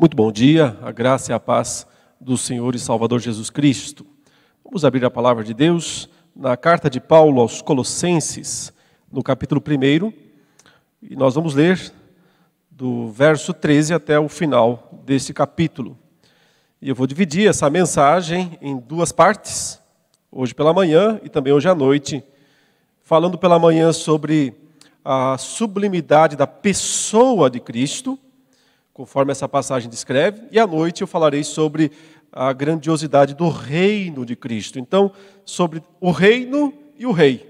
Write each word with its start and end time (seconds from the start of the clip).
Muito 0.00 0.16
bom 0.16 0.32
dia, 0.32 0.78
a 0.80 0.90
graça 0.90 1.30
e 1.30 1.34
a 1.34 1.38
paz 1.38 1.86
do 2.18 2.34
Senhor 2.34 2.74
e 2.74 2.78
Salvador 2.78 3.20
Jesus 3.20 3.50
Cristo. 3.50 4.06
Vamos 4.64 4.82
abrir 4.82 5.04
a 5.04 5.10
palavra 5.10 5.44
de 5.44 5.52
Deus 5.52 6.08
na 6.34 6.56
carta 6.56 6.88
de 6.88 6.98
Paulo 6.98 7.38
aos 7.38 7.60
Colossenses, 7.60 8.72
no 9.12 9.22
capítulo 9.22 9.62
1, 9.62 10.10
e 11.02 11.14
nós 11.14 11.34
vamos 11.34 11.54
ler 11.54 11.92
do 12.70 13.10
verso 13.10 13.52
13 13.52 13.92
até 13.92 14.18
o 14.18 14.26
final 14.26 14.88
desse 15.04 15.34
capítulo. 15.34 15.98
E 16.80 16.88
eu 16.88 16.94
vou 16.94 17.06
dividir 17.06 17.46
essa 17.46 17.68
mensagem 17.68 18.58
em 18.62 18.78
duas 18.78 19.12
partes, 19.12 19.78
hoje 20.32 20.54
pela 20.54 20.72
manhã 20.72 21.20
e 21.22 21.28
também 21.28 21.52
hoje 21.52 21.68
à 21.68 21.74
noite, 21.74 22.24
falando 23.02 23.36
pela 23.36 23.58
manhã 23.58 23.92
sobre 23.92 24.54
a 25.04 25.36
sublimidade 25.36 26.36
da 26.36 26.46
pessoa 26.46 27.50
de 27.50 27.60
Cristo 27.60 28.18
conforme 28.92 29.32
essa 29.32 29.48
passagem 29.48 29.88
descreve, 29.88 30.42
e 30.50 30.58
à 30.58 30.66
noite 30.66 31.02
eu 31.02 31.06
falarei 31.06 31.44
sobre 31.44 31.90
a 32.32 32.52
grandiosidade 32.52 33.34
do 33.34 33.48
reino 33.48 34.24
de 34.24 34.36
Cristo. 34.36 34.78
Então, 34.78 35.12
sobre 35.44 35.82
o 36.00 36.10
reino 36.10 36.72
e 36.98 37.06
o 37.06 37.12
rei. 37.12 37.48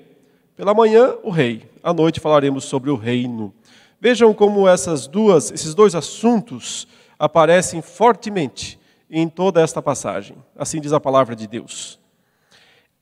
Pela 0.57 0.75
manhã, 0.75 1.15
o 1.23 1.31
rei. 1.31 1.69
À 1.83 1.93
noite 1.93 2.21
falaremos 2.21 2.65
sobre 2.65 2.91
o 2.91 2.97
reino. 2.97 3.53
Vejam 4.01 4.33
como 4.33 4.69
essas 4.69 5.07
duas, 5.07 5.51
esses 5.51 5.75
dois 5.75 5.95
assuntos 5.95 6.87
aparecem 7.19 7.83
fortemente 7.83 8.79
em 9.11 9.29
toda 9.29 9.61
esta 9.61 9.83
passagem. 9.83 10.37
Assim 10.57 10.81
diz 10.81 10.93
a 10.93 11.01
palavra 11.01 11.37
de 11.37 11.47
Deus. 11.47 11.99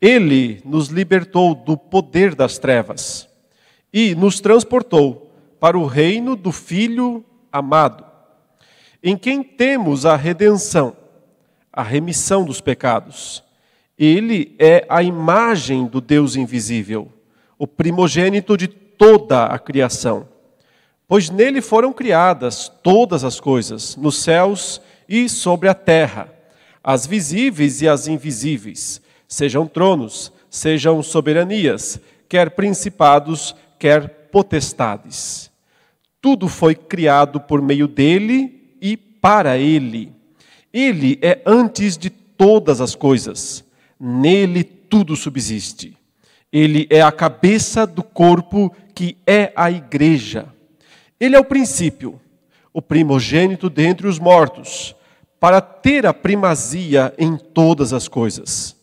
Ele 0.00 0.60
nos 0.64 0.88
libertou 0.88 1.54
do 1.54 1.76
poder 1.76 2.34
das 2.34 2.58
trevas 2.58 3.28
e 3.92 4.14
nos 4.14 4.40
transportou 4.40 5.30
para 5.60 5.78
o 5.78 5.86
reino 5.86 6.34
do 6.34 6.52
Filho 6.52 7.24
amado 7.52 8.07
em 9.02 9.16
quem 9.16 9.42
temos 9.42 10.04
a 10.04 10.16
redenção, 10.16 10.96
a 11.72 11.82
remissão 11.82 12.44
dos 12.44 12.60
pecados. 12.60 13.42
Ele 13.98 14.54
é 14.58 14.84
a 14.88 15.02
imagem 15.02 15.86
do 15.86 16.00
Deus 16.00 16.36
invisível, 16.36 17.12
o 17.58 17.66
primogênito 17.66 18.56
de 18.56 18.68
toda 18.68 19.46
a 19.46 19.58
criação. 19.58 20.28
Pois 21.06 21.30
nele 21.30 21.60
foram 21.60 21.92
criadas 21.92 22.70
todas 22.82 23.24
as 23.24 23.40
coisas, 23.40 23.96
nos 23.96 24.18
céus 24.18 24.80
e 25.08 25.28
sobre 25.28 25.68
a 25.68 25.74
terra, 25.74 26.32
as 26.84 27.06
visíveis 27.06 27.80
e 27.80 27.88
as 27.88 28.06
invisíveis, 28.06 29.00
sejam 29.26 29.66
tronos, 29.66 30.32
sejam 30.50 31.02
soberanias, 31.02 32.00
quer 32.28 32.50
principados, 32.50 33.54
quer 33.78 34.28
potestades. 34.30 35.50
Tudo 36.20 36.48
foi 36.48 36.74
criado 36.74 37.40
por 37.40 37.62
meio 37.62 37.88
dele 37.88 38.57
para 39.20 39.58
Ele. 39.58 40.12
Ele 40.72 41.18
é 41.22 41.40
antes 41.46 41.96
de 41.96 42.10
todas 42.10 42.80
as 42.80 42.94
coisas, 42.94 43.64
nele 43.98 44.62
tudo 44.62 45.16
subsiste. 45.16 45.96
Ele 46.52 46.86
é 46.90 47.02
a 47.02 47.12
cabeça 47.12 47.86
do 47.86 48.02
corpo 48.02 48.74
que 48.94 49.16
é 49.26 49.52
a 49.54 49.70
igreja. 49.70 50.46
Ele 51.18 51.36
é 51.36 51.38
o 51.38 51.44
princípio, 51.44 52.20
o 52.72 52.80
primogênito 52.80 53.68
dentre 53.68 54.06
os 54.06 54.18
mortos, 54.18 54.94
para 55.40 55.60
ter 55.60 56.06
a 56.06 56.14
primazia 56.14 57.12
em 57.18 57.36
todas 57.36 57.92
as 57.92 58.08
coisas. 58.08 58.76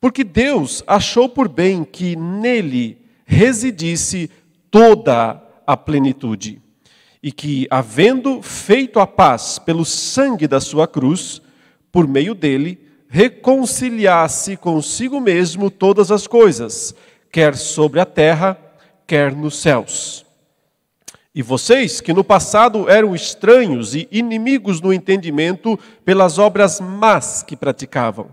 Porque 0.00 0.24
Deus 0.24 0.82
achou 0.86 1.28
por 1.28 1.48
bem 1.48 1.84
que 1.84 2.16
nele 2.16 2.98
residisse 3.24 4.30
toda 4.70 5.42
a 5.66 5.76
plenitude 5.76 6.62
e 7.26 7.32
que, 7.32 7.66
havendo 7.68 8.40
feito 8.40 9.00
a 9.00 9.06
paz 9.06 9.58
pelo 9.58 9.84
sangue 9.84 10.46
da 10.46 10.60
sua 10.60 10.86
cruz, 10.86 11.42
por 11.90 12.06
meio 12.06 12.36
dele, 12.36 12.78
reconciliasse 13.08 14.56
consigo 14.56 15.20
mesmo 15.20 15.68
todas 15.68 16.12
as 16.12 16.28
coisas, 16.28 16.94
quer 17.32 17.56
sobre 17.56 17.98
a 17.98 18.06
terra, 18.06 18.56
quer 19.08 19.34
nos 19.34 19.56
céus. 19.56 20.24
E 21.34 21.42
vocês, 21.42 22.00
que 22.00 22.12
no 22.12 22.22
passado 22.22 22.88
eram 22.88 23.12
estranhos 23.12 23.96
e 23.96 24.06
inimigos 24.12 24.80
no 24.80 24.92
entendimento 24.92 25.76
pelas 26.04 26.38
obras 26.38 26.80
más 26.80 27.42
que 27.42 27.56
praticavam, 27.56 28.28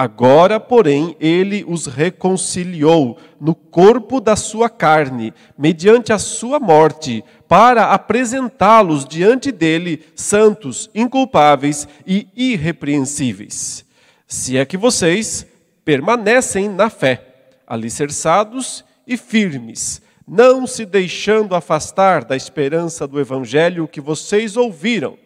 Agora, 0.00 0.60
porém, 0.60 1.16
ele 1.18 1.64
os 1.66 1.86
reconciliou 1.86 3.18
no 3.40 3.52
corpo 3.52 4.20
da 4.20 4.36
sua 4.36 4.70
carne, 4.70 5.34
mediante 5.58 6.12
a 6.12 6.18
sua 6.18 6.60
morte, 6.60 7.24
para 7.48 7.90
apresentá-los 7.90 9.04
diante 9.04 9.50
dele 9.50 10.04
santos, 10.14 10.88
inculpáveis 10.94 11.88
e 12.06 12.28
irrepreensíveis. 12.36 13.84
Se 14.24 14.56
é 14.56 14.64
que 14.64 14.76
vocês 14.76 15.44
permanecem 15.84 16.68
na 16.68 16.88
fé, 16.88 17.48
alicerçados 17.66 18.84
e 19.04 19.16
firmes, 19.16 20.00
não 20.24 20.64
se 20.64 20.86
deixando 20.86 21.56
afastar 21.56 22.24
da 22.24 22.36
esperança 22.36 23.04
do 23.04 23.18
evangelho 23.18 23.88
que 23.88 24.00
vocês 24.00 24.56
ouviram 24.56 25.18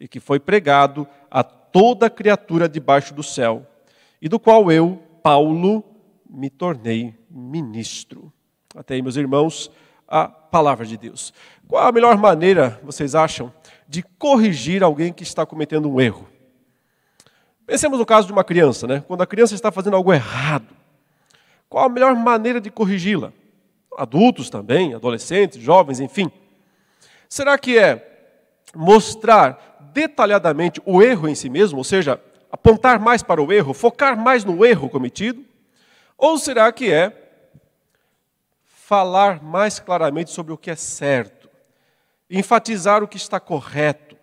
e 0.00 0.08
que 0.08 0.18
foi 0.18 0.40
pregado 0.40 1.06
a 1.30 1.44
toda 1.44 2.10
criatura 2.10 2.68
debaixo 2.68 3.14
do 3.14 3.22
céu 3.22 3.64
e 4.20 4.28
do 4.28 4.38
qual 4.38 4.70
eu, 4.70 5.02
Paulo, 5.22 5.84
me 6.28 6.50
tornei 6.50 7.14
ministro. 7.30 8.32
Até 8.74 8.94
aí, 8.94 9.02
meus 9.02 9.16
irmãos, 9.16 9.70
a 10.06 10.28
palavra 10.28 10.86
de 10.86 10.96
Deus. 10.96 11.32
Qual 11.66 11.86
a 11.86 11.92
melhor 11.92 12.16
maneira, 12.16 12.80
vocês 12.82 13.14
acham, 13.14 13.52
de 13.86 14.02
corrigir 14.02 14.82
alguém 14.82 15.12
que 15.12 15.22
está 15.22 15.44
cometendo 15.44 15.90
um 15.90 16.00
erro? 16.00 16.28
Pensemos 17.66 17.98
no 17.98 18.06
caso 18.06 18.26
de 18.26 18.32
uma 18.32 18.44
criança, 18.44 18.86
né? 18.86 19.04
Quando 19.06 19.22
a 19.22 19.26
criança 19.26 19.54
está 19.54 19.70
fazendo 19.70 19.96
algo 19.96 20.12
errado, 20.12 20.74
qual 21.68 21.84
a 21.84 21.88
melhor 21.88 22.14
maneira 22.14 22.60
de 22.60 22.70
corrigi-la? 22.70 23.32
Adultos 23.96 24.48
também, 24.48 24.94
adolescentes, 24.94 25.60
jovens, 25.60 26.00
enfim. 26.00 26.30
Será 27.28 27.58
que 27.58 27.78
é 27.78 28.08
mostrar 28.74 29.90
detalhadamente 29.92 30.80
o 30.86 31.02
erro 31.02 31.28
em 31.28 31.34
si 31.34 31.50
mesmo, 31.50 31.78
ou 31.78 31.84
seja, 31.84 32.20
apontar 32.50 32.98
mais 32.98 33.22
para 33.22 33.42
o 33.42 33.52
erro, 33.52 33.74
focar 33.74 34.16
mais 34.16 34.44
no 34.44 34.64
erro 34.64 34.88
cometido? 34.88 35.44
Ou 36.16 36.38
será 36.38 36.72
que 36.72 36.92
é 36.92 37.12
falar 38.64 39.42
mais 39.42 39.78
claramente 39.78 40.30
sobre 40.30 40.52
o 40.52 40.58
que 40.58 40.70
é 40.70 40.76
certo, 40.76 41.48
enfatizar 42.30 43.02
o 43.02 43.08
que 43.08 43.16
está 43.16 43.38
correto, 43.38 44.16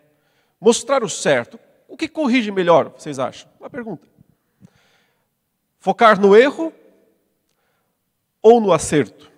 mostrar 0.60 1.04
o 1.04 1.08
certo? 1.08 1.58
O 1.88 1.96
que 1.96 2.08
corrige 2.08 2.50
melhor, 2.50 2.92
vocês 2.96 3.18
acham? 3.18 3.48
Uma 3.60 3.70
pergunta. 3.70 4.06
Focar 5.78 6.20
no 6.20 6.36
erro 6.36 6.72
ou 8.42 8.60
no 8.60 8.72
acerto? 8.72 9.30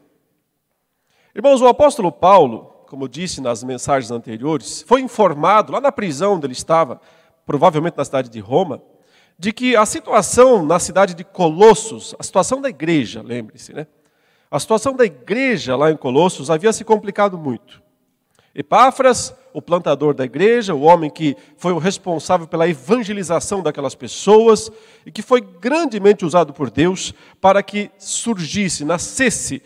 Irmãos, 1.35 1.61
o 1.61 1.69
apóstolo 1.69 2.11
Paulo, 2.11 2.85
como 2.87 3.05
eu 3.05 3.09
disse 3.09 3.41
nas 3.41 3.63
mensagens 3.63 4.11
anteriores, 4.11 4.83
foi 4.83 5.03
informado 5.03 5.73
lá 5.73 5.81
na 5.81 5.93
prisão 5.93 6.35
onde 6.35 6.47
ele 6.47 6.55
estava 6.55 7.01
provavelmente 7.49 7.97
na 7.97 8.05
cidade 8.05 8.29
de 8.29 8.41
Roma, 8.41 8.83
de 9.39 9.55
que 9.55 9.75
a 9.75 9.87
situação 9.87 10.67
na 10.67 10.79
cidade 10.79 11.15
de 11.15 11.25
Colossos, 11.25 12.15
a 12.19 12.23
situação 12.23 12.61
da 12.61 12.69
igreja, 12.69 13.23
lembre-se, 13.23 13.73
né? 13.73 13.87
A 14.51 14.61
situação 14.61 14.95
da 14.95 15.07
igreja 15.07 15.75
lá 15.75 15.91
em 15.91 15.97
Colossos 15.97 16.51
havia 16.51 16.75
se 16.75 16.85
complicado 16.85 17.39
muito. 17.39 17.83
Epáfras, 18.55 19.35
o 19.55 19.63
plantador 19.63 20.13
da 20.13 20.27
igreja, 20.27 20.75
o 20.75 20.83
homem 20.83 21.09
que 21.09 21.35
foi 21.57 21.73
o 21.73 21.79
responsável 21.79 22.47
pela 22.47 22.69
evangelização 22.69 23.63
daquelas 23.63 23.95
pessoas 23.95 24.71
e 25.07 25.11
que 25.11 25.23
foi 25.23 25.41
grandemente 25.41 26.27
usado 26.27 26.53
por 26.53 26.69
Deus 26.69 27.15
para 27.41 27.63
que 27.63 27.91
surgisse, 27.97 28.85
nascesse, 28.85 29.63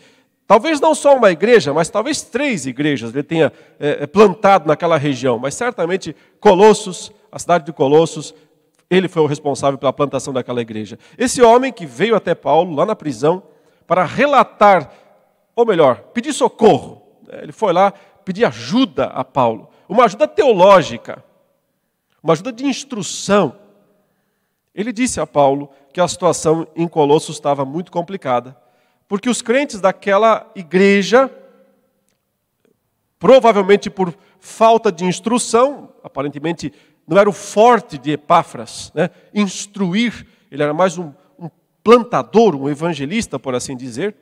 talvez 0.47 0.79
não 0.79 0.95
só 0.95 1.17
uma 1.17 1.31
igreja, 1.31 1.73
mas 1.73 1.89
talvez 1.89 2.21
três 2.21 2.65
igrejas 2.65 3.13
ele 3.13 3.23
tenha 3.23 3.51
é, 3.77 4.07
plantado 4.07 4.69
naquela 4.69 4.95
região, 4.95 5.37
mas 5.37 5.53
certamente 5.53 6.15
Colossos 6.39 7.11
a 7.33 7.39
cidade 7.39 7.65
de 7.65 7.73
Colossos, 7.73 8.31
ele 8.87 9.07
foi 9.07 9.23
o 9.23 9.25
responsável 9.25 9.75
pela 9.75 9.91
plantação 9.91 10.31
daquela 10.31 10.61
igreja. 10.61 10.99
Esse 11.17 11.41
homem 11.41 11.73
que 11.73 11.83
veio 11.83 12.15
até 12.15 12.35
Paulo, 12.35 12.75
lá 12.75 12.85
na 12.85 12.95
prisão, 12.95 13.41
para 13.87 14.05
relatar, 14.05 14.93
ou 15.55 15.65
melhor, 15.65 15.95
pedir 16.13 16.31
socorro. 16.31 17.01
Né, 17.27 17.39
ele 17.41 17.51
foi 17.51 17.73
lá 17.73 17.91
pedir 18.23 18.45
ajuda 18.45 19.05
a 19.05 19.23
Paulo, 19.23 19.67
uma 19.89 20.05
ajuda 20.05 20.27
teológica, 20.27 21.23
uma 22.21 22.33
ajuda 22.33 22.51
de 22.51 22.67
instrução. 22.67 23.55
Ele 24.75 24.93
disse 24.93 25.19
a 25.19 25.25
Paulo 25.25 25.71
que 25.91 25.99
a 25.99 26.07
situação 26.07 26.67
em 26.75 26.87
Colossos 26.87 27.35
estava 27.35 27.65
muito 27.65 27.91
complicada, 27.91 28.55
porque 29.07 29.27
os 29.27 29.41
crentes 29.41 29.81
daquela 29.81 30.51
igreja, 30.55 31.31
provavelmente 33.17 33.89
por 33.89 34.13
falta 34.39 34.91
de 34.91 35.03
instrução, 35.03 35.89
aparentemente 36.03 36.71
não 37.07 37.17
era 37.17 37.29
o 37.29 37.33
forte 37.33 37.97
de 37.97 38.11
Epáfras, 38.11 38.91
né? 38.95 39.09
instruir, 39.33 40.25
ele 40.49 40.63
era 40.63 40.73
mais 40.73 40.97
um, 40.97 41.11
um, 41.37 41.49
plantador, 41.83 42.55
um 42.55 42.69
evangelista, 42.69 43.37
por 43.37 43.55
assim 43.55 43.75
dizer. 43.75 44.15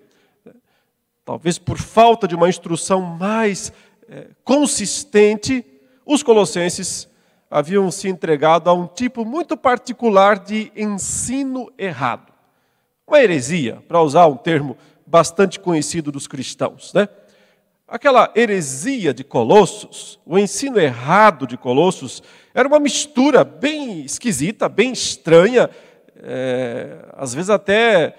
Talvez 1.24 1.58
por 1.58 1.78
falta 1.78 2.28
de 2.28 2.36
uma 2.36 2.50
instrução 2.50 3.02
mais 3.02 3.72
é, 4.10 4.30
consistente, 4.44 5.64
os 6.06 6.24
colossenses 6.24 7.08
haviam 7.50 7.92
se 7.92 8.08
entregado 8.08 8.70
a 8.70 8.74
um 8.74 8.88
tipo 8.88 9.24
muito 9.26 9.56
particular 9.56 10.40
de 10.40 10.72
ensino 10.76 11.72
errado. 11.78 12.32
Uma 13.06 13.22
heresia, 13.22 13.84
para 13.88 14.02
usar 14.02 14.26
um 14.28 14.38
termo 14.38 14.78
bastante 15.06 15.60
conhecido 15.60 16.12
dos 16.12 16.28
cristãos, 16.28 16.94
né? 16.94 17.10
Aquela 17.92 18.32
heresia 18.34 19.14
de 19.14 19.22
Colossos, 19.22 20.18
o 20.26 20.40
ensino 20.40 20.80
errado 20.80 21.46
de 21.46 21.58
Colossos, 21.58 22.24
era 22.54 22.66
uma 22.66 22.80
mistura 22.80 23.44
bem 23.44 24.06
esquisita, 24.06 24.70
bem 24.70 24.94
estranha, 24.94 25.70
é, 26.24 27.00
às 27.18 27.34
vezes 27.34 27.50
até 27.50 28.16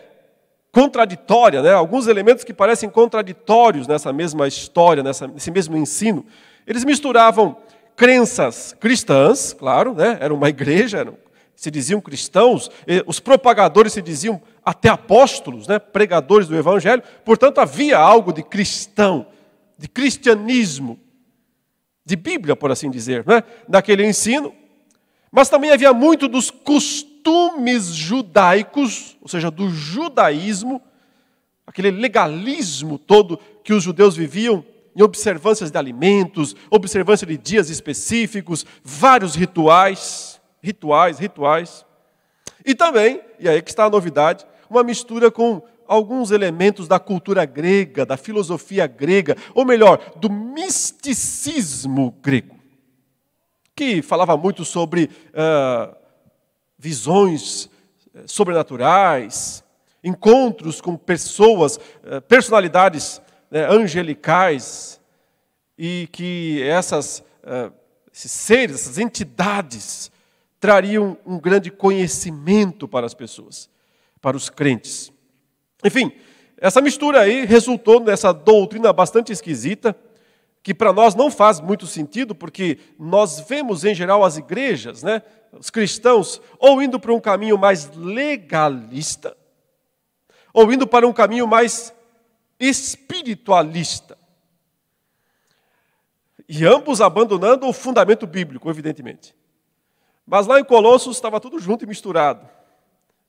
contraditória, 0.71 1.63
né? 1.63 1.73
alguns 1.73 2.07
elementos 2.07 2.45
que 2.45 2.53
parecem 2.53 2.91
contraditórios 2.91 3.89
nessa 3.89 4.13
mesma 4.13 4.47
história, 4.47 5.03
nessa, 5.03 5.27
nesse 5.27 5.51
mesmo 5.51 5.75
ensino. 5.75 6.27
Eles 6.67 6.85
misturavam 6.85 7.57
crenças 7.97 8.77
cristãs, 8.79 9.55
claro, 9.55 9.95
né? 9.95 10.19
era 10.21 10.35
uma 10.35 10.51
igreja, 10.51 10.99
eram, 10.99 11.17
se 11.57 11.71
diziam 11.71 11.99
cristãos, 11.99 12.71
os 13.07 13.21
propagadores 13.21 13.95
se 13.95 14.03
diziam 14.03 14.39
até 14.63 14.91
apóstolos, 14.91 15.67
né? 15.67 15.79
pregadores 15.79 16.47
do 16.47 16.59
evangelho, 16.59 17.03
portanto 17.25 17.59
havia 17.59 17.97
algo 17.97 18.35
de 18.35 18.43
cristão 18.43 19.29
de 19.79 19.89
cristianismo, 19.89 20.99
de 22.05 22.17
Bíblia, 22.17 22.57
por 22.57 22.71
assim 22.71 22.91
dizer, 22.91 23.25
né? 23.27 23.43
daquele 23.69 24.05
ensino, 24.05 24.53
mas 25.31 25.49
também 25.49 25.71
havia 25.71 25.93
muito 25.93 26.29
dos 26.29 26.51
costumes 26.51 27.87
judaicos, 27.87 29.17
ou 29.21 29.29
seja, 29.29 29.51
do 29.51 29.71
judaísmo, 29.71 30.81
aquele 31.67 31.91
legalismo 31.91 32.99
todo 32.99 33.39
que 33.65 33.73
os 33.73 33.83
judeus 33.83 34.17
viviam 34.17 34.65
em 34.95 35.03
observâncias 35.03 35.71
de 35.71 35.79
alimentos, 35.79 36.55
observância 36.71 37.27
de 37.27 37.39
dias 37.39 37.71
específicos, 37.71 38.67
vários 38.85 39.35
rituais, 39.35 40.41
rituais, 40.63 41.19
rituais. 41.19 41.87
E 42.65 42.75
também, 42.75 43.21
e 43.41 43.49
aí 43.49 43.63
que 43.63 43.71
está 43.71 43.85
a 43.85 43.91
novidade, 43.91 44.45
uma 44.69 44.83
mistura 44.83 45.31
com 45.31 45.63
alguns 45.93 46.31
elementos 46.31 46.89
da 46.89 46.99
cultura 46.99 47.45
grega, 47.45 48.07
da 48.07 48.17
filosofia 48.17 48.87
grega, 48.87 49.37
ou 49.55 49.65
melhor, 49.65 50.15
do 50.17 50.31
misticismo 50.31 52.17
grego, 52.23 52.57
que 53.77 54.01
falava 54.01 54.37
muito 54.37 54.65
sobre 54.65 55.11
uh, 55.29 55.95
visões 56.79 57.69
eh, 58.15 58.23
sobrenaturais, 58.27 59.63
encontros 60.03 60.81
com 60.81 60.97
pessoas, 60.97 61.77
uh, 61.77 62.21
personalidades 62.27 63.19
uh, 63.51 63.71
angelicais, 63.71 64.99
e 65.79 66.09
que 66.13 66.63
essas, 66.63 67.25
esses 68.13 68.31
seres, 68.31 68.77
essas 68.77 68.99
entidades, 68.99 70.13
trariam 70.61 71.19
um 71.27 71.41
grande 71.41 71.73
conhecimento 71.73 72.87
para 72.87 73.05
as 73.05 73.15
pessoas, 73.15 73.69
para 74.21 74.37
os 74.37 74.49
crentes. 74.49 75.12
Enfim, 75.85 76.13
essa 76.57 76.81
mistura 76.81 77.21
aí 77.21 77.45
resultou 77.45 78.01
nessa 78.01 78.33
doutrina 78.33 78.93
bastante 78.93 79.33
esquisita, 79.33 79.97
que 80.63 80.73
para 80.73 80.93
nós 80.93 81.15
não 81.15 81.31
faz 81.31 81.61
muito 81.61 81.87
sentido, 81.87 82.35
porque 82.35 82.79
nós 82.99 83.41
vemos 83.41 83.85
em 83.85 83.95
geral 83.95 84.23
as 84.23 84.37
igrejas, 84.37 85.03
né, 85.03 85.23
os 85.53 85.71
cristãos, 85.71 86.41
ou 86.59 86.81
indo 86.81 87.01
para 87.01 87.13
um 87.13 87.21
caminho 87.21 87.59
mais 87.59 87.91
legalista, 87.97 89.37
ou 90.53 90.73
indo 90.73 90.87
para 90.87 91.07
um 91.07 91.13
caminho 91.13 91.49
mais 91.49 91.93
espiritualista. 92.61 94.17
E 96.49 96.65
ambos 96.65 97.01
abandonando 97.01 97.67
o 97.67 97.73
fundamento 97.73 98.27
bíblico, 98.27 98.71
evidentemente. 98.71 99.35
Mas 100.25 100.47
lá 100.47 100.61
em 100.61 100.65
Colossos 100.65 101.17
estava 101.17 101.41
tudo 101.41 101.59
junto 101.59 101.85
e 101.85 101.89
misturado. 101.89 102.49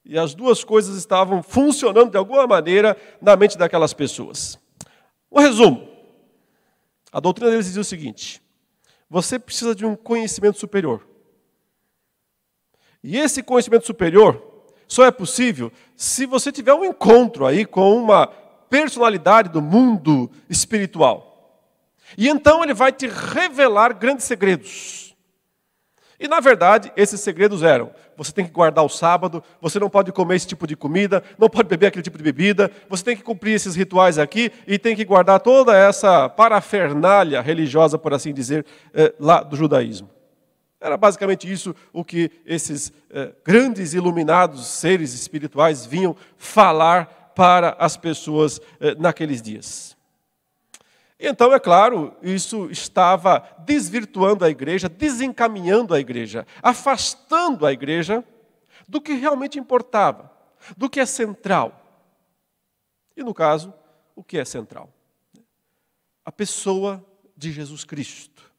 E 0.05 0.17
as 0.17 0.35
duas 0.35 0.63
coisas 0.63 0.97
estavam 0.97 1.41
funcionando 1.41 2.11
de 2.11 2.17
alguma 2.17 2.45
maneira 2.45 2.97
na 3.21 3.35
mente 3.35 3.57
daquelas 3.57 3.93
pessoas. 3.93 4.59
Um 5.31 5.39
resumo: 5.39 5.87
a 7.11 7.19
doutrina 7.19 7.51
deles 7.51 7.67
dizia 7.67 7.81
o 7.81 7.85
seguinte: 7.85 8.41
você 9.09 9.39
precisa 9.39 9.73
de 9.73 9.85
um 9.85 9.95
conhecimento 9.95 10.59
superior. 10.59 11.07
E 13.01 13.17
esse 13.17 13.41
conhecimento 13.43 13.85
superior 13.85 14.41
só 14.87 15.05
é 15.05 15.11
possível 15.11 15.71
se 15.95 16.25
você 16.25 16.51
tiver 16.51 16.73
um 16.73 16.85
encontro 16.85 17.45
aí 17.45 17.65
com 17.65 17.95
uma 17.95 18.27
personalidade 18.27 19.49
do 19.49 19.61
mundo 19.61 20.29
espiritual. 20.49 21.31
E 22.17 22.27
então 22.27 22.63
ele 22.63 22.73
vai 22.73 22.91
te 22.91 23.07
revelar 23.07 23.93
grandes 23.93 24.25
segredos 24.25 25.12
e 26.19 26.27
na 26.27 26.39
verdade, 26.39 26.91
esses 26.95 27.19
segredos 27.19 27.63
eram: 27.63 27.91
você 28.15 28.31
tem 28.31 28.45
que 28.45 28.51
guardar 28.51 28.83
o 28.83 28.89
sábado, 28.89 29.43
você 29.59 29.79
não 29.79 29.89
pode 29.89 30.11
comer 30.11 30.35
esse 30.35 30.47
tipo 30.47 30.67
de 30.67 30.75
comida, 30.75 31.23
não 31.37 31.49
pode 31.49 31.67
beber 31.67 31.87
aquele 31.87 32.03
tipo 32.03 32.17
de 32.17 32.23
bebida, 32.23 32.71
você 32.89 33.03
tem 33.03 33.15
que 33.15 33.23
cumprir 33.23 33.53
esses 33.53 33.75
rituais 33.75 34.17
aqui 34.17 34.51
e 34.67 34.77
tem 34.77 34.95
que 34.95 35.05
guardar 35.05 35.39
toda 35.39 35.75
essa 35.75 36.29
parafernália 36.29 37.41
religiosa, 37.41 37.97
por 37.97 38.13
assim 38.13 38.33
dizer, 38.33 38.65
eh, 38.93 39.13
lá 39.19 39.41
do 39.41 39.55
judaísmo. 39.55 40.09
Era 40.79 40.97
basicamente 40.97 41.49
isso 41.49 41.73
o 41.93 42.03
que 42.03 42.29
esses 42.45 42.91
eh, 43.09 43.31
grandes 43.45 43.93
iluminados 43.93 44.67
seres 44.67 45.13
espirituais 45.13 45.85
vinham 45.85 46.15
falar 46.37 47.31
para 47.35 47.75
as 47.79 47.95
pessoas 47.95 48.59
eh, 48.79 48.95
naqueles 48.99 49.41
dias. 49.41 49.92
Então, 51.25 51.53
é 51.53 51.59
claro, 51.59 52.13
isso 52.21 52.69
estava 52.69 53.41
desvirtuando 53.59 54.43
a 54.43 54.49
igreja, 54.49 54.89
desencaminhando 54.89 55.93
a 55.93 55.99
igreja, 55.99 56.45
afastando 56.61 57.65
a 57.65 57.71
igreja 57.71 58.21
do 58.89 58.99
que 58.99 59.13
realmente 59.13 59.57
importava, 59.57 60.29
do 60.75 60.89
que 60.89 60.99
é 60.99 61.05
central. 61.05 61.81
E 63.15 63.23
no 63.23 63.33
caso, 63.33 63.73
o 64.13 64.21
que 64.21 64.37
é 64.37 64.43
central? 64.43 64.89
A 66.25 66.31
pessoa 66.31 67.01
de 67.37 67.53
Jesus 67.53 67.85
Cristo. 67.85 68.51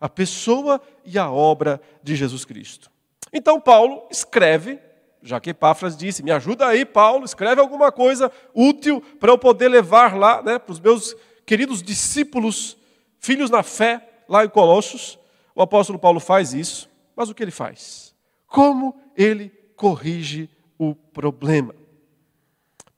A 0.00 0.08
pessoa 0.08 0.80
e 1.04 1.18
a 1.18 1.30
obra 1.30 1.78
de 2.02 2.16
Jesus 2.16 2.46
Cristo. 2.46 2.90
Então, 3.30 3.60
Paulo 3.60 4.08
escreve, 4.10 4.80
já 5.20 5.38
que 5.38 5.50
Epáfras 5.50 5.94
disse: 5.94 6.22
Me 6.22 6.30
ajuda 6.30 6.66
aí, 6.66 6.86
Paulo, 6.86 7.26
escreve 7.26 7.60
alguma 7.60 7.92
coisa 7.92 8.32
útil 8.54 9.02
para 9.20 9.30
eu 9.30 9.36
poder 9.36 9.68
levar 9.68 10.16
lá 10.16 10.42
né, 10.42 10.58
para 10.58 10.72
os 10.72 10.80
meus 10.80 11.14
queridos 11.46 11.82
discípulos, 11.82 12.76
filhos 13.20 13.48
na 13.48 13.62
fé, 13.62 14.24
lá 14.28 14.44
em 14.44 14.48
Colossos, 14.48 15.18
o 15.54 15.62
apóstolo 15.62 15.98
Paulo 15.98 16.20
faz 16.20 16.52
isso, 16.52 16.90
mas 17.14 17.30
o 17.30 17.34
que 17.34 17.42
ele 17.42 17.52
faz? 17.52 18.14
Como 18.46 19.00
ele 19.16 19.48
corrige 19.76 20.50
o 20.76 20.94
problema? 20.94 21.74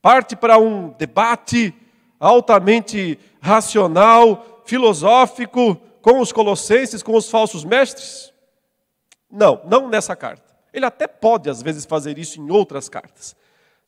Parte 0.00 0.34
para 0.34 0.58
um 0.58 0.90
debate 0.90 1.74
altamente 2.18 3.18
racional, 3.40 4.62
filosófico, 4.64 5.76
com 6.00 6.20
os 6.20 6.32
colossenses, 6.32 7.02
com 7.02 7.14
os 7.14 7.30
falsos 7.30 7.64
mestres? 7.64 8.32
Não, 9.30 9.60
não 9.64 9.88
nessa 9.88 10.16
carta. 10.16 10.56
Ele 10.72 10.86
até 10.86 11.06
pode, 11.06 11.50
às 11.50 11.62
vezes, 11.62 11.84
fazer 11.84 12.18
isso 12.18 12.40
em 12.40 12.50
outras 12.50 12.88
cartas. 12.88 13.36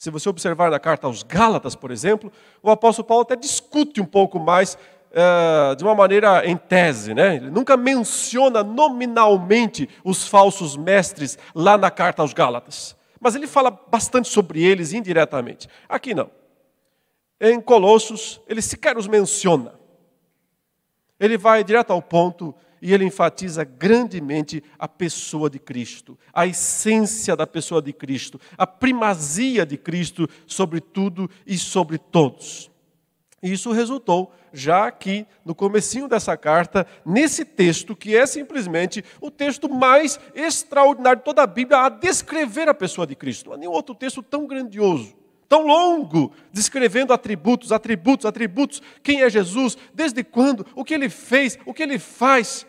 Se 0.00 0.08
você 0.08 0.30
observar 0.30 0.70
na 0.70 0.80
carta 0.80 1.06
aos 1.06 1.22
Gálatas, 1.22 1.76
por 1.76 1.90
exemplo, 1.90 2.32
o 2.62 2.70
apóstolo 2.70 3.06
Paulo 3.06 3.20
até 3.20 3.36
discute 3.36 4.00
um 4.00 4.06
pouco 4.06 4.40
mais 4.40 4.78
uh, 5.10 5.76
de 5.76 5.84
uma 5.84 5.94
maneira 5.94 6.42
em 6.46 6.56
tese, 6.56 7.12
né? 7.12 7.36
Ele 7.36 7.50
nunca 7.50 7.76
menciona 7.76 8.64
nominalmente 8.64 9.86
os 10.02 10.26
falsos 10.26 10.74
mestres 10.74 11.38
lá 11.54 11.76
na 11.76 11.90
carta 11.90 12.22
aos 12.22 12.32
Gálatas. 12.32 12.96
Mas 13.20 13.34
ele 13.34 13.46
fala 13.46 13.70
bastante 13.70 14.26
sobre 14.28 14.64
eles 14.64 14.94
indiretamente. 14.94 15.68
Aqui 15.86 16.14
não. 16.14 16.30
Em 17.38 17.60
Colossos, 17.60 18.40
ele 18.48 18.62
sequer 18.62 18.96
os 18.96 19.06
menciona. 19.06 19.74
Ele 21.20 21.36
vai 21.36 21.62
direto 21.62 21.90
ao 21.90 22.00
ponto 22.00 22.54
e 22.80 22.92
ele 22.92 23.04
enfatiza 23.04 23.64
grandemente 23.64 24.62
a 24.78 24.88
pessoa 24.88 25.50
de 25.50 25.58
Cristo, 25.58 26.18
a 26.32 26.46
essência 26.46 27.36
da 27.36 27.46
pessoa 27.46 27.82
de 27.82 27.92
Cristo, 27.92 28.40
a 28.56 28.66
primazia 28.66 29.66
de 29.66 29.76
Cristo 29.76 30.28
sobre 30.46 30.80
tudo 30.80 31.30
e 31.46 31.58
sobre 31.58 31.98
todos. 31.98 32.70
E 33.42 33.52
isso 33.52 33.72
resultou 33.72 34.32
já 34.52 34.86
aqui 34.86 35.26
no 35.44 35.54
comecinho 35.54 36.08
dessa 36.08 36.36
carta, 36.36 36.86
nesse 37.04 37.44
texto 37.44 37.96
que 37.96 38.16
é 38.16 38.26
simplesmente 38.26 39.04
o 39.20 39.30
texto 39.30 39.68
mais 39.68 40.20
extraordinário 40.34 41.18
de 41.18 41.24
toda 41.24 41.42
a 41.42 41.46
Bíblia 41.46 41.80
a 41.80 41.88
descrever 41.88 42.68
a 42.68 42.74
pessoa 42.74 43.06
de 43.06 43.14
Cristo. 43.14 43.48
Não 43.48 43.54
há 43.54 43.58
nenhum 43.58 43.72
outro 43.72 43.94
texto 43.94 44.22
tão 44.22 44.46
grandioso, 44.46 45.14
tão 45.48 45.66
longo, 45.66 46.32
descrevendo 46.52 47.12
atributos, 47.12 47.72
atributos, 47.72 48.26
atributos, 48.26 48.82
quem 49.02 49.22
é 49.22 49.30
Jesus, 49.30 49.76
desde 49.94 50.22
quando, 50.22 50.66
o 50.74 50.84
que 50.84 50.94
ele 50.94 51.08
fez, 51.08 51.58
o 51.64 51.72
que 51.72 51.82
ele 51.82 51.98
faz. 51.98 52.66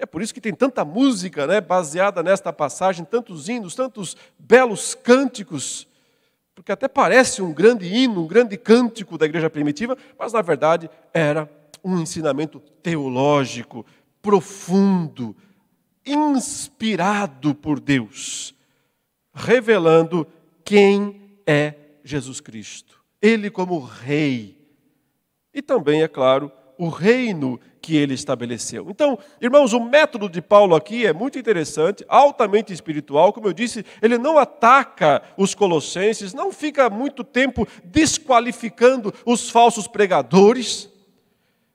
É 0.00 0.06
por 0.06 0.22
isso 0.22 0.32
que 0.32 0.40
tem 0.40 0.54
tanta 0.54 0.82
música 0.82 1.46
né, 1.46 1.60
baseada 1.60 2.22
nesta 2.22 2.50
passagem, 2.50 3.04
tantos 3.04 3.50
hinos, 3.50 3.74
tantos 3.74 4.16
belos 4.38 4.94
cânticos, 4.94 5.86
porque 6.54 6.72
até 6.72 6.88
parece 6.88 7.42
um 7.42 7.52
grande 7.52 7.86
hino, 7.86 8.22
um 8.22 8.26
grande 8.26 8.56
cântico 8.56 9.18
da 9.18 9.26
igreja 9.26 9.50
primitiva, 9.50 9.98
mas 10.18 10.32
na 10.32 10.40
verdade 10.40 10.88
era 11.12 11.50
um 11.84 11.98
ensinamento 11.98 12.60
teológico 12.82 13.84
profundo, 14.22 15.36
inspirado 16.04 17.54
por 17.54 17.78
Deus, 17.78 18.54
revelando 19.34 20.26
quem 20.64 21.38
é 21.46 21.74
Jesus 22.02 22.40
Cristo. 22.40 23.02
Ele 23.20 23.50
como 23.50 23.80
rei. 23.80 24.56
E 25.52 25.60
também, 25.60 26.02
é 26.02 26.08
claro, 26.08 26.50
o 26.80 26.88
reino 26.88 27.60
que 27.82 27.94
ele 27.94 28.14
estabeleceu. 28.14 28.86
Então, 28.88 29.18
irmãos, 29.38 29.74
o 29.74 29.80
método 29.80 30.30
de 30.30 30.40
Paulo 30.40 30.74
aqui 30.74 31.04
é 31.04 31.12
muito 31.12 31.38
interessante, 31.38 32.02
altamente 32.08 32.72
espiritual. 32.72 33.34
Como 33.34 33.46
eu 33.46 33.52
disse, 33.52 33.84
ele 34.00 34.16
não 34.16 34.38
ataca 34.38 35.22
os 35.36 35.54
colossenses, 35.54 36.32
não 36.32 36.50
fica 36.50 36.88
muito 36.88 37.22
tempo 37.22 37.68
desqualificando 37.84 39.12
os 39.26 39.50
falsos 39.50 39.86
pregadores. 39.86 40.88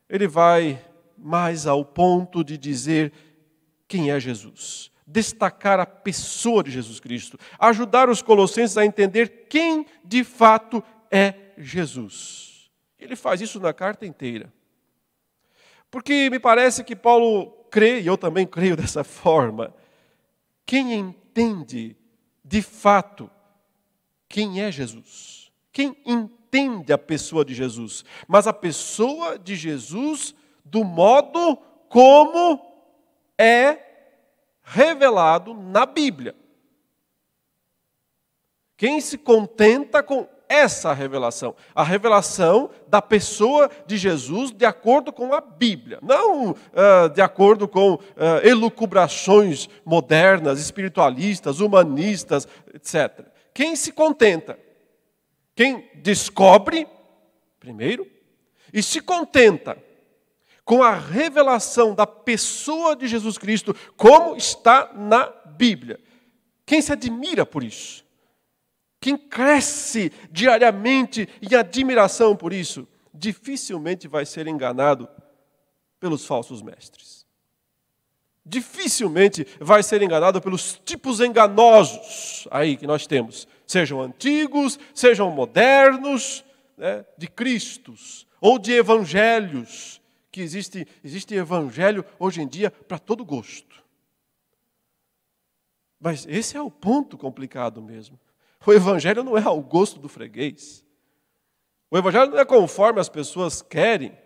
Ele 0.10 0.28
vai 0.28 0.84
mais 1.16 1.68
ao 1.68 1.86
ponto 1.86 2.44
de 2.44 2.58
dizer 2.58 3.14
quem 3.88 4.10
é 4.10 4.20
Jesus, 4.20 4.90
destacar 5.06 5.80
a 5.80 5.86
pessoa 5.86 6.64
de 6.64 6.72
Jesus 6.72 7.00
Cristo, 7.00 7.38
ajudar 7.60 8.10
os 8.10 8.24
colossenses 8.24 8.76
a 8.76 8.84
entender 8.84 9.46
quem 9.48 9.86
de 10.04 10.24
fato 10.24 10.84
é 11.12 11.36
Jesus. 11.60 12.72
Ele 12.98 13.16
faz 13.16 13.40
isso 13.40 13.60
na 13.60 13.72
carta 13.72 14.04
inteira. 14.04 14.55
Porque 15.96 16.30
me 16.30 16.40
parece 16.40 16.84
que 16.84 16.94
Paulo 16.94 17.52
crê, 17.72 18.02
e 18.02 18.08
eu 18.08 18.18
também 18.18 18.46
creio 18.46 18.76
dessa 18.76 19.02
forma, 19.02 19.74
quem 20.66 20.94
entende 20.94 21.96
de 22.44 22.62
fato 22.62 23.32
quem 24.28 24.62
é 24.62 24.70
Jesus, 24.70 25.50
quem 25.72 25.96
entende 26.06 26.92
a 26.92 26.98
pessoa 26.98 27.46
de 27.46 27.54
Jesus, 27.54 28.04
mas 28.28 28.46
a 28.46 28.52
pessoa 28.52 29.40
de 29.40 29.56
Jesus 29.56 30.36
do 30.66 30.84
modo 30.84 31.56
como 31.88 32.60
é 33.38 33.80
revelado 34.64 35.54
na 35.54 35.86
Bíblia. 35.86 36.36
Quem 38.76 39.00
se 39.00 39.18
contenta 39.18 40.04
com 40.04 40.28
essa 40.48 40.94
revelação, 40.94 41.56
a 41.74 41.84
revelação 41.84 42.70
da 42.88 43.02
pessoa 43.02 43.70
de 43.86 43.98
Jesus 43.98 44.52
de 44.52 44.66
acordo 44.66 45.12
com 45.12 45.34
a 45.34 45.42
Bíblia, 45.42 46.00
não 46.02 46.52
uh, 46.52 47.10
de 47.14 47.22
acordo 47.22 47.68
com 47.68 47.94
uh, 47.94 48.02
elucubrações 48.44 49.70
modernas, 49.84 50.60
espiritualistas, 50.60 51.60
humanistas, 51.60 52.48
etc. 52.74 53.26
Quem 53.54 53.76
se 53.76 53.92
contenta? 53.92 54.60
Quem 55.56 55.90
descobre, 55.96 56.88
primeiro, 57.60 58.06
e 58.74 58.84
se 58.84 59.00
contenta 59.00 59.78
com 60.66 60.84
a 60.84 60.94
revelação 60.94 61.94
da 61.94 62.06
pessoa 62.06 62.96
de 62.96 63.08
Jesus 63.08 63.38
Cristo, 63.38 63.76
como 63.96 64.36
está 64.36 64.92
na 64.94 65.28
Bíblia. 65.46 66.00
Quem 66.66 66.82
se 66.82 66.92
admira 66.92 67.46
por 67.46 67.64
isso? 67.64 68.05
Quem 69.06 69.20
cresce 69.20 70.12
diariamente 70.32 71.30
em 71.40 71.54
admiração 71.54 72.36
por 72.36 72.52
isso, 72.52 72.88
dificilmente 73.14 74.08
vai 74.08 74.26
ser 74.26 74.48
enganado 74.48 75.08
pelos 76.00 76.26
falsos 76.26 76.64
mestres. 76.64 77.24
Dificilmente 78.44 79.46
vai 79.60 79.84
ser 79.84 80.02
enganado 80.02 80.42
pelos 80.42 80.82
tipos 80.84 81.20
enganosos 81.20 82.48
aí 82.50 82.76
que 82.76 82.88
nós 82.88 83.06
temos, 83.06 83.48
sejam 83.68 84.02
antigos, 84.02 84.80
sejam 84.92 85.30
modernos, 85.30 86.44
né, 86.76 87.06
de 87.16 87.28
Cristos 87.28 88.26
ou 88.42 88.58
de 88.58 88.74
evangelhos, 88.74 90.02
que 90.32 90.42
existe, 90.42 90.88
existe 91.04 91.36
evangelho 91.36 92.04
hoje 92.18 92.42
em 92.42 92.48
dia 92.48 92.72
para 92.72 92.98
todo 92.98 93.24
gosto. 93.24 93.84
Mas 96.00 96.26
esse 96.28 96.58
é 96.58 96.62
o 96.62 96.72
ponto 96.72 97.20
complicado 97.20 97.84
mesmo. 97.84 98.20
O 98.66 98.74
Evangelho 98.74 99.24
não 99.24 99.38
é 99.38 99.44
ao 99.44 99.62
gosto 99.62 100.00
do 100.00 100.10
freguês. 100.10 100.84
O 101.92 101.98
Evangelho 101.98 102.32
não 102.32 102.40
é 102.40 102.46
conforme 102.46 103.00
as 103.00 103.10
pessoas 103.10 103.62
querem. 103.62 104.18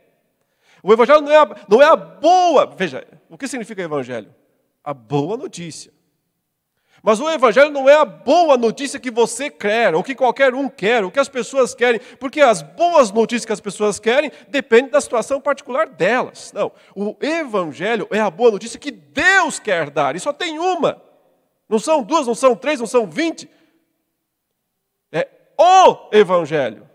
O 0.82 0.94
Evangelho 0.94 1.22
não 1.22 1.32
é, 1.32 1.38
a, 1.38 1.56
não 1.68 1.82
é 1.82 1.86
a 1.86 1.96
boa. 1.96 2.66
Veja, 2.66 3.06
o 3.30 3.38
que 3.38 3.48
significa 3.48 3.82
Evangelho? 3.82 4.34
A 4.84 4.94
boa 4.94 5.36
notícia. 5.36 5.92
Mas 7.02 7.20
o 7.20 7.30
Evangelho 7.30 7.72
não 7.72 7.88
é 7.88 7.96
a 7.96 8.04
boa 8.04 8.58
notícia 8.58 9.00
que 9.00 9.12
você 9.12 9.50
quer, 9.50 9.96
ou 9.96 10.04
que 10.04 10.16
qualquer 10.16 10.54
um 10.54 10.68
quer, 10.68 11.04
o 11.04 11.12
que 11.12 11.20
as 11.20 11.30
pessoas 11.30 11.74
querem, 11.74 12.02
porque 12.20 12.42
as 12.42 12.62
boas 12.62 13.10
notícias 13.12 13.46
que 13.46 13.54
as 13.54 13.62
pessoas 13.62 14.00
querem 14.00 14.32
dependem 14.50 14.92
da 14.92 15.00
situação 15.00 15.40
particular 15.40 15.88
delas. 15.88 16.52
Não, 16.54 16.72
o 16.94 17.16
Evangelho 17.22 18.08
é 18.12 18.20
a 18.20 18.30
boa 18.30 18.52
notícia 18.52 18.80
que 18.80 18.92
Deus 18.92 19.60
quer 19.60 19.90
dar, 19.90 20.16
e 20.16 20.20
só 20.20 20.34
tem 20.34 20.60
uma. 20.60 21.02
Não 21.70 21.80
são 21.80 22.04
duas, 22.04 22.28
não 22.28 22.36
são 22.36 22.56
três, 22.56 22.80
não 22.80 22.88
são 22.88 23.06
vinte 23.06 23.50
o 25.60 26.10
Evangelho, 26.14 26.90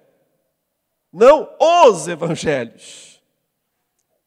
não 1.12 1.48
os 1.60 2.08
Evangelhos. 2.08 3.22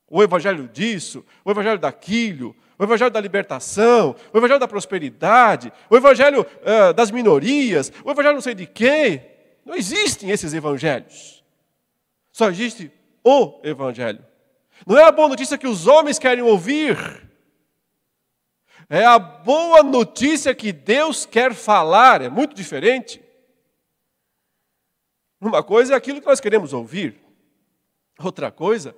O 0.09 0.23
Evangelho 0.23 0.69
disso, 0.69 1.25
o 1.43 1.51
Evangelho 1.51 1.79
daquilo, 1.79 2.55
o 2.79 2.83
Evangelho 2.83 3.11
da 3.11 3.19
libertação, 3.19 4.15
o 4.31 4.37
Evangelho 4.37 4.59
da 4.59 4.67
prosperidade, 4.67 5.73
o 5.89 5.97
Evangelho 5.97 6.43
uh, 6.43 6.93
das 6.93 7.09
minorias, 7.11 7.91
o 8.05 8.11
Evangelho 8.11 8.35
não 8.35 8.41
sei 8.41 8.53
de 8.53 8.67
quê. 8.67 9.21
Não 9.65 9.75
existem 9.75 10.29
esses 10.29 10.53
Evangelhos. 10.53 11.43
Só 12.31 12.49
existe 12.49 12.89
o 13.23 13.59
Evangelho. 13.63 14.23
Não 14.85 14.97
é 14.97 15.03
a 15.03 15.11
boa 15.11 15.27
notícia 15.27 15.57
que 15.57 15.67
os 15.67 15.87
homens 15.87 16.19
querem 16.19 16.43
ouvir. 16.43 17.27
É 18.89 19.03
a 19.03 19.19
boa 19.19 19.83
notícia 19.83 20.55
que 20.55 20.71
Deus 20.71 21.25
quer 21.25 21.53
falar. 21.53 22.21
É 22.21 22.29
muito 22.29 22.55
diferente. 22.55 23.21
Uma 25.39 25.63
coisa 25.63 25.93
é 25.93 25.97
aquilo 25.97 26.19
que 26.19 26.27
nós 26.27 26.39
queremos 26.39 26.73
ouvir, 26.73 27.19
outra 28.19 28.51
coisa 28.51 28.95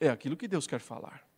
é 0.00 0.08
aquilo 0.08 0.36
que 0.36 0.48
Deus 0.48 0.66
quer 0.66 0.80
falar. 0.80 1.28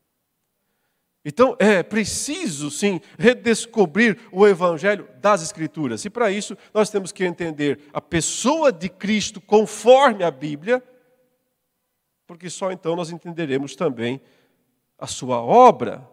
Então 1.25 1.55
é 1.59 1.83
preciso 1.83 2.71
sim 2.71 3.01
redescobrir 3.19 4.19
o 4.33 4.47
evangelho 4.47 5.07
das 5.21 5.43
Escrituras. 5.43 6.05
E 6.05 6.11
para 6.11 6.31
isso 6.31 6.57
nós 6.73 6.89
temos 6.89 7.13
que 7.13 7.25
entender 7.25 7.81
a 7.93 8.01
pessoa 8.01 8.73
de 8.73 8.89
Cristo 8.89 9.41
conforme 9.41 10.25
a 10.25 10.31
Bíblia, 10.31 10.83
porque 12.27 12.49
só 12.49 12.73
então 12.73 12.97
nós 12.97 13.11
entenderemos 13.11 13.77
também 13.77 14.21
a 14.99 15.07
sua 15.07 15.43
obra, 15.43 16.09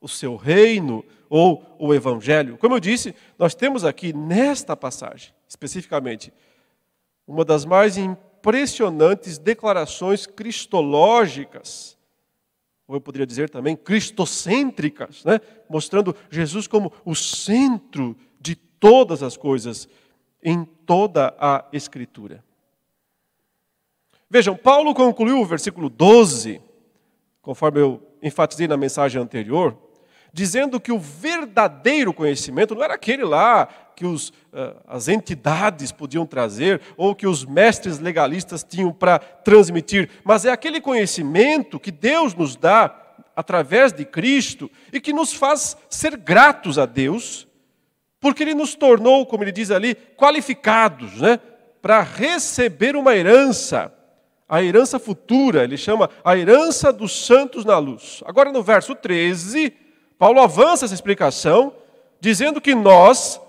o 0.00 0.08
seu 0.08 0.36
reino 0.36 1.04
ou 1.28 1.76
o 1.78 1.94
evangelho. 1.94 2.56
Como 2.58 2.74
eu 2.74 2.80
disse, 2.80 3.14
nós 3.38 3.54
temos 3.54 3.84
aqui 3.84 4.12
nesta 4.12 4.76
passagem, 4.76 5.32
especificamente, 5.48 6.32
uma 7.32 7.46
das 7.46 7.64
mais 7.64 7.96
impressionantes 7.96 9.38
declarações 9.38 10.26
cristológicas, 10.26 11.96
ou 12.86 12.96
eu 12.96 13.00
poderia 13.00 13.26
dizer 13.26 13.48
também 13.48 13.74
cristocêntricas, 13.74 15.24
né? 15.24 15.40
mostrando 15.68 16.14
Jesus 16.30 16.66
como 16.66 16.92
o 17.06 17.14
centro 17.14 18.14
de 18.38 18.54
todas 18.54 19.22
as 19.22 19.36
coisas 19.36 19.88
em 20.42 20.64
toda 20.64 21.34
a 21.38 21.64
Escritura. 21.72 22.44
Vejam, 24.28 24.54
Paulo 24.54 24.94
concluiu 24.94 25.40
o 25.40 25.46
versículo 25.46 25.88
12, 25.88 26.60
conforme 27.40 27.80
eu 27.80 28.02
enfatizei 28.22 28.68
na 28.68 28.76
mensagem 28.76 29.20
anterior, 29.20 29.76
dizendo 30.32 30.78
que 30.78 30.92
o 30.92 30.98
verdadeiro 30.98 32.12
conhecimento 32.12 32.74
não 32.74 32.82
era 32.82 32.94
aquele 32.94 33.24
lá 33.24 33.68
que 33.94 34.06
os, 34.06 34.32
eh, 34.52 34.74
as 34.86 35.08
entidades 35.08 35.92
podiam 35.92 36.26
trazer 36.26 36.80
ou 36.96 37.14
que 37.14 37.26
os 37.26 37.44
mestres 37.44 37.98
legalistas 37.98 38.64
tinham 38.64 38.92
para 38.92 39.18
transmitir, 39.18 40.08
mas 40.24 40.44
é 40.44 40.50
aquele 40.50 40.80
conhecimento 40.80 41.78
que 41.78 41.90
Deus 41.90 42.34
nos 42.34 42.56
dá 42.56 42.94
através 43.34 43.92
de 43.92 44.04
Cristo 44.04 44.70
e 44.92 45.00
que 45.00 45.12
nos 45.12 45.32
faz 45.32 45.76
ser 45.88 46.16
gratos 46.16 46.78
a 46.78 46.86
Deus, 46.86 47.46
porque 48.20 48.42
Ele 48.42 48.54
nos 48.54 48.74
tornou, 48.74 49.26
como 49.26 49.42
ele 49.42 49.52
diz 49.52 49.70
ali, 49.70 49.94
qualificados 49.94 51.20
né, 51.20 51.40
para 51.80 52.00
receber 52.02 52.94
uma 52.94 53.14
herança. 53.16 53.92
A 54.48 54.62
herança 54.62 54.98
futura, 54.98 55.64
ele 55.64 55.78
chama 55.78 56.10
a 56.22 56.36
herança 56.36 56.92
dos 56.92 57.24
santos 57.24 57.64
na 57.64 57.78
luz. 57.78 58.22
Agora 58.26 58.52
no 58.52 58.62
verso 58.62 58.94
13, 58.94 59.72
Paulo 60.18 60.40
avança 60.40 60.84
essa 60.84 60.94
explicação, 60.94 61.72
dizendo 62.20 62.60
que 62.60 62.74
nós 62.74 63.40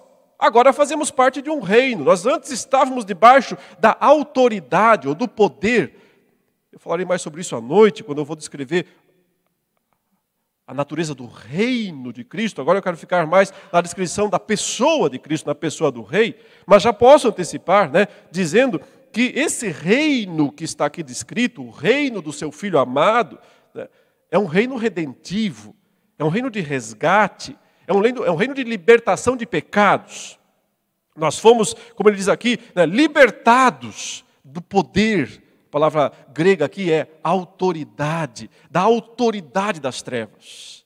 agora 0.46 0.74
fazemos 0.74 1.10
parte 1.10 1.42
de 1.42 1.50
um 1.50 1.62
reino. 1.62 2.04
Nós 2.04 2.26
antes 2.26 2.52
estávamos 2.52 3.06
debaixo 3.06 3.58
da 3.80 3.96
autoridade 4.00 5.08
ou 5.08 5.16
do 5.16 5.28
poder. 5.28 5.96
Eu 6.72 6.80
falarei 6.80 7.06
mais 7.06 7.22
sobre 7.22 7.42
isso 7.42 7.56
à 7.56 7.62
noite, 7.62 8.04
quando 8.04 8.18
eu 8.18 8.26
vou 8.26 8.36
descrever 8.36 8.86
a 10.68 10.74
natureza 10.74 11.16
do 11.16 11.26
reino 11.26 12.12
de 12.12 12.24
Cristo. 12.24 12.62
Agora 12.62 12.80
eu 12.80 12.84
quero 12.84 12.98
ficar 12.98 13.26
mais 13.26 13.54
na 13.72 13.82
descrição 13.82 14.30
da 14.30 14.40
pessoa 14.40 15.10
de 15.10 15.18
Cristo, 15.18 15.48
na 15.48 15.56
pessoa 15.56 15.92
do 15.92 16.02
rei. 16.02 16.40
Mas 16.66 16.84
já 16.84 16.92
posso 16.92 17.28
antecipar, 17.28 17.92
né, 17.92 18.08
dizendo 18.32 18.82
que 19.12 19.32
esse 19.36 19.70
reino 19.70 20.52
que 20.52 20.64
está 20.64 20.86
aqui 20.86 21.04
descrito, 21.04 21.64
o 21.64 21.70
reino 21.70 22.22
do 22.22 22.34
seu 22.34 22.52
filho 22.52 22.80
amado, 22.80 23.40
né, 23.74 23.88
é 24.30 24.38
um 24.38 24.46
reino 24.46 24.76
redentivo 24.76 25.76
é 26.18 26.24
é 26.24 26.26
um 26.26 26.30
reino 26.30 26.50
de 26.50 26.62
resgate, 26.62 27.58
é 27.88 27.94
um 27.94 28.02
reino, 28.02 28.26
é 28.26 28.32
um 28.32 28.36
reino 28.36 28.54
de 28.54 28.64
libertação 28.64 29.36
de 29.36 29.46
pecados. 29.46 30.40
Nós 31.16 31.38
fomos, 31.38 31.76
como 31.96 32.10
ele 32.10 32.18
diz 32.18 32.28
aqui, 32.28 32.60
né, 32.76 32.86
libertados 32.86 34.26
do 34.44 34.62
poder. 34.62 35.42
A 35.68 35.72
palavra 35.72 36.12
grega 36.34 36.66
aqui 36.66 36.92
é 36.92 37.08
autoridade, 37.24 38.50
da 38.70 38.82
autoridade 38.82 39.80
das 39.80 40.02
trevas. 40.02 40.86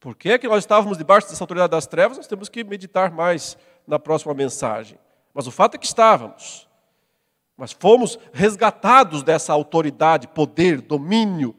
Por 0.00 0.16
que, 0.16 0.30
é 0.30 0.38
que 0.38 0.48
nós 0.48 0.64
estávamos 0.64 0.96
debaixo 0.96 1.28
dessa 1.28 1.44
autoridade 1.44 1.70
das 1.70 1.86
trevas? 1.86 2.16
Nós 2.16 2.26
temos 2.26 2.48
que 2.48 2.64
meditar 2.64 3.10
mais 3.10 3.56
na 3.86 3.98
próxima 3.98 4.32
mensagem. 4.32 4.98
Mas 5.34 5.46
o 5.46 5.50
fato 5.50 5.74
é 5.74 5.78
que 5.78 5.86
estávamos. 5.86 6.68
Mas 7.56 7.72
fomos 7.72 8.18
resgatados 8.32 9.22
dessa 9.22 9.52
autoridade, 9.52 10.26
poder, 10.28 10.80
domínio, 10.80 11.54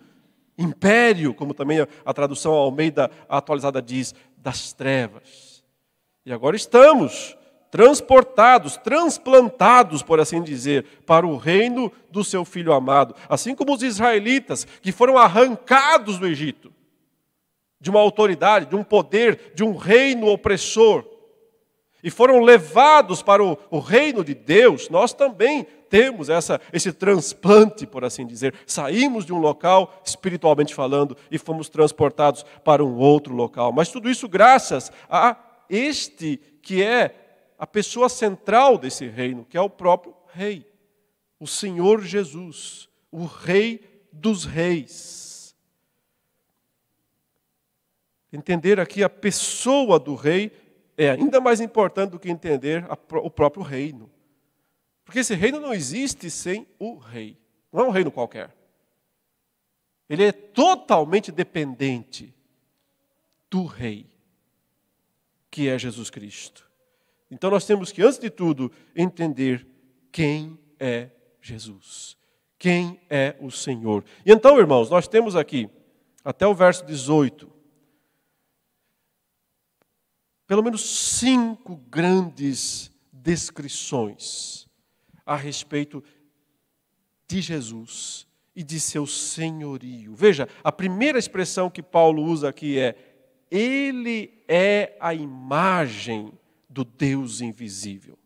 império, 0.61 1.33
como 1.33 1.53
também 1.53 1.85
a 2.05 2.13
tradução 2.13 2.53
Almeida 2.53 3.09
atualizada 3.27 3.81
diz, 3.81 4.13
das 4.37 4.73
trevas. 4.73 5.63
E 6.25 6.31
agora 6.31 6.55
estamos 6.55 7.37
transportados, 7.71 8.75
transplantados, 8.75 10.03
por 10.03 10.19
assim 10.19 10.43
dizer, 10.43 10.83
para 11.05 11.25
o 11.25 11.37
reino 11.37 11.91
do 12.11 12.23
seu 12.23 12.43
filho 12.43 12.73
amado. 12.73 13.15
Assim 13.29 13.55
como 13.55 13.73
os 13.73 13.81
israelitas 13.81 14.67
que 14.81 14.91
foram 14.91 15.17
arrancados 15.17 16.19
do 16.19 16.27
Egito, 16.27 16.71
de 17.79 17.89
uma 17.89 17.99
autoridade, 17.99 18.67
de 18.67 18.75
um 18.75 18.83
poder, 18.83 19.53
de 19.55 19.63
um 19.63 19.75
reino 19.75 20.27
opressor, 20.27 21.05
e 22.03 22.09
foram 22.09 22.39
levados 22.39 23.21
para 23.21 23.43
o, 23.43 23.57
o 23.69 23.79
reino 23.79 24.23
de 24.23 24.33
Deus, 24.33 24.89
nós 24.89 25.13
também 25.13 25.65
temos 25.89 26.29
essa, 26.29 26.59
esse 26.71 26.93
transplante, 26.93 27.85
por 27.85 28.05
assim 28.05 28.25
dizer. 28.25 28.55
Saímos 28.65 29.25
de 29.25 29.33
um 29.33 29.39
local, 29.39 30.01
espiritualmente 30.05 30.73
falando, 30.73 31.17
e 31.29 31.37
fomos 31.37 31.69
transportados 31.69 32.45
para 32.63 32.83
um 32.83 32.97
outro 32.97 33.33
local. 33.35 33.71
Mas 33.71 33.89
tudo 33.89 34.09
isso 34.09 34.27
graças 34.29 34.91
a 35.09 35.37
este 35.69 36.39
que 36.61 36.81
é 36.81 37.15
a 37.57 37.67
pessoa 37.67 38.09
central 38.09 38.77
desse 38.77 39.07
reino, 39.07 39.45
que 39.45 39.57
é 39.57 39.61
o 39.61 39.69
próprio 39.69 40.15
Rei, 40.33 40.65
o 41.39 41.45
Senhor 41.45 42.01
Jesus, 42.01 42.87
o 43.11 43.25
Rei 43.25 43.81
dos 44.11 44.45
Reis. 44.45 45.55
Entender 48.33 48.79
aqui 48.79 49.03
a 49.03 49.09
pessoa 49.09 49.99
do 49.99 50.15
Rei 50.15 50.51
é 51.03 51.11
ainda 51.11 51.41
mais 51.41 51.59
importante 51.59 52.11
do 52.11 52.19
que 52.19 52.29
entender 52.29 52.85
a, 52.89 52.97
o 53.17 53.29
próprio 53.29 53.63
reino. 53.63 54.09
Porque 55.03 55.19
esse 55.19 55.33
reino 55.33 55.59
não 55.59 55.73
existe 55.73 56.29
sem 56.29 56.67
o 56.77 56.97
Rei, 56.97 57.37
não 57.71 57.81
é 57.81 57.87
um 57.87 57.91
reino 57.91 58.11
qualquer. 58.11 58.55
Ele 60.07 60.23
é 60.23 60.31
totalmente 60.31 61.31
dependente 61.31 62.33
do 63.49 63.65
Rei, 63.65 64.09
que 65.49 65.67
é 65.67 65.77
Jesus 65.77 66.09
Cristo. 66.09 66.69
Então 67.29 67.49
nós 67.49 67.65
temos 67.65 67.91
que, 67.91 68.03
antes 68.03 68.19
de 68.19 68.29
tudo, 68.29 68.71
entender 68.95 69.65
quem 70.11 70.59
é 70.79 71.09
Jesus. 71.41 72.15
Quem 72.59 73.01
é 73.09 73.35
o 73.39 73.49
Senhor. 73.49 74.03
E 74.25 74.31
então, 74.31 74.59
irmãos, 74.59 74.89
nós 74.89 75.07
temos 75.07 75.35
aqui, 75.35 75.67
até 76.23 76.45
o 76.45 76.53
verso 76.53 76.85
18, 76.85 77.50
pelo 80.51 80.63
menos 80.63 80.81
cinco 81.17 81.77
grandes 81.89 82.91
descrições 83.09 84.67
a 85.25 85.37
respeito 85.37 86.03
de 87.25 87.39
Jesus 87.39 88.27
e 88.53 88.61
de 88.61 88.77
seu 88.77 89.07
senhorio. 89.07 90.13
Veja, 90.13 90.49
a 90.61 90.69
primeira 90.69 91.17
expressão 91.17 91.69
que 91.69 91.81
Paulo 91.81 92.21
usa 92.21 92.49
aqui 92.49 92.77
é: 92.77 92.97
Ele 93.49 94.43
é 94.45 94.97
a 94.99 95.13
imagem 95.13 96.33
do 96.69 96.83
Deus 96.83 97.39
invisível. 97.39 98.19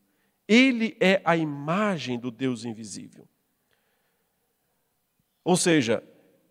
Ele 0.47 0.97
é 0.99 1.21
a 1.23 1.37
imagem 1.37 2.17
do 2.17 2.31
Deus 2.31 2.65
invisível. 2.65 3.29
Ou 5.43 5.55
seja, 5.55 6.03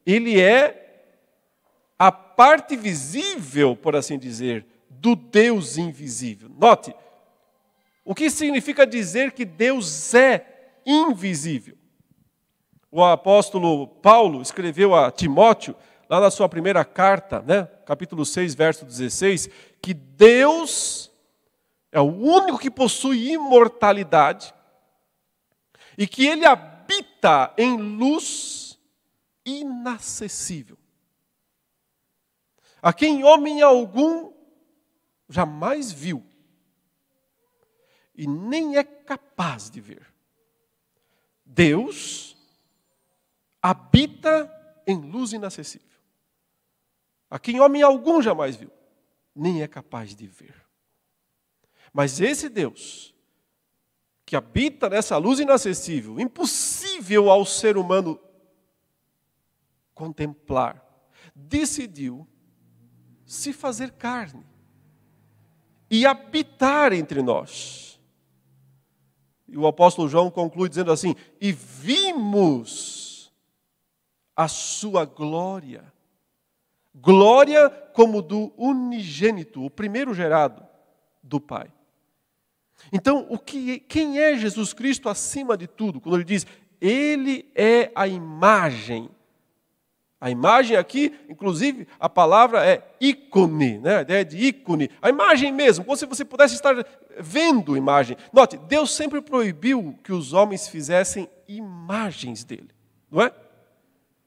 ele 0.07 0.41
é 0.41 0.85
a 1.99 2.13
parte 2.13 2.77
visível, 2.77 3.75
por 3.75 3.97
assim 3.97 4.17
dizer, 4.17 4.65
do 5.05 5.15
Deus 5.15 5.77
invisível. 5.77 6.49
Note, 6.49 6.97
o 8.03 8.15
que 8.15 8.31
significa 8.31 8.87
dizer 8.87 9.33
que 9.33 9.45
Deus 9.45 10.15
é 10.15 10.79
invisível? 10.87 11.77
O 12.91 13.05
apóstolo 13.05 13.87
Paulo 13.87 14.41
escreveu 14.41 14.95
a 14.95 15.11
Timóteo, 15.11 15.77
lá 16.09 16.21
na 16.21 16.31
sua 16.31 16.49
primeira 16.49 16.87
carta, 16.87 17.43
né, 17.43 17.65
capítulo 17.85 18.25
6, 18.25 18.55
verso 18.55 18.87
16, 18.87 19.51
que 19.83 19.93
Deus 19.93 21.13
é 21.93 22.01
o 22.01 22.05
único 22.05 22.59
que 22.59 22.71
possui 22.71 23.31
imortalidade 23.31 24.55
e 25.99 26.07
que 26.07 26.27
ele 26.27 26.47
habita 26.47 27.53
em 27.59 27.77
luz 27.77 28.79
inacessível, 29.45 30.79
a 32.81 32.91
quem 32.91 33.23
homem 33.23 33.61
algum 33.61 34.34
jamais 35.29 35.91
viu 35.93 36.25
e 38.15 38.27
nem 38.27 38.77
é 38.77 38.85
capaz 38.85 39.69
de 39.69 39.81
ver. 39.81 40.13
Deus 41.45 42.37
habita 43.61 44.51
em 44.87 44.97
luz 44.97 45.33
inacessível, 45.33 45.99
a 47.31 47.39
quem 47.39 47.61
homem 47.61 47.83
algum 47.83 48.21
jamais 48.21 48.57
viu, 48.57 48.71
nem 49.35 49.63
é 49.63 49.69
capaz 49.69 50.15
de 50.15 50.27
ver. 50.27 50.55
Mas 51.93 52.21
esse 52.21 52.49
Deus, 52.49 53.15
que 54.27 54.37
habita 54.37 54.89
nessa 54.89 55.17
luz 55.17 55.39
inacessível, 55.39 56.21
impossível 56.21 57.31
ao 57.31 57.45
ser 57.45 57.77
humano 57.77 58.21
contemplar, 59.95 60.85
decidiu 61.35 62.29
se 63.25 63.53
fazer 63.53 63.93
carne 63.93 64.45
e 65.91 66.07
habitar 66.07 66.93
entre 66.93 67.23
nós. 67.23 68.01
E 69.49 69.57
o 69.57 69.67
apóstolo 69.67 70.09
João 70.09 70.31
conclui 70.31 70.69
dizendo 70.69 70.91
assim: 70.91 71.15
E 71.41 71.53
vimos 71.53 73.33
a 74.35 74.49
sua 74.49 75.05
glória, 75.05 75.93
glória 76.95 77.71
como 77.71 78.21
do 78.21 78.53
unigênito, 78.57 79.65
o 79.65 79.71
primeiro 79.71 80.13
gerado 80.13 80.67
do 81.23 81.41
Pai. 81.41 81.71
Então, 82.93 83.27
o 83.31 83.39
que, 83.39 83.79
quem 83.81 84.19
é 84.19 84.37
Jesus 84.37 84.73
Cristo 84.73 85.09
acima 85.09 85.57
de 85.57 85.67
tudo? 85.67 86.01
Quando 86.01 86.17
ele 86.17 86.25
diz, 86.25 86.47
Ele 86.81 87.51
é 87.55 87.91
a 87.95 88.07
imagem. 88.07 89.09
A 90.25 90.31
imagem 90.31 90.75
aqui, 90.75 91.15
inclusive, 91.29 91.87
a 92.01 92.09
palavra 92.09 92.65
é 92.67 92.83
ícone, 92.99 93.77
né? 93.77 93.99
a 93.99 94.01
ideia 94.01 94.25
de 94.25 94.39
ícone. 94.39 94.89
A 95.03 95.11
imagem 95.11 95.53
mesmo, 95.53 95.85
como 95.85 95.99
se 95.99 96.07
você 96.07 96.25
pudesse 96.25 96.55
estar 96.55 96.75
vendo 97.21 97.77
imagem. 97.77 98.17
Note, 98.33 98.57
Deus 98.57 98.97
sempre 98.97 99.21
proibiu 99.21 99.99
que 100.03 100.15
os 100.15 100.33
homens 100.33 100.67
fizessem 100.67 101.29
imagens 101.47 102.43
dele, 102.43 102.71
não 103.11 103.21
é? 103.21 103.31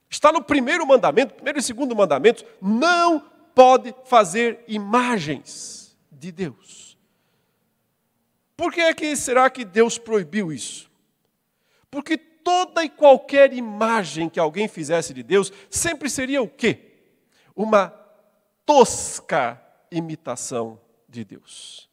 Está 0.08 0.32
no 0.32 0.44
primeiro 0.44 0.86
mandamento, 0.86 1.34
primeiro 1.34 1.58
e 1.58 1.64
segundo 1.64 1.96
mandamentos, 1.96 2.46
não 2.62 3.20
pode 3.56 3.92
fazer 4.06 4.64
imagens 4.68 5.98
de 6.12 6.32
Deus. 6.32 6.96
Por 8.56 8.72
que 8.72 8.82
é 8.82 8.94
que 8.94 9.16
será 9.16 9.50
que 9.50 9.66
Deus 9.66 9.98
proibiu 9.98 10.54
isso? 10.54 10.92
Porque 11.90 12.20
toda 12.48 12.82
e 12.82 12.88
qualquer 12.88 13.52
imagem 13.52 14.30
que 14.30 14.40
alguém 14.40 14.70
fizesse 14.70 15.14
de 15.14 15.22
Deus 15.22 15.52
sempre 15.70 16.10
seria 16.10 16.42
o 16.42 16.48
quê? 16.48 16.80
Uma 17.54 17.90
tosca 18.66 19.62
imitação 19.92 20.80
de 21.10 21.26
Deus. 21.26 21.90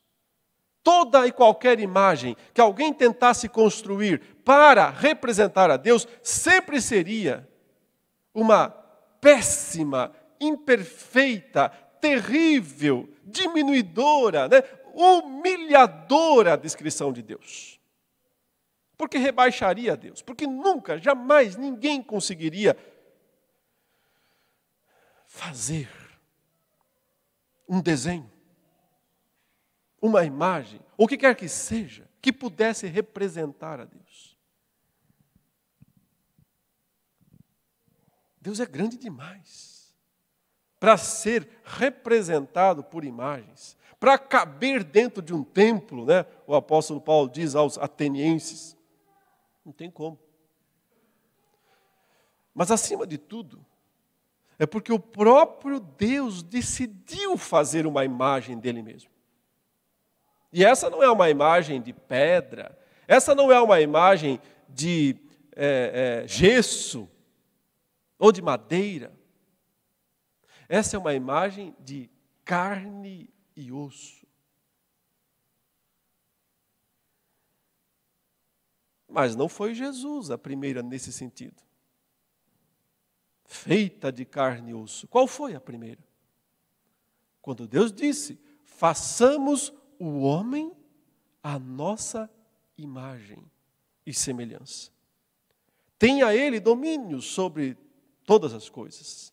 Toda 0.80 1.26
e 1.26 1.32
qualquer 1.32 1.80
imagem 1.80 2.36
que 2.52 2.60
alguém 2.60 2.94
tentasse 2.94 3.48
construir 3.48 4.20
para 4.44 4.90
representar 4.90 5.72
a 5.72 5.76
Deus 5.76 6.06
sempre 6.22 6.80
seria 6.80 7.48
uma 8.32 8.68
péssima, 9.20 10.12
imperfeita, 10.40 11.68
terrível, 12.00 13.08
diminuidora, 13.24 14.46
né? 14.46 14.62
humilhadora 14.94 16.56
descrição 16.56 17.12
de 17.12 17.22
Deus. 17.22 17.73
Porque 18.96 19.18
rebaixaria 19.18 19.92
a 19.92 19.96
Deus. 19.96 20.22
Porque 20.22 20.46
nunca, 20.46 20.98
jamais 20.98 21.57
ninguém 21.57 22.02
conseguiria 22.02 22.76
fazer 25.26 25.88
um 27.68 27.80
desenho, 27.80 28.30
uma 30.00 30.24
imagem, 30.24 30.80
o 30.96 31.09
que 31.09 31.16
quer 31.16 31.35
que 31.35 31.48
seja, 31.48 32.09
que 32.20 32.33
pudesse 32.33 32.87
representar 32.87 33.80
a 33.80 33.85
Deus. 33.85 34.38
Deus 38.40 38.61
é 38.61 38.66
grande 38.66 38.98
demais 38.98 39.74
para 40.78 40.98
ser 40.98 41.48
representado 41.64 42.85
por 42.85 43.04
imagens, 43.04 43.74
para 43.98 44.18
caber 44.18 44.85
dentro 44.85 45.22
de 45.22 45.33
um 45.33 45.42
templo, 45.42 46.04
né? 46.04 46.26
O 46.46 46.54
apóstolo 46.54 47.00
Paulo 47.00 47.30
diz 47.30 47.54
aos 47.54 47.78
atenienses. 47.78 48.76
Não 49.64 49.72
tem 49.72 49.90
como. 49.90 50.18
Mas 52.55 52.70
acima 52.70 53.07
de 53.07 53.18
tudo, 53.18 53.64
é 54.59 54.66
porque 54.66 54.92
o 54.92 54.98
próprio 54.98 55.81
Deus 55.81 56.42
decidiu 56.42 57.37
fazer 57.37 57.87
uma 57.87 58.05
imagem 58.05 58.59
dele 58.59 58.83
mesmo. 58.83 59.11
E 60.53 60.64
essa 60.64 60.88
não 60.88 61.03
é 61.03 61.11
uma 61.11 61.29
imagem 61.29 61.83
de 61.83 61.92
pedra, 61.92 62.79
essa 63.09 63.35
não 63.35 63.50
é 63.50 63.61
uma 63.61 63.81
imagem 63.81 64.40
de 64.68 65.16
é, 65.57 66.22
é, 66.24 66.29
gesso 66.29 67.09
ou 68.18 68.31
de 68.31 68.40
madeira. 68.40 69.12
Essa 70.68 70.96
é 70.96 70.98
uma 70.98 71.14
imagem 71.14 71.74
de 71.81 72.09
carne 72.44 73.29
e 73.57 73.72
osso. 73.72 74.23
Mas 79.14 79.37
não 79.37 79.48
foi 79.48 79.74
Jesus 79.74 80.33
a 80.33 80.37
primeira 80.37 80.83
nesse 80.83 81.12
sentido. 81.12 81.62
Feita 83.44 84.11
de 84.11 84.24
carne 84.24 84.72
e 84.72 84.74
osso. 84.74 85.07
Qual 85.07 85.29
foi 85.29 85.55
a 85.55 85.61
primeira? 85.61 86.03
Quando 87.40 87.68
Deus 87.68 87.92
disse: 87.92 88.40
façamos 88.64 89.72
o 90.00 90.22
homem 90.22 90.72
a 91.40 91.61
nossa 91.61 92.29
imagem 92.77 93.38
e 94.05 94.12
semelhança. 94.12 94.90
Tenha 95.96 96.35
ele 96.35 96.59
domínio 96.59 97.22
sobre 97.22 97.79
todas 98.24 98.53
as 98.53 98.68
coisas. 98.68 99.33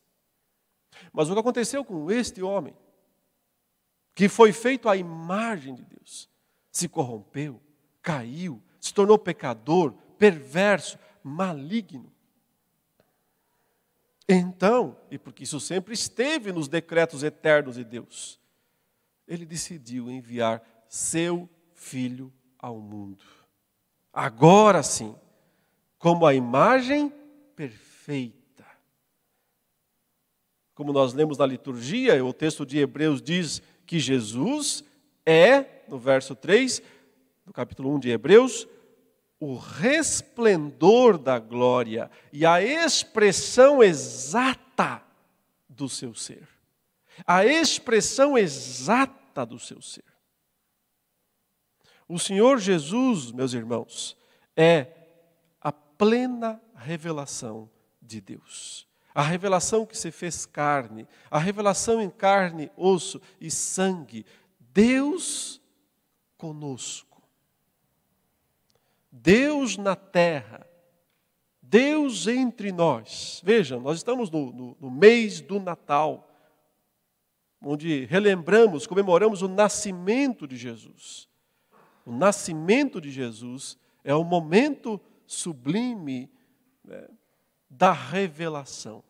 Mas 1.11 1.27
o 1.27 1.33
que 1.33 1.39
aconteceu 1.39 1.83
com 1.83 2.11
este 2.11 2.43
homem, 2.43 2.75
que 4.13 4.29
foi 4.29 4.53
feito 4.53 4.87
à 4.87 4.95
imagem 4.95 5.73
de 5.73 5.83
Deus, 5.83 6.29
se 6.71 6.87
corrompeu, 6.87 7.59
caiu, 7.99 8.61
se 8.81 8.93
tornou 8.93 9.17
pecador, 9.17 9.93
perverso, 10.17 10.99
maligno. 11.23 12.11
Então, 14.27 14.97
e 15.09 15.17
porque 15.17 15.43
isso 15.43 15.59
sempre 15.61 15.93
esteve 15.93 16.51
nos 16.51 16.67
decretos 16.67 17.23
eternos 17.23 17.75
de 17.75 17.85
Deus, 17.85 18.37
ele 19.25 19.45
decidiu 19.45 20.11
enviar 20.11 20.61
seu 20.89 21.49
filho 21.73 22.33
ao 22.59 22.77
mundo. 22.77 23.23
Agora 24.11 24.83
sim, 24.83 25.15
como 25.97 26.25
a 26.25 26.33
imagem 26.33 27.13
perfeita 27.55 28.41
como 30.81 30.91
nós 30.91 31.13
lemos 31.13 31.37
na 31.37 31.45
liturgia, 31.45 32.25
o 32.25 32.33
texto 32.33 32.65
de 32.65 32.79
Hebreus 32.79 33.21
diz 33.21 33.61
que 33.85 33.99
Jesus 33.99 34.83
é, 35.23 35.63
no 35.87 35.99
verso 35.99 36.35
3, 36.35 36.81
capítulo 37.51 37.93
1 37.95 37.99
de 37.99 38.09
Hebreus, 38.09 38.67
o 39.39 39.55
resplendor 39.55 41.17
da 41.17 41.39
glória 41.39 42.09
e 42.31 42.45
a 42.45 42.61
expressão 42.61 43.83
exata 43.83 45.03
do 45.67 45.89
seu 45.89 46.13
ser. 46.13 46.47
A 47.25 47.45
expressão 47.45 48.37
exata 48.37 49.45
do 49.45 49.59
seu 49.59 49.81
ser. 49.81 50.03
O 52.07 52.19
Senhor 52.19 52.59
Jesus, 52.59 53.31
meus 53.31 53.53
irmãos, 53.53 54.17
é 54.55 54.87
a 55.59 55.71
plena 55.71 56.61
revelação 56.75 57.69
de 58.01 58.19
Deus 58.19 58.87
a 59.13 59.21
revelação 59.21 59.85
que 59.85 59.97
se 59.97 60.11
fez 60.11 60.45
carne, 60.45 61.07
a 61.29 61.37
revelação 61.37 62.01
em 62.01 62.09
carne, 62.09 62.71
osso 62.77 63.21
e 63.39 63.51
sangue, 63.51 64.25
Deus 64.59 65.61
conosco, 66.37 67.10
Deus 69.11 69.77
na 69.77 69.95
terra, 69.95 70.65
Deus 71.61 72.27
entre 72.27 72.71
nós. 72.71 73.41
Vejam, 73.43 73.79
nós 73.81 73.97
estamos 73.97 74.29
no, 74.29 74.51
no, 74.51 74.77
no 74.79 74.89
mês 74.89 75.41
do 75.41 75.59
Natal, 75.59 76.27
onde 77.61 78.05
relembramos, 78.05 78.87
comemoramos 78.87 79.41
o 79.41 79.47
nascimento 79.47 80.47
de 80.47 80.55
Jesus. 80.55 81.29
O 82.05 82.11
nascimento 82.11 83.01
de 83.01 83.11
Jesus 83.11 83.77
é 84.03 84.15
o 84.15 84.23
momento 84.23 84.99
sublime 85.27 86.31
né, 86.83 87.07
da 87.69 87.91
revelação. 87.91 89.03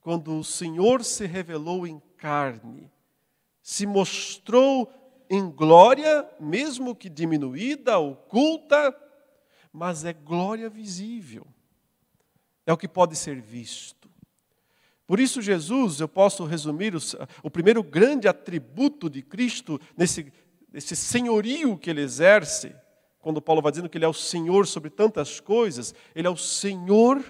Quando 0.00 0.38
o 0.38 0.44
Senhor 0.44 1.04
se 1.04 1.26
revelou 1.26 1.86
em 1.86 2.00
carne, 2.18 2.90
se 3.62 3.86
mostrou 3.86 4.92
em 5.28 5.50
glória, 5.50 6.28
mesmo 6.38 6.94
que 6.94 7.08
diminuída, 7.08 7.98
oculta, 7.98 8.94
mas 9.72 10.04
é 10.04 10.12
glória 10.12 10.68
visível. 10.68 11.46
É 12.66 12.72
o 12.72 12.76
que 12.76 12.88
pode 12.88 13.16
ser 13.16 13.40
visto. 13.40 14.08
Por 15.06 15.20
isso, 15.20 15.42
Jesus, 15.42 16.00
eu 16.00 16.08
posso 16.08 16.44
resumir 16.44 16.94
o, 16.94 16.98
o 17.42 17.50
primeiro 17.50 17.82
grande 17.82 18.26
atributo 18.26 19.10
de 19.10 19.20
Cristo 19.20 19.78
nesse, 19.96 20.32
nesse 20.72 20.96
senhorio 20.96 21.76
que 21.76 21.90
ele 21.90 22.00
exerce, 22.00 22.74
quando 23.20 23.42
Paulo 23.42 23.60
vai 23.60 23.72
dizendo 23.72 23.88
que 23.88 23.98
ele 23.98 24.04
é 24.04 24.08
o 24.08 24.14
Senhor 24.14 24.66
sobre 24.66 24.90
tantas 24.90 25.40
coisas, 25.40 25.94
ele 26.14 26.26
é 26.26 26.30
o 26.30 26.36
Senhor 26.36 27.22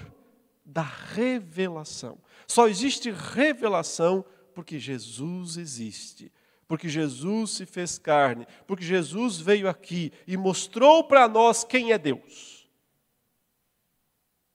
da 0.65 0.83
revelação. 0.83 2.19
Só 2.47 2.69
existe 2.69 3.11
revelação 3.11 4.25
porque 4.55 4.79
Jesus 4.79 5.57
existe, 5.57 6.33
porque 6.67 6.89
Jesus 6.89 7.51
se 7.51 7.67
fez 7.67 7.99
carne, 7.99 8.47
porque 8.67 8.85
Jesus 8.85 9.39
veio 9.39 9.69
aqui 9.69 10.13
e 10.27 10.37
mostrou 10.37 11.05
para 11.05 11.29
nós 11.29 11.65
quem 11.65 11.93
é 11.93 11.99
Deus. 11.99 12.69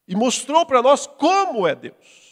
E 0.08 0.16
mostrou 0.16 0.66
para 0.66 0.82
nós 0.82 1.06
como 1.06 1.68
é 1.68 1.76
Deus. 1.76 2.30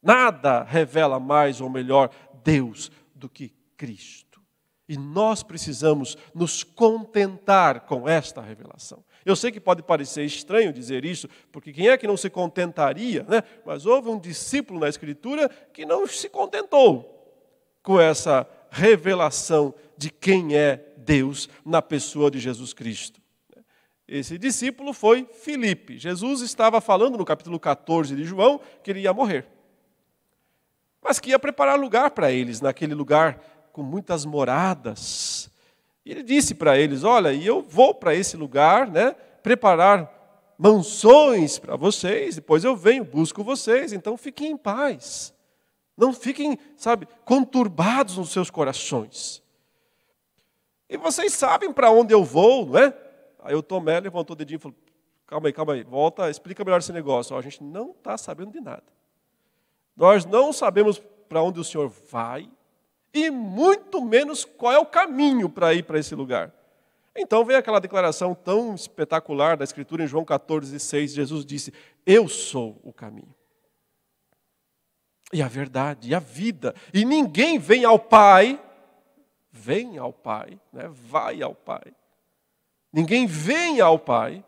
Nada 0.00 0.62
revela 0.62 1.18
mais 1.18 1.60
ou 1.60 1.68
melhor 1.68 2.10
Deus 2.44 2.92
do 3.14 3.28
que 3.28 3.52
Cristo. 3.76 4.40
E 4.88 4.96
nós 4.96 5.42
precisamos 5.42 6.16
nos 6.34 6.62
contentar 6.62 7.80
com 7.80 8.08
esta 8.08 8.40
revelação. 8.40 9.02
Eu 9.24 9.34
sei 9.34 9.50
que 9.50 9.58
pode 9.58 9.82
parecer 9.82 10.24
estranho 10.24 10.72
dizer 10.72 11.04
isso, 11.04 11.26
porque 11.50 11.72
quem 11.72 11.88
é 11.88 11.96
que 11.96 12.06
não 12.06 12.18
se 12.18 12.28
contentaria, 12.28 13.24
né? 13.24 13.42
Mas 13.64 13.86
houve 13.86 14.10
um 14.10 14.20
discípulo 14.20 14.78
na 14.78 14.88
Escritura 14.88 15.48
que 15.48 15.86
não 15.86 16.06
se 16.06 16.28
contentou 16.28 17.13
com 17.84 18.00
essa 18.00 18.48
revelação 18.70 19.72
de 19.96 20.10
quem 20.10 20.56
é 20.56 20.92
Deus 20.96 21.48
na 21.64 21.80
pessoa 21.80 22.30
de 22.30 22.40
Jesus 22.40 22.72
Cristo. 22.72 23.20
Esse 24.08 24.36
discípulo 24.36 24.92
foi 24.92 25.28
Filipe. 25.32 25.98
Jesus 25.98 26.40
estava 26.40 26.80
falando 26.80 27.16
no 27.16 27.24
capítulo 27.24 27.60
14 27.60 28.16
de 28.16 28.24
João 28.24 28.60
que 28.82 28.90
ele 28.90 29.00
ia 29.00 29.12
morrer, 29.12 29.46
mas 31.00 31.20
que 31.20 31.30
ia 31.30 31.38
preparar 31.38 31.78
lugar 31.78 32.10
para 32.10 32.32
eles 32.32 32.60
naquele 32.60 32.94
lugar 32.94 33.38
com 33.70 33.82
muitas 33.82 34.24
moradas. 34.24 35.50
E 36.04 36.10
ele 36.10 36.22
disse 36.22 36.54
para 36.54 36.78
eles: 36.78 37.04
Olha, 37.04 37.32
eu 37.34 37.62
vou 37.62 37.94
para 37.94 38.14
esse 38.14 38.36
lugar, 38.36 38.90
né, 38.90 39.14
preparar 39.42 40.10
mansões 40.58 41.58
para 41.58 41.76
vocês, 41.76 42.36
depois 42.36 42.64
eu 42.64 42.74
venho, 42.74 43.04
busco 43.04 43.44
vocês, 43.44 43.92
então 43.92 44.16
fiquem 44.16 44.52
em 44.52 44.56
paz. 44.56 45.33
Não 45.96 46.12
fiquem, 46.12 46.58
sabe, 46.76 47.06
conturbados 47.24 48.18
nos 48.18 48.30
seus 48.30 48.50
corações. 48.50 49.42
E 50.88 50.96
vocês 50.96 51.32
sabem 51.32 51.72
para 51.72 51.90
onde 51.90 52.12
eu 52.12 52.24
vou, 52.24 52.66
não 52.66 52.78
é? 52.78 52.96
Aí 53.42 53.54
o 53.54 53.62
Tomé 53.62 54.00
levantou 54.00 54.34
o 54.34 54.36
dedinho 54.36 54.56
e 54.56 54.60
falou: 54.60 54.76
Calma 55.26 55.48
aí, 55.48 55.52
calma 55.52 55.72
aí, 55.72 55.82
volta, 55.82 56.30
explica 56.30 56.64
melhor 56.64 56.78
esse 56.78 56.92
negócio. 56.92 57.34
Ó, 57.34 57.38
a 57.38 57.42
gente 57.42 57.62
não 57.62 57.90
está 57.90 58.16
sabendo 58.16 58.52
de 58.52 58.60
nada. 58.60 58.84
Nós 59.96 60.24
não 60.24 60.52
sabemos 60.52 61.00
para 61.28 61.42
onde 61.42 61.60
o 61.60 61.64
Senhor 61.64 61.88
vai, 61.88 62.50
e 63.12 63.30
muito 63.30 64.04
menos 64.04 64.44
qual 64.44 64.72
é 64.72 64.78
o 64.78 64.86
caminho 64.86 65.48
para 65.48 65.72
ir 65.72 65.84
para 65.84 65.98
esse 65.98 66.14
lugar. 66.14 66.52
Então 67.16 67.44
vem 67.44 67.56
aquela 67.56 67.80
declaração 67.80 68.34
tão 68.34 68.74
espetacular 68.74 69.56
da 69.56 69.64
Escritura 69.64 70.02
em 70.02 70.06
João 70.06 70.24
14, 70.24 70.78
6, 70.78 71.14
Jesus 71.14 71.46
disse: 71.46 71.72
Eu 72.04 72.28
sou 72.28 72.80
o 72.82 72.92
caminho. 72.92 73.34
E 75.34 75.42
a 75.42 75.48
verdade, 75.48 76.10
e 76.10 76.14
a 76.14 76.20
vida. 76.20 76.76
E 76.92 77.04
ninguém 77.04 77.58
vem 77.58 77.84
ao 77.84 77.98
Pai, 77.98 78.62
vem 79.50 79.98
ao 79.98 80.12
Pai, 80.12 80.60
né? 80.72 80.88
vai 80.88 81.42
ao 81.42 81.52
Pai. 81.52 81.92
Ninguém 82.92 83.26
vem 83.26 83.80
ao 83.80 83.98
Pai, 83.98 84.44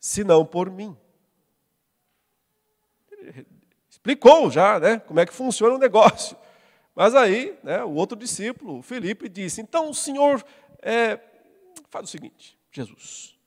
senão 0.00 0.44
por 0.44 0.68
mim. 0.68 0.96
explicou 3.88 4.50
já, 4.50 4.80
né? 4.80 4.98
Como 4.98 5.20
é 5.20 5.24
que 5.24 5.32
funciona 5.32 5.76
o 5.76 5.78
negócio. 5.78 6.36
Mas 6.92 7.14
aí, 7.14 7.56
né, 7.62 7.84
o 7.84 7.92
outro 7.92 8.18
discípulo, 8.18 8.82
Felipe, 8.82 9.28
disse: 9.28 9.60
Então 9.60 9.90
o 9.90 9.94
Senhor 9.94 10.44
é, 10.82 11.20
faz 11.90 12.08
o 12.08 12.10
seguinte, 12.10 12.58
Jesus. 12.72 13.38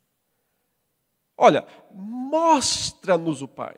Olha, 1.36 1.67
mostra-nos 1.91 3.41
o 3.41 3.47
Pai. 3.47 3.75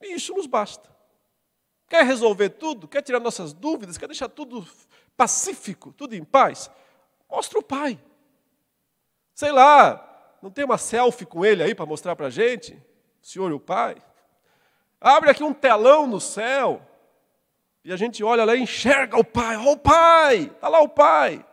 E 0.00 0.14
isso 0.14 0.34
nos 0.34 0.46
basta. 0.46 0.88
Quer 1.88 2.04
resolver 2.04 2.50
tudo? 2.50 2.86
Quer 2.86 3.02
tirar 3.02 3.20
nossas 3.20 3.52
dúvidas? 3.52 3.96
Quer 3.96 4.06
deixar 4.06 4.28
tudo 4.28 4.66
pacífico, 5.16 5.92
tudo 5.92 6.14
em 6.14 6.22
paz? 6.22 6.70
Mostra 7.28 7.58
o 7.58 7.62
Pai. 7.62 7.98
Sei 9.34 9.50
lá, 9.50 10.36
não 10.42 10.50
tem 10.50 10.64
uma 10.64 10.78
selfie 10.78 11.24
com 11.24 11.44
ele 11.44 11.62
aí 11.62 11.74
para 11.74 11.86
mostrar 11.86 12.14
para 12.14 12.26
a 12.26 12.30
gente? 12.30 12.74
O 13.22 13.26
Senhor 13.26 13.50
e 13.50 13.54
o 13.54 13.60
Pai? 13.60 13.96
Abre 15.00 15.30
aqui 15.30 15.42
um 15.42 15.54
telão 15.54 16.06
no 16.06 16.20
céu. 16.20 16.82
E 17.84 17.92
a 17.92 17.96
gente 17.96 18.22
olha 18.22 18.44
lá 18.44 18.54
e 18.54 18.60
enxerga 18.60 19.18
o 19.18 19.24
Pai. 19.24 19.56
Oh, 19.56 19.72
o 19.72 19.76
Pai! 19.76 20.50
Está 20.54 20.68
lá 20.68 20.80
o 20.80 20.88
Pai. 20.88 21.44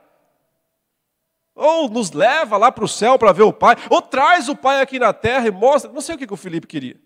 Ou 1.53 1.89
nos 1.89 2.12
leva 2.12 2.58
lá 2.58 2.71
para 2.71 2.84
o 2.84 2.89
céu 2.89 3.17
para 3.17 3.31
ver 3.31 3.43
o 3.43 3.53
Pai. 3.53 3.75
Ou 3.89 4.01
traz 4.01 4.49
o 4.49 4.55
Pai 4.55 4.81
aqui 4.81 4.99
na 4.99 5.13
terra 5.13 5.47
e 5.47 5.51
mostra. 5.51 5.91
Não 5.91 6.01
sei 6.01 6.15
o 6.15 6.17
que 6.17 6.31
o 6.31 6.36
Felipe 6.36 6.67
queria. 6.67 7.05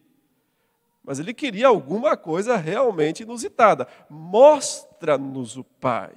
Mas 1.03 1.19
ele 1.19 1.33
queria 1.33 1.67
alguma 1.67 2.15
coisa 2.15 2.55
realmente 2.57 3.23
inusitada. 3.23 3.87
Mostra-nos 4.09 5.57
o 5.57 5.63
Pai. 5.63 6.13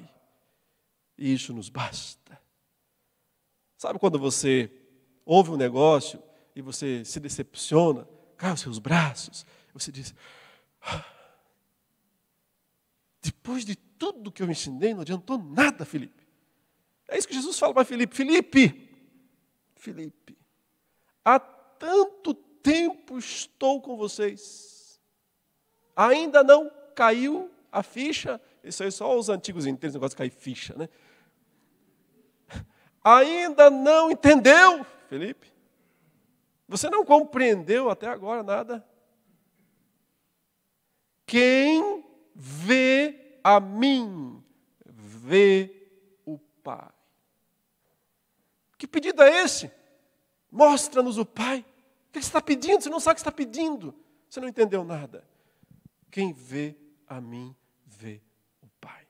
E 1.16 1.33
isso 1.33 1.53
nos 1.53 1.68
basta. 1.68 2.40
Sabe 3.77 3.99
quando 3.99 4.18
você 4.18 4.71
ouve 5.25 5.51
um 5.51 5.57
negócio 5.57 6.23
e 6.55 6.62
você 6.62 7.05
se 7.05 7.18
decepciona, 7.18 8.07
cai 8.37 8.53
os 8.53 8.61
seus 8.61 8.79
braços, 8.79 9.47
você 9.73 9.90
diz: 9.90 10.14
ah, 10.81 11.05
depois 13.21 13.64
de 13.64 13.77
tudo 13.77 14.33
que 14.33 14.42
eu 14.42 14.51
ensinei, 14.51 14.95
não 14.95 15.03
adiantou 15.03 15.38
nada, 15.38 15.85
Felipe. 15.85 16.27
É 17.09 17.18
isso 17.18 17.29
que 17.29 17.35
Jesus 17.35 17.59
fala 17.59 17.75
para 17.75 17.85
Felipe: 17.85 18.14
Felipe, 18.14 18.90
Felipe, 19.77 20.37
há 21.25 21.38
tanto 21.38 22.35
tempo 22.35 23.18
estou 23.18 23.81
com 23.81 23.97
vocês, 23.97 24.71
ainda 25.96 26.42
não 26.42 26.70
caiu 26.94 27.50
a 27.70 27.83
ficha. 27.83 28.40
Isso 28.62 28.83
aí 28.83 28.90
só 28.90 29.16
os 29.18 29.28
antigos 29.28 29.66
esse 29.66 29.94
negócio 29.94 30.11
de 30.11 30.16
cair 30.16 30.31
ficha, 30.31 30.74
né? 30.76 30.88
Ainda 33.02 33.68
não 33.70 34.11
entendeu, 34.11 34.87
Felipe? 35.09 35.52
Você 36.68 36.88
não 36.88 37.05
compreendeu 37.05 37.90
até 37.90 38.07
agora 38.07 38.42
nada? 38.42 38.87
Quem 41.26 42.05
vê 42.35 43.38
a 43.42 43.59
mim, 43.59 44.42
vê 44.85 45.88
o 46.24 46.38
Pai. 46.38 46.90
Que 48.78 48.87
pedido 48.87 49.22
é 49.22 49.42
esse? 49.42 49.70
Mostra-nos 50.50 51.18
o 51.18 51.26
Pai. 51.26 51.61
O 52.09 52.12
que 52.12 52.20
você 52.20 52.28
está 52.28 52.40
pedindo? 52.40 52.83
Você 52.83 52.90
não 52.90 53.00
sabe 53.00 53.12
o 53.12 53.16
que 53.16 53.20
está 53.20 53.33
pedindo. 53.33 53.94
Você 54.28 54.40
não 54.40 54.48
entendeu 54.48 54.85
nada. 54.85 55.24
Quem 56.12 56.33
vê 56.35 56.77
a 57.09 57.20
mim, 57.22 57.57
vê 57.87 58.20
o 58.61 58.68
Pai. 58.81 59.07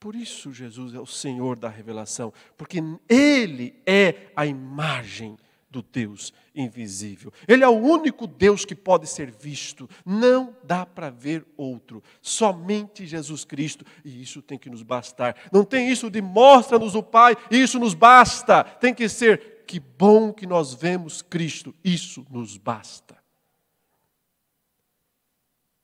Por 0.00 0.16
isso 0.16 0.50
Jesus 0.50 0.94
é 0.94 0.98
o 0.98 1.06
Senhor 1.06 1.56
da 1.56 1.68
revelação, 1.68 2.32
porque 2.56 2.78
Ele 3.06 3.80
é 3.86 4.32
a 4.34 4.46
imagem 4.46 5.36
do 5.68 5.82
Deus 5.82 6.32
invisível. 6.54 7.32
Ele 7.46 7.62
é 7.62 7.68
o 7.68 7.78
único 7.78 8.26
Deus 8.26 8.64
que 8.64 8.74
pode 8.74 9.06
ser 9.06 9.30
visto. 9.30 9.88
Não 10.04 10.56
dá 10.64 10.86
para 10.86 11.10
ver 11.10 11.46
outro. 11.56 12.02
Somente 12.20 13.06
Jesus 13.06 13.44
Cristo. 13.44 13.84
E 14.04 14.22
isso 14.22 14.42
tem 14.42 14.58
que 14.58 14.68
nos 14.68 14.82
bastar. 14.82 15.36
Não 15.52 15.64
tem 15.64 15.90
isso 15.90 16.10
de 16.10 16.20
mostra-nos 16.20 16.94
o 16.94 17.02
Pai, 17.02 17.36
isso 17.50 17.78
nos 17.78 17.94
basta. 17.94 18.64
Tem 18.64 18.94
que 18.94 19.08
ser 19.08 19.64
que 19.66 19.78
bom 19.78 20.32
que 20.32 20.46
nós 20.46 20.74
vemos 20.74 21.20
Cristo. 21.22 21.74
Isso 21.84 22.26
nos 22.30 22.56
basta. 22.56 23.21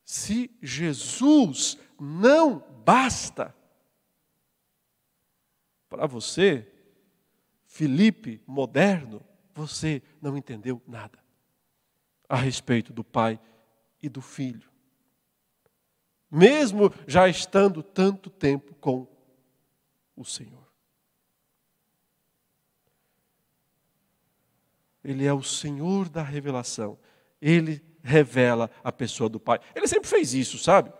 Se 0.08 0.50
Jesus 0.62 1.76
não 2.00 2.60
basta 2.82 3.54
para 5.86 6.06
você, 6.06 6.66
Felipe 7.66 8.42
moderno, 8.46 9.22
você 9.52 10.02
não 10.22 10.34
entendeu 10.34 10.80
nada 10.86 11.22
a 12.26 12.36
respeito 12.36 12.90
do 12.90 13.04
Pai 13.04 13.38
e 14.02 14.08
do 14.08 14.22
Filho. 14.22 14.70
Mesmo 16.30 16.90
já 17.06 17.28
estando 17.28 17.82
tanto 17.82 18.30
tempo 18.30 18.74
com 18.76 19.06
o 20.16 20.24
Senhor. 20.24 20.72
Ele 25.04 25.26
é 25.26 25.34
o 25.34 25.42
Senhor 25.42 26.08
da 26.08 26.22
revelação. 26.22 26.98
Ele 27.42 27.86
revela 28.08 28.70
a 28.82 28.90
pessoa 28.90 29.28
do 29.28 29.38
Pai. 29.38 29.60
Ele 29.74 29.86
sempre 29.86 30.08
fez 30.08 30.34
isso, 30.34 30.58
sabe? 30.58 30.92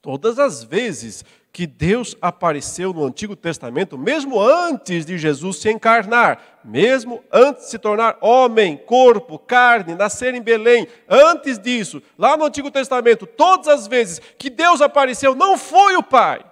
Todas 0.00 0.38
as 0.38 0.62
vezes 0.62 1.24
que 1.52 1.66
Deus 1.66 2.16
apareceu 2.22 2.92
no 2.92 3.04
Antigo 3.04 3.34
Testamento, 3.34 3.98
mesmo 3.98 4.40
antes 4.40 5.04
de 5.04 5.18
Jesus 5.18 5.58
se 5.58 5.70
encarnar, 5.70 6.60
mesmo 6.64 7.22
antes 7.30 7.64
de 7.64 7.70
se 7.70 7.78
tornar 7.78 8.16
homem, 8.20 8.76
corpo, 8.76 9.38
carne, 9.38 9.94
nascer 9.94 10.32
em 10.34 10.40
Belém, 10.40 10.86
antes 11.08 11.58
disso, 11.58 12.00
lá 12.16 12.36
no 12.36 12.44
Antigo 12.44 12.70
Testamento, 12.70 13.26
todas 13.26 13.66
as 13.66 13.86
vezes 13.88 14.20
que 14.38 14.48
Deus 14.48 14.80
apareceu, 14.80 15.34
não 15.34 15.58
foi 15.58 15.96
o 15.96 16.02
Pai. 16.02 16.44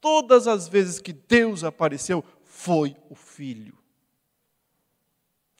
Todas 0.00 0.46
as 0.46 0.68
vezes 0.68 1.00
que 1.00 1.12
Deus 1.12 1.64
apareceu, 1.64 2.24
foi 2.44 2.96
o 3.10 3.14
Filho. 3.14 3.79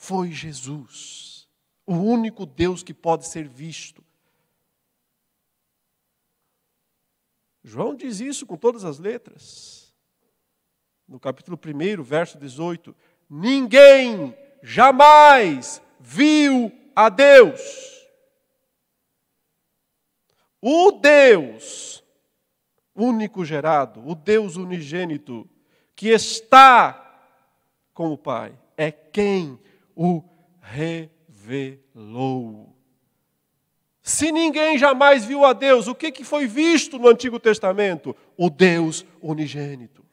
Foi 0.02 0.32
Jesus, 0.32 1.46
o 1.86 1.94
único 1.94 2.46
Deus 2.46 2.82
que 2.82 2.94
pode 2.94 3.28
ser 3.28 3.46
visto 3.46 4.02
João 7.62 7.94
diz 7.94 8.20
isso 8.20 8.46
com 8.46 8.56
todas 8.56 8.84
as 8.84 8.98
letras. 8.98 9.94
No 11.06 11.20
capítulo 11.20 11.58
1, 11.58 12.02
verso 12.02 12.38
18: 12.38 12.96
Ninguém 13.28 14.36
jamais 14.62 15.82
viu 15.98 16.72
a 16.96 17.08
Deus. 17.08 17.60
O 20.60 20.92
Deus 20.92 22.02
único 22.94 23.44
gerado, 23.44 24.06
o 24.06 24.14
Deus 24.14 24.56
unigênito, 24.56 25.48
que 25.94 26.08
está 26.08 27.06
com 27.94 28.12
o 28.12 28.18
Pai, 28.18 28.58
é 28.76 28.90
quem 28.90 29.58
o 29.94 30.22
revelou. 30.60 31.80
Se 34.02 34.32
ninguém 34.32 34.78
jamais 34.78 35.24
viu 35.24 35.44
a 35.44 35.52
Deus, 35.52 35.86
o 35.86 35.94
que, 35.94 36.10
que 36.10 36.24
foi 36.24 36.46
visto 36.46 36.98
no 36.98 37.08
Antigo 37.08 37.38
Testamento? 37.38 38.16
O 38.36 38.50
Deus 38.50 39.04
unigênito. 39.20 40.04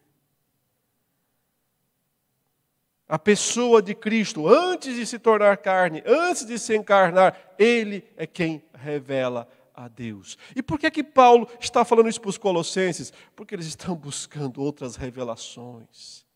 A 3.07 3.17
pessoa 3.17 3.81
de 3.81 3.95
Cristo, 3.95 4.47
antes 4.47 4.95
de 4.95 5.05
se 5.05 5.17
tornar 5.17 5.57
carne, 5.57 6.03
antes 6.05 6.45
de 6.45 6.59
se 6.59 6.75
encarnar, 6.75 7.55
Ele 7.57 8.03
é 8.17 8.27
quem 8.27 8.61
revela 8.73 9.47
a 9.73 9.87
Deus. 9.87 10.37
E 10.55 10.61
por 10.61 10.77
que 10.77 10.91
que 10.91 11.03
Paulo 11.03 11.47
está 11.59 11.85
falando 11.85 12.09
isso 12.09 12.19
para 12.19 12.29
os 12.29 12.37
colossenses? 12.37 13.13
Porque 13.35 13.55
eles 13.55 13.67
estão 13.67 13.95
buscando 13.95 14.61
outras 14.61 14.97
revelações. 14.97 16.26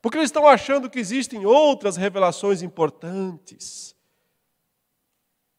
Porque 0.00 0.16
eles 0.16 0.28
estão 0.28 0.46
achando 0.46 0.88
que 0.88 0.98
existem 0.98 1.44
outras 1.44 1.96
revelações 1.96 2.62
importantes. 2.62 3.94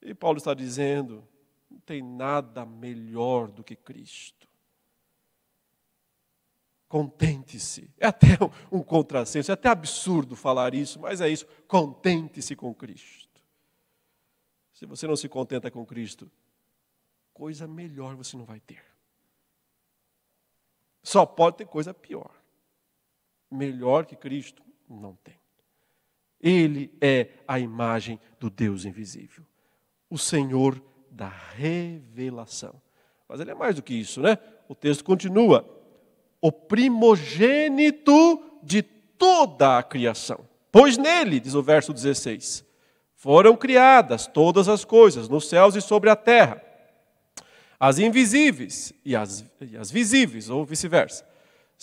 E 0.02 0.14
Paulo 0.14 0.38
está 0.38 0.54
dizendo: 0.54 1.28
não 1.70 1.80
tem 1.80 2.02
nada 2.02 2.66
melhor 2.66 3.50
do 3.50 3.64
que 3.64 3.76
Cristo. 3.76 4.48
Contente-se. 6.88 7.90
É 7.98 8.08
até 8.08 8.38
um 8.72 8.84
contrassenso, 8.84 9.52
é 9.52 9.54
até 9.54 9.70
absurdo 9.70 10.36
falar 10.36 10.74
isso, 10.74 11.00
mas 11.00 11.22
é 11.22 11.30
isso. 11.30 11.46
Contente-se 11.68 12.56
com 12.56 12.74
Cristo. 12.74 13.42
Se 14.74 14.86
você 14.86 15.08
não 15.08 15.16
se 15.16 15.30
contenta 15.30 15.70
com 15.70 15.86
Cristo, 15.86 16.30
coisa 17.32 17.68
melhor 17.68 18.16
você 18.16 18.36
não 18.36 18.44
vai 18.44 18.60
ter. 18.60 18.84
Só 21.04 21.26
pode 21.26 21.58
ter 21.58 21.66
coisa 21.66 21.94
pior. 21.94 22.41
Melhor 23.52 24.06
que 24.06 24.16
Cristo, 24.16 24.64
não 24.90 25.18
tem. 25.24 25.40
Ele 26.40 26.92
é 27.00 27.28
a 27.48 27.60
imagem 27.60 28.20
do 28.40 28.50
Deus 28.50 28.86
invisível 28.86 29.44
o 30.12 30.18
Senhor 30.18 30.84
da 31.10 31.32
revelação. 31.56 32.76
Mas 33.28 33.40
ele 33.40 33.52
é 33.52 33.56
mais 33.56 33.78
do 33.78 33.82
que 33.82 33.94
isso, 33.94 34.22
né? 34.22 34.38
O 34.68 34.76
texto 34.76 35.06
continua: 35.06 35.66
o 36.42 36.52
primogênito 36.52 38.44
de 38.62 38.84
toda 38.84 39.78
a 39.78 39.84
criação. 39.84 40.46
Pois 40.70 40.98
nele, 40.98 41.40
diz 41.40 41.56
o 41.56 41.64
verso 41.64 41.94
16, 41.94 42.66
foram 43.16 43.56
criadas 43.56 44.28
todas 44.28 44.68
as 44.68 44.84
coisas, 44.84 45.30
nos 45.30 45.48
céus 45.48 45.76
e 45.76 45.82
sobre 45.82 46.10
a 46.10 46.16
terra, 46.16 46.62
as 47.80 47.98
invisíveis 47.98 48.94
e 49.06 49.16
as, 49.16 49.46
e 49.62 49.78
as 49.78 49.90
visíveis, 49.90 50.50
ou 50.50 50.66
vice-versa. 50.66 51.26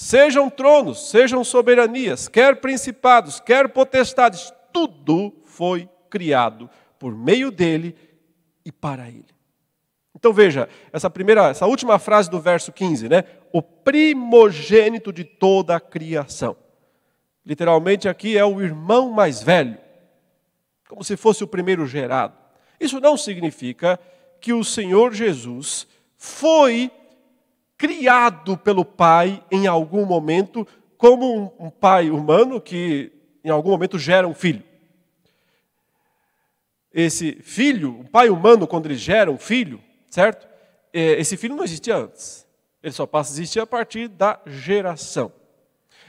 Sejam 0.00 0.48
tronos, 0.48 1.11
sejam 1.11 1.42
soberanias, 1.42 2.28
quer 2.28 2.61
principados, 2.61 3.40
quer 3.40 3.68
potestades, 3.68 4.52
tudo 4.72 5.34
foi 5.44 5.88
criado 6.08 6.70
por 7.00 7.12
meio 7.16 7.50
dele 7.50 7.96
e 8.64 8.70
para 8.70 9.08
ele. 9.08 9.26
Então 10.14 10.32
veja, 10.32 10.68
essa 10.92 11.11
primeira, 11.11 11.48
essa 11.48 11.66
última 11.66 11.98
frase 11.98 12.30
do 12.30 12.38
verso 12.38 12.70
15, 12.70 13.08
né? 13.08 13.24
O 13.52 13.61
primogênito 13.61 15.12
de 15.12 15.24
toda 15.24 15.74
a 15.74 15.80
criação. 15.80 16.56
Literalmente 17.44 18.08
aqui 18.08 18.38
é 18.38 18.44
o 18.44 18.62
irmão 18.62 19.11
mais 19.11 19.42
velho, 19.42 19.78
como 20.88 21.02
se 21.02 21.16
fosse 21.16 21.42
o 21.42 21.48
primeiro 21.48 21.84
gerado. 21.88 22.38
Isso 22.78 23.00
não 23.00 23.16
significa 23.16 23.98
que 24.40 24.52
o 24.52 24.62
Senhor 24.62 25.12
Jesus 25.12 25.88
foi 26.16 26.88
criado 27.78 28.58
pelo 28.58 28.84
Pai 28.84 29.42
em 29.50 29.66
algum 29.66 30.04
momento, 30.04 30.66
como 30.98 31.54
um 31.58 31.70
pai 31.70 32.10
humano 32.10 32.60
que 32.60 33.12
em 33.44 33.50
algum 33.50 33.70
momento 33.70 33.98
gera 33.98 34.26
um 34.26 34.34
filho. 34.34 34.64
Esse 36.92 37.40
filho, 37.42 38.00
o 38.00 38.04
pai 38.08 38.28
humano, 38.28 38.66
quando 38.66 38.86
ele 38.86 38.96
gera 38.96 39.30
um 39.30 39.38
filho, 39.38 39.80
certo? 40.10 40.48
É, 40.92 41.12
esse 41.12 41.36
filho 41.36 41.54
não 41.54 41.62
existia 41.62 41.96
antes. 41.96 42.44
Ele 42.82 42.92
só 42.92 43.06
passa 43.06 43.30
a 43.30 43.34
existir 43.34 43.60
a 43.60 43.66
partir 43.66 44.08
da 44.08 44.40
geração. 44.44 45.32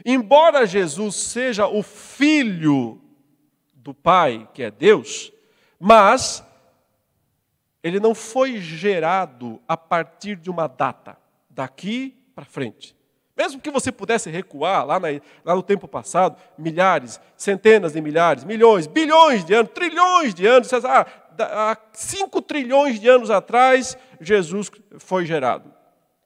Embora 0.04 0.66
Jesus 0.66 1.16
seja 1.16 1.68
o 1.68 1.84
filho 1.84 3.00
do 3.74 3.94
Pai, 3.94 4.48
que 4.54 4.64
é 4.64 4.72
Deus, 4.72 5.32
mas 5.80 6.44
ele 7.84 8.00
não 8.00 8.16
foi 8.16 8.58
gerado 8.58 9.62
a 9.68 9.76
partir 9.76 10.36
de 10.36 10.50
uma 10.50 10.68
data, 10.68 11.18
daqui 11.60 12.16
para 12.34 12.46
frente. 12.46 12.96
Mesmo 13.36 13.60
que 13.60 13.70
você 13.70 13.92
pudesse 13.92 14.30
recuar 14.30 14.86
lá, 14.86 14.98
na, 14.98 15.08
lá, 15.44 15.56
no 15.56 15.64
tempo 15.64 15.90
passado, 15.90 16.38
milhares, 16.58 17.20
centenas 17.36 17.94
de 17.94 18.02
milhares, 18.02 18.46
milhões, 18.46 18.88
bilhões 18.88 19.44
de 19.44 19.54
anos, 19.54 19.72
trilhões 19.74 20.34
de 20.34 20.46
anos, 20.46 20.74
ah, 20.74 21.06
há 21.38 21.78
cinco 21.92 22.42
trilhões 22.42 22.98
de 23.00 23.10
anos 23.10 23.30
atrás, 23.30 23.98
Jesus 24.22 24.72
foi 25.00 25.26
gerado. 25.26 25.74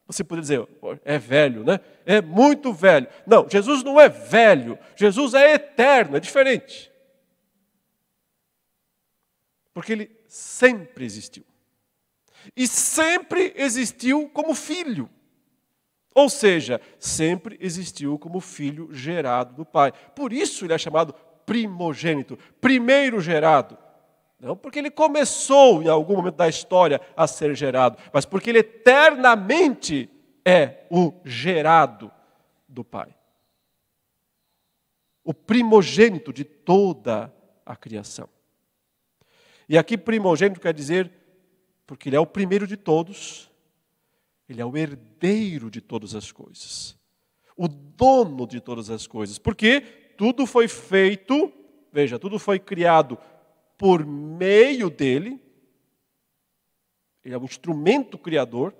Você 0.06 0.22
poderia 0.22 0.42
dizer, 0.42 0.68
é 1.04 1.18
velho, 1.18 1.64
né? 1.64 1.80
É 2.06 2.20
muito 2.20 2.72
velho. 2.72 3.08
Não, 3.26 3.48
Jesus 3.48 3.82
não 3.82 4.00
é 4.00 4.08
velho, 4.08 4.78
Jesus 4.94 5.34
é 5.34 5.54
eterno, 5.54 6.16
é 6.16 6.20
diferente. 6.20 6.92
Porque 9.72 9.92
ele 9.92 10.10
sempre 10.28 11.04
existiu. 11.04 11.44
E 12.56 12.68
sempre 12.68 13.52
existiu 13.56 14.28
como 14.28 14.54
filho. 14.54 15.08
Ou 16.14 16.28
seja, 16.28 16.80
sempre 16.98 17.58
existiu 17.60 18.18
como 18.18 18.40
filho 18.40 18.88
gerado 18.92 19.54
do 19.54 19.64
Pai. 19.64 19.92
Por 20.14 20.32
isso 20.32 20.64
ele 20.64 20.72
é 20.72 20.78
chamado 20.78 21.12
primogênito, 21.44 22.38
primeiro 22.60 23.20
gerado. 23.20 23.76
Não 24.38 24.56
porque 24.56 24.78
ele 24.78 24.90
começou 24.90 25.82
em 25.82 25.88
algum 25.88 26.16
momento 26.16 26.36
da 26.36 26.48
história 26.48 27.00
a 27.16 27.26
ser 27.26 27.54
gerado, 27.56 27.98
mas 28.12 28.24
porque 28.24 28.50
ele 28.50 28.60
eternamente 28.60 30.08
é 30.44 30.86
o 30.90 31.12
gerado 31.24 32.12
do 32.68 32.84
Pai. 32.84 33.14
O 35.24 35.32
primogênito 35.32 36.32
de 36.32 36.44
toda 36.44 37.34
a 37.64 37.74
criação. 37.74 38.28
E 39.68 39.78
aqui 39.78 39.96
primogênito 39.96 40.60
quer 40.60 40.74
dizer 40.74 41.10
porque 41.86 42.08
ele 42.08 42.16
é 42.16 42.20
o 42.20 42.26
primeiro 42.26 42.66
de 42.66 42.76
todos, 42.76 43.50
ele 44.48 44.60
é 44.60 44.64
o 44.64 44.76
herdeiro 44.76 45.70
de 45.70 45.80
todas 45.80 46.14
as 46.14 46.30
coisas, 46.30 46.96
o 47.56 47.68
dono 47.68 48.46
de 48.46 48.60
todas 48.60 48.90
as 48.90 49.06
coisas, 49.06 49.38
porque 49.38 49.80
tudo 50.16 50.46
foi 50.46 50.68
feito, 50.68 51.52
veja, 51.92 52.18
tudo 52.18 52.38
foi 52.38 52.58
criado 52.58 53.18
por 53.78 54.04
meio 54.04 54.90
dele, 54.90 55.40
ele 57.24 57.34
é 57.34 57.38
um 57.38 57.44
instrumento 57.44 58.18
criador, 58.18 58.74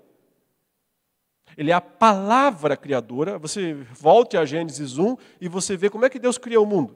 ele 1.57 1.71
é 1.71 1.73
a 1.73 1.81
palavra 1.81 2.75
criadora. 2.75 3.37
Você 3.37 3.73
volte 3.73 4.37
a 4.37 4.45
Gênesis 4.45 4.97
1 4.97 5.17
e 5.39 5.47
você 5.47 5.77
vê 5.77 5.89
como 5.89 6.05
é 6.05 6.09
que 6.09 6.19
Deus 6.19 6.37
criou 6.37 6.63
o 6.63 6.67
mundo. 6.67 6.95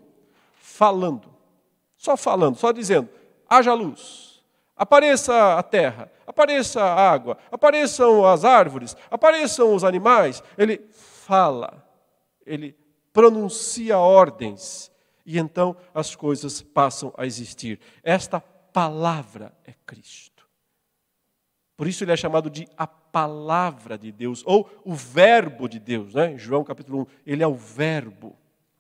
Falando. 0.56 1.34
Só 1.98 2.16
falando, 2.16 2.56
só 2.56 2.72
dizendo: 2.72 3.10
haja 3.48 3.74
luz, 3.74 4.29
apareça 4.80 5.60
a 5.60 5.62
terra, 5.62 6.10
apareça 6.26 6.82
a 6.82 7.12
água, 7.12 7.38
apareçam 7.52 8.26
as 8.26 8.46
árvores, 8.46 8.96
apareçam 9.12 9.76
os 9.76 9.84
animais. 9.84 10.42
Ele 10.58 10.80
fala, 10.94 11.86
ele 12.46 12.74
pronuncia 13.12 13.98
ordens 13.98 14.90
e 15.26 15.38
então 15.38 15.76
as 15.94 16.16
coisas 16.16 16.62
passam 16.62 17.14
a 17.18 17.26
existir. 17.26 17.78
Esta 18.02 18.40
palavra 18.40 19.54
é 19.66 19.74
Cristo. 19.86 20.48
Por 21.76 21.86
isso 21.86 22.04
ele 22.04 22.14
é 22.14 22.18
chamado 22.18 22.50
de 22.50 22.66
a 22.78 22.88
palavra 22.88 23.98
de 23.98 24.12
Deus, 24.12 24.44
ou 24.46 24.70
o 24.86 24.94
verbo 24.94 25.68
de 25.68 25.80
Deus, 25.80 26.14
né? 26.14 26.38
João 26.38 26.64
capítulo 26.64 27.02
1, 27.02 27.06
ele 27.26 27.44
é 27.44 27.48
o 27.48 27.56
verbo, 27.56 28.36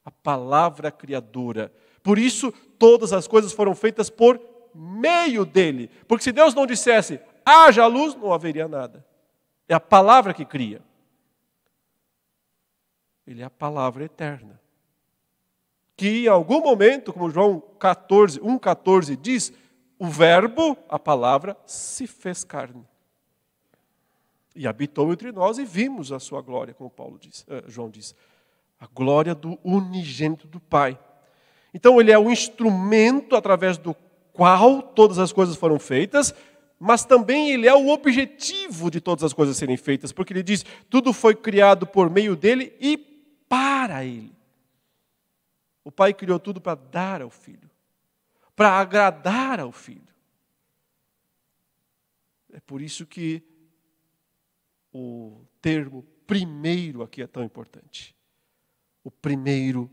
a 0.06 0.12
palavra 0.12 0.92
criadora. 0.92 1.74
Por 2.02 2.18
isso 2.18 2.54
todas 2.78 3.12
as 3.12 3.28
coisas 3.28 3.52
foram 3.52 3.76
feitas 3.76 4.10
por 4.10 4.40
meio 4.73 5.45
dele. 5.45 5.89
Porque 6.08 6.23
se 6.23 6.32
Deus 6.32 6.53
não 6.53 6.65
dissesse 6.65 7.19
haja 7.45 7.86
luz, 7.88 8.15
não 8.15 8.32
haveria 8.32 8.67
nada. 8.67 9.05
É 9.67 9.73
a 9.73 9.79
palavra 9.79 10.34
que 10.34 10.45
cria. 10.45 10.82
Ele 13.25 13.41
é 13.41 13.45
a 13.45 13.49
palavra 13.49 14.03
eterna. 14.03 14.60
Que 15.95 16.25
em 16.25 16.27
algum 16.27 16.62
momento, 16.62 17.12
como 17.12 17.29
João 17.29 17.60
14, 17.60 18.39
1,14 18.39 19.15
diz, 19.15 19.53
o 19.97 20.08
verbo, 20.08 20.77
a 20.88 20.97
palavra, 20.97 21.58
se 21.65 22.08
fez 22.08 22.43
carne. 22.43 22.88
E 24.55 24.67
habitou 24.67 25.12
entre 25.12 25.32
nós 25.32 25.58
e 25.58 25.65
vimos 25.65 26.12
a 26.12 26.19
sua 26.19 26.41
glória, 26.41 26.73
como 26.73 26.89
Paulo 26.89 27.19
diz, 27.19 27.45
eh, 27.47 27.63
João 27.67 27.89
diz. 27.89 28.15
A 28.79 28.88
glória 28.88 29.36
do 29.36 29.60
unigênito 29.63 30.47
do 30.47 30.60
Pai. 30.60 30.97
Então 31.73 31.99
ele 31.99 32.12
é 32.12 32.17
o 32.17 32.32
instrumento 32.32 33.36
através 33.36 33.77
do 33.77 33.93
qual 34.34 34.82
todas 34.82 35.20
as 35.20 35.32
coisas 35.32 35.56
foram 35.56 35.80
feitas, 35.80 36.34
mas 36.80 37.04
também 37.04 37.52
ele 37.52 37.68
é 37.68 37.74
o 37.74 37.89
objetivo 37.89 38.89
de 38.89 39.02
todas 39.02 39.24
as 39.24 39.34
coisas 39.34 39.58
serem 39.58 39.76
feitas, 39.76 40.12
porque 40.12 40.32
ele 40.32 40.44
diz: 40.44 40.65
tudo 40.89 41.12
foi 41.12 41.36
criado 41.36 41.86
por 41.86 42.10
meio 42.10 42.36
dele 42.36 42.74
e 42.80 42.98
para 43.50 44.06
ele. 44.06 44.34
O 45.84 45.92
pai 45.92 46.13
criou 46.13 46.39
tudo 46.39 46.62
para 46.62 46.76
dar 46.76 47.22
ao 47.22 47.30
filho, 47.30 47.70
para 48.56 48.80
agradar 48.80 49.60
ao 49.60 49.72
filho. 49.72 50.08
É 52.54 52.60
por 52.60 52.82
isso 52.82 53.06
que 53.06 53.44
o 54.94 55.42
termo 55.62 56.04
primeiro 56.26 57.02
aqui 57.04 57.22
é 57.22 57.28
tão 57.28 57.44
importante. 57.44 58.15
O 59.04 59.12
primeiro 59.12 59.89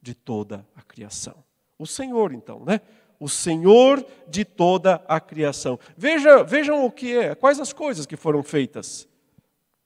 de 0.00 0.14
toda 0.14 0.66
a 0.74 0.82
criação. 0.82 1.44
O 1.78 1.86
Senhor, 1.86 2.32
então, 2.32 2.64
né? 2.64 2.80
O 3.20 3.28
Senhor 3.28 4.04
de 4.26 4.46
toda 4.46 4.94
a 5.06 5.20
criação. 5.20 5.78
Veja, 5.94 6.42
vejam 6.42 6.86
o 6.86 6.90
que 6.90 7.14
é, 7.14 7.34
quais 7.34 7.60
as 7.60 7.70
coisas 7.70 8.06
que 8.06 8.16
foram 8.16 8.42
feitas 8.42 9.06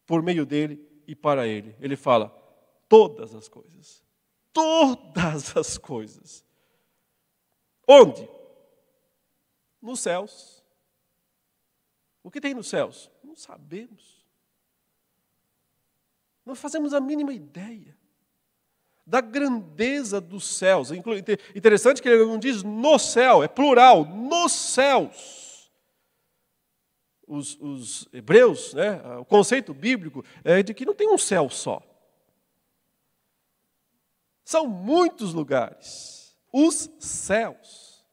por 0.06 0.22
meio 0.22 0.46
dele 0.46 0.80
e 1.04 1.16
para 1.16 1.44
ele. 1.46 1.74
Ele 1.80 1.96
fala: 1.96 2.28
todas 2.88 3.34
as 3.34 3.48
coisas. 3.48 4.04
Todas 4.52 5.56
as 5.56 5.76
coisas. 5.76 6.44
Onde? 7.88 8.26
Nos 9.82 9.98
céus. 9.98 10.62
O 12.22 12.30
que 12.30 12.40
tem 12.40 12.54
nos 12.54 12.68
céus? 12.68 13.10
Não 13.22 13.34
sabemos. 13.34 14.24
Não 16.46 16.54
fazemos 16.54 16.94
a 16.94 17.00
mínima 17.00 17.32
ideia 17.32 17.96
da 19.06 19.20
grandeza 19.20 20.20
dos 20.20 20.46
céus. 20.46 20.90
Interessante 21.54 22.00
que 22.00 22.08
ele 22.08 22.24
não 22.24 22.38
diz 22.38 22.62
no 22.62 22.98
céu, 22.98 23.42
é 23.42 23.48
plural, 23.48 24.04
nos 24.04 24.52
céus. 24.52 25.72
Os, 27.26 27.58
os 27.60 28.08
hebreus, 28.12 28.74
né, 28.74 29.00
o 29.18 29.24
conceito 29.24 29.72
bíblico 29.72 30.24
é 30.42 30.62
de 30.62 30.74
que 30.74 30.84
não 30.84 30.94
tem 30.94 31.08
um 31.08 31.18
céu 31.18 31.48
só. 31.48 31.82
São 34.44 34.66
muitos 34.66 35.32
lugares, 35.32 36.36
os 36.52 36.90
céus. 36.98 38.04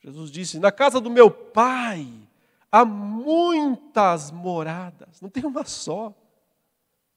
Jesus 0.00 0.30
disse: 0.30 0.58
Na 0.58 0.70
casa 0.70 1.00
do 1.00 1.10
meu 1.10 1.30
pai 1.30 2.06
há 2.70 2.84
muitas 2.84 4.30
moradas, 4.30 5.22
não 5.22 5.30
tem 5.30 5.46
uma 5.46 5.64
só 5.64 6.14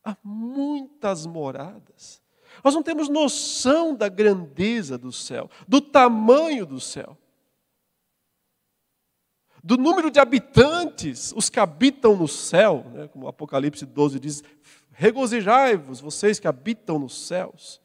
há 0.08 0.16
muitas 0.24 0.67
moradas. 1.26 2.22
Nós 2.64 2.74
não 2.74 2.82
temos 2.82 3.08
noção 3.10 3.96
da 3.96 4.10
grandeza 4.10 4.98
do 4.98 5.12
céu, 5.12 5.50
do 5.68 5.80
tamanho 5.80 6.66
do 6.66 6.80
céu, 6.80 7.18
do 9.64 9.78
número 9.78 10.10
de 10.10 10.20
habitantes, 10.20 11.34
os 11.36 11.50
que 11.50 11.60
habitam 11.60 12.16
no 12.16 12.28
céu, 12.28 12.86
né, 12.94 13.08
como 13.10 13.28
Apocalipse 13.28 13.86
12 13.86 14.20
diz: 14.20 14.44
regozijai-vos, 14.92 16.00
vocês 16.00 16.40
que 16.40 16.48
habitam 16.48 16.98
nos 16.98 17.28
céus. 17.28 17.82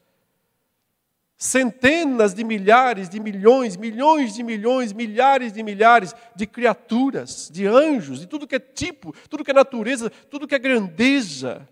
centenas 1.36 2.32
de 2.34 2.44
milhares, 2.44 3.08
de 3.08 3.18
milhões, 3.18 3.76
milhões 3.76 4.32
de 4.34 4.44
milhões, 4.44 4.92
milhares 4.92 5.52
de 5.52 5.60
milhares 5.62 6.14
de 6.36 6.46
criaturas, 6.46 7.50
de 7.52 7.66
anjos, 7.66 8.20
de 8.20 8.28
tudo 8.28 8.46
que 8.46 8.54
é 8.54 8.60
tipo, 8.60 9.12
tudo 9.28 9.42
que 9.42 9.50
é 9.50 9.54
natureza, 9.54 10.08
tudo 10.30 10.46
que 10.46 10.54
é 10.54 10.58
grandeza, 10.58 11.68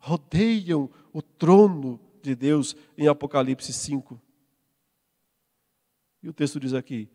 rodeiam 0.00 0.90
o 1.12 1.22
trono 1.22 2.00
de 2.20 2.34
Deus 2.34 2.74
em 2.98 3.06
Apocalipse 3.06 3.72
5. 3.72 4.20
E 6.22 6.28
o 6.28 6.32
texto 6.32 6.58
diz 6.58 6.74
aqui: 6.74 7.08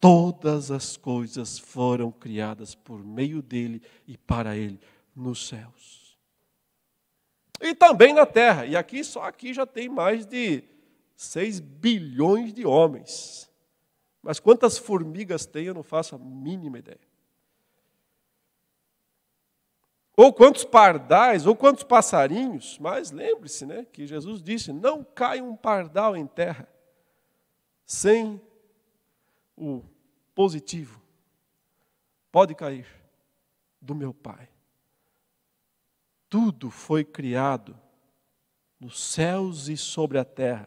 todas 0.00 0.70
as 0.70 0.96
coisas 0.96 1.58
foram 1.58 2.10
criadas 2.10 2.74
por 2.74 3.04
meio 3.04 3.42
dele 3.42 3.82
e 4.06 4.16
para 4.16 4.56
ele 4.56 4.80
nos 5.14 5.46
céus 5.46 6.02
e 7.62 7.74
também 7.74 8.12
na 8.12 8.26
terra. 8.26 8.66
E 8.66 8.74
aqui, 8.74 9.04
só 9.04 9.22
aqui 9.22 9.54
já 9.54 9.64
tem 9.64 9.88
mais 9.88 10.26
de 10.26 10.64
6 11.16 11.60
bilhões 11.60 12.52
de 12.52 12.66
homens. 12.66 13.48
Mas 14.20 14.40
quantas 14.40 14.76
formigas 14.76 15.46
tem, 15.46 15.66
eu 15.66 15.74
não 15.74 15.84
faço 15.84 16.16
a 16.16 16.18
mínima 16.18 16.78
ideia. 16.78 17.11
Ou 20.16 20.32
quantos 20.32 20.64
pardais, 20.64 21.46
ou 21.46 21.56
quantos 21.56 21.84
passarinhos, 21.84 22.78
mas 22.78 23.10
lembre-se, 23.10 23.64
né, 23.64 23.86
que 23.90 24.06
Jesus 24.06 24.42
disse: 24.42 24.72
não 24.72 25.02
cai 25.02 25.40
um 25.40 25.56
pardal 25.56 26.16
em 26.16 26.26
terra 26.26 26.68
sem 27.86 28.40
o 29.56 29.82
positivo. 30.34 31.00
Pode 32.30 32.54
cair 32.54 32.86
do 33.80 33.94
meu 33.94 34.12
Pai 34.14 34.52
tudo 36.32 36.70
foi 36.70 37.04
criado 37.04 37.78
nos 38.80 38.98
céus 38.98 39.68
e 39.68 39.76
sobre 39.76 40.16
a 40.16 40.24
terra. 40.24 40.66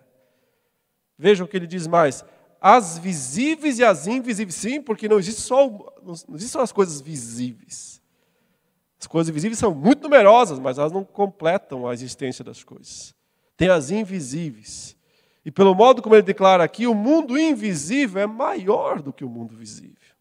Vejam 1.18 1.48
o 1.48 1.50
que 1.50 1.58
ele 1.58 1.66
diz 1.66 1.88
mais: 1.88 2.24
as 2.62 3.00
visíveis 3.00 3.80
e 3.80 3.84
as 3.84 4.06
invisíveis. 4.06 4.54
Sim, 4.54 4.80
porque 4.80 5.10
não 5.10 5.18
existe 5.18 5.41
só 5.41 5.68
não 6.04 6.14
existem 6.36 6.50
só 6.50 6.62
as 6.62 6.72
coisas 6.72 7.02
visíveis. 7.02 8.00
As 9.06 9.08
coisas 9.08 9.32
visíveis 9.32 9.60
são 9.60 9.72
muito 9.72 10.01
numerosas, 10.01 10.58
mas 10.58 10.80
elas 10.80 10.91
não 10.91 11.06
completam 11.06 11.88
a 11.88 11.93
existência 11.93 12.43
das 12.43 12.64
coisas. 12.64 13.14
Tem 13.56 13.70
as 13.70 13.91
invisíveis. 13.91 14.97
E 15.45 15.51
pelo 15.51 15.76
modo 15.76 16.01
como 16.01 16.16
ele 16.16 16.24
declara 16.24 16.64
aqui, 16.64 16.88
o 16.88 16.95
mundo 16.95 17.38
invisível 17.38 18.24
é 18.24 18.26
maior 18.26 19.03
do 19.03 19.14
que 19.14 19.24
o 19.24 19.30
mundo 19.30 19.56
visível. 19.56 20.16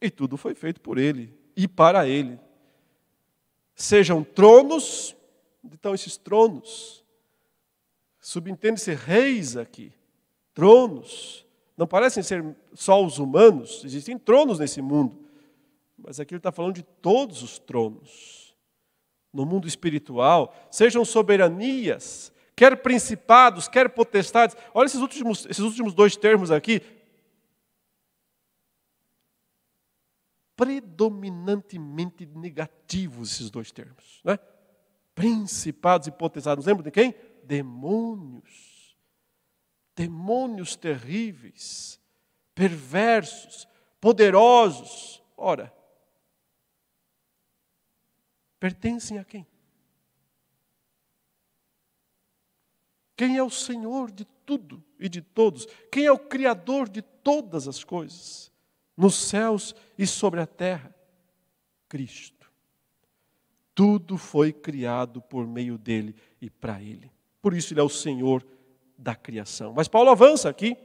E 0.00 0.08
tudo 0.08 0.36
foi 0.36 0.54
feito 0.54 0.80
por 0.80 0.98
ele 0.98 1.36
e 1.56 1.66
para 1.66 2.06
ele. 2.06 2.38
Sejam 3.74 4.22
tronos, 4.22 5.16
estão 5.72 5.96
esses 5.96 6.16
tronos? 6.16 7.04
Subentende-se 8.20 8.94
reis 8.94 9.56
aqui, 9.56 9.92
tronos. 10.54 11.44
Não 11.76 11.88
parecem 11.88 12.22
ser 12.22 12.54
só 12.72 13.04
os 13.04 13.18
humanos, 13.18 13.82
existem 13.84 14.16
tronos 14.16 14.60
nesse 14.60 14.80
mundo. 14.80 15.25
Mas 16.06 16.20
aqui 16.20 16.34
ele 16.34 16.38
está 16.38 16.52
falando 16.52 16.76
de 16.76 16.84
todos 16.84 17.42
os 17.42 17.58
tronos. 17.58 18.56
No 19.32 19.44
mundo 19.44 19.66
espiritual, 19.66 20.54
sejam 20.70 21.04
soberanias, 21.04 22.32
quer 22.54 22.80
principados, 22.80 23.66
quer 23.66 23.90
potestades. 23.90 24.56
Olha 24.72 24.86
esses 24.86 25.00
últimos, 25.00 25.44
esses 25.46 25.58
últimos 25.58 25.92
dois 25.92 26.16
termos 26.16 26.52
aqui: 26.52 26.80
predominantemente 30.54 32.24
negativos 32.24 33.32
esses 33.32 33.50
dois 33.50 33.72
termos. 33.72 34.22
Né? 34.24 34.38
Principados 35.12 36.06
e 36.06 36.12
potestades. 36.12 36.64
Lembra 36.64 36.84
de 36.84 36.92
quem? 36.92 37.14
Demônios. 37.42 38.96
Demônios 39.94 40.76
terríveis, 40.76 41.98
perversos, 42.54 43.66
poderosos. 44.00 45.22
Ora, 45.36 45.74
pertencem 48.58 49.18
a 49.18 49.24
quem? 49.24 49.46
Quem 53.16 53.36
é 53.36 53.42
o 53.42 53.50
Senhor 53.50 54.10
de 54.10 54.24
tudo 54.44 54.82
e 54.98 55.08
de 55.08 55.22
todos? 55.22 55.66
Quem 55.90 56.06
é 56.06 56.12
o 56.12 56.18
Criador 56.18 56.88
de 56.88 57.02
todas 57.02 57.66
as 57.66 57.82
coisas? 57.82 58.52
nos 58.96 59.14
céus 59.14 59.74
e 59.98 60.06
sobre 60.06 60.40
a 60.40 60.46
terra? 60.46 60.94
Cristo. 61.88 62.50
Tudo 63.74 64.16
foi 64.16 64.52
criado 64.52 65.20
por 65.20 65.46
meio 65.46 65.76
dele 65.76 66.14
e 66.40 66.48
para 66.48 66.80
ele. 66.80 67.10
Por 67.42 67.52
isso 67.52 67.74
ele 67.74 67.80
é 67.80 67.82
o 67.82 67.88
Senhor 67.88 68.44
da 68.96 69.14
criação. 69.14 69.74
Mas 69.76 69.86
Paulo 69.86 70.10
avança 70.10 70.48
aqui, 70.48 70.76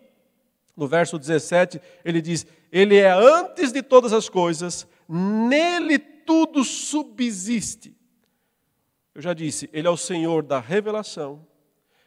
no 0.76 0.88
verso 0.88 1.18
17, 1.18 1.82
ele 2.04 2.22
diz: 2.22 2.46
Ele 2.72 2.98
é 2.98 3.10
antes 3.10 3.72
de 3.72 3.82
todas 3.82 4.12
as 4.12 4.28
coisas, 4.28 4.86
nele 5.08 5.98
tudo 6.26 6.64
subsiste. 6.64 7.96
Eu 9.14 9.22
já 9.22 9.34
disse, 9.34 9.70
ele 9.74 9.88
é 9.88 9.92
o 9.92 9.98
Senhor 9.98 10.44
da 10.44 10.60
revelação, 10.60 11.46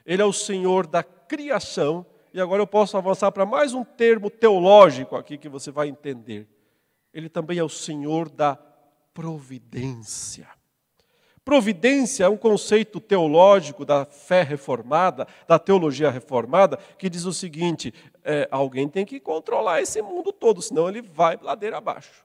ele 0.06 0.22
é 0.22 0.24
o 0.24 0.32
Senhor 0.32 0.86
da 0.86 1.02
criação 1.02 2.06
e 2.32 2.40
agora 2.40 2.60
eu 2.60 2.66
posso 2.66 2.96
avançar 2.96 3.30
para 3.30 3.46
mais 3.46 3.74
um 3.74 3.84
termo 3.84 4.28
teológico 4.28 5.16
aqui 5.16 5.38
que 5.38 5.48
você 5.48 5.70
vai 5.70 5.88
entender. 5.88 6.48
Ele 7.12 7.28
também 7.28 7.58
é 7.58 7.64
o 7.64 7.68
Senhor 7.68 8.28
da 8.28 8.58
providência. 9.12 10.48
Providência 11.44 12.24
é 12.24 12.28
um 12.28 12.36
conceito 12.38 12.98
teológico 12.98 13.84
da 13.84 14.06
fé 14.06 14.42
reformada, 14.42 15.28
da 15.46 15.58
teologia 15.58 16.10
reformada, 16.10 16.78
que 16.98 17.10
diz 17.10 17.24
o 17.26 17.32
seguinte: 17.32 17.92
é, 18.24 18.48
alguém 18.50 18.88
tem 18.88 19.04
que 19.04 19.20
controlar 19.20 19.82
esse 19.82 20.00
mundo 20.00 20.32
todo, 20.32 20.62
senão 20.62 20.88
ele 20.88 21.02
vai 21.02 21.38
ladeira 21.40 21.76
abaixo. 21.76 22.24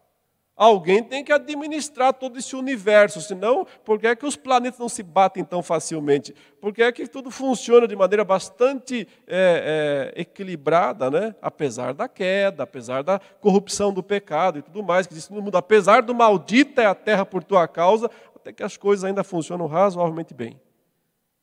Alguém 0.60 1.02
tem 1.02 1.24
que 1.24 1.32
administrar 1.32 2.14
todo 2.14 2.38
esse 2.38 2.54
universo, 2.54 3.22
senão, 3.22 3.66
por 3.86 3.98
que 3.98 4.08
é 4.08 4.14
que 4.14 4.26
os 4.26 4.36
planetas 4.36 4.78
não 4.78 4.90
se 4.90 5.02
batem 5.02 5.42
tão 5.42 5.64
facilmente? 5.64 6.36
Por 6.60 6.74
que 6.74 6.84
é 6.84 6.92
que 6.92 7.08
tudo 7.08 7.32
funciona 7.32 7.88
de 7.88 7.96
maneira 7.96 8.26
bastante 8.26 9.08
é, 9.26 10.12
é, 10.16 10.22
equilibrada, 10.22 11.10
né? 11.10 11.34
apesar 11.42 11.94
da 11.94 12.10
queda, 12.10 12.64
apesar 12.64 13.04
da 13.04 13.20
corrupção 13.40 13.94
do 13.94 14.04
pecado 14.04 14.60
e 14.60 14.62
tudo 14.62 14.84
mais, 14.84 15.08
que 15.08 15.14
existe 15.14 15.32
no 15.32 15.42
mundo. 15.42 15.56
Apesar 15.56 16.02
do 16.02 16.14
maldita 16.14 16.82
é 16.82 16.88
a 16.88 16.94
terra 16.94 17.26
por 17.26 17.42
tua 17.42 17.66
causa, 17.66 18.12
até 18.36 18.52
que 18.52 18.62
as 18.62 18.76
coisas 18.76 19.06
ainda 19.06 19.24
funcionam 19.24 19.66
razoavelmente 19.66 20.34
bem 20.34 20.60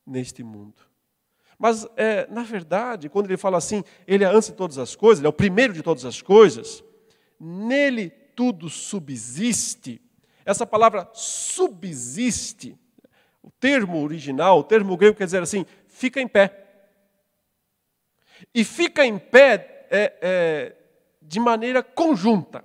neste 0.07 0.45
mundo. 0.45 0.75
Mas, 1.59 1.87
é, 1.97 2.27
na 2.31 2.43
verdade, 2.43 3.09
quando 3.09 3.25
ele 3.25 3.39
fala 3.39 3.57
assim, 3.57 3.83
ele 4.07 4.25
é 4.25 4.27
antes 4.27 4.51
de 4.51 4.55
todas 4.55 4.77
as 4.77 4.95
coisas, 4.95 5.21
ele 5.21 5.27
é 5.27 5.31
o 5.31 5.33
primeiro 5.33 5.73
de 5.73 5.83
todas 5.83 6.05
as 6.05 6.21
coisas, 6.21 6.85
nele 7.41 8.13
tudo 8.37 8.69
subsiste, 8.69 10.01
essa 10.45 10.67
palavra 10.67 11.11
subsiste, 11.15 12.79
o 13.43 13.51
termo 13.51 14.05
original, 14.05 14.61
o 14.61 14.65
termo 14.65 14.97
grego 14.97 15.17
quer 15.17 15.25
dizer 15.25 15.43
assim, 15.43 15.65
fica 15.89 16.21
em 16.21 16.29
pé. 16.29 16.65
E 18.55 18.63
fica 18.63 19.05
em 19.05 19.19
pé 19.19 19.89
é, 19.91 20.19
é, 20.21 20.77
de 21.23 21.41
maneira 21.41 21.83
conjunta. 21.83 22.63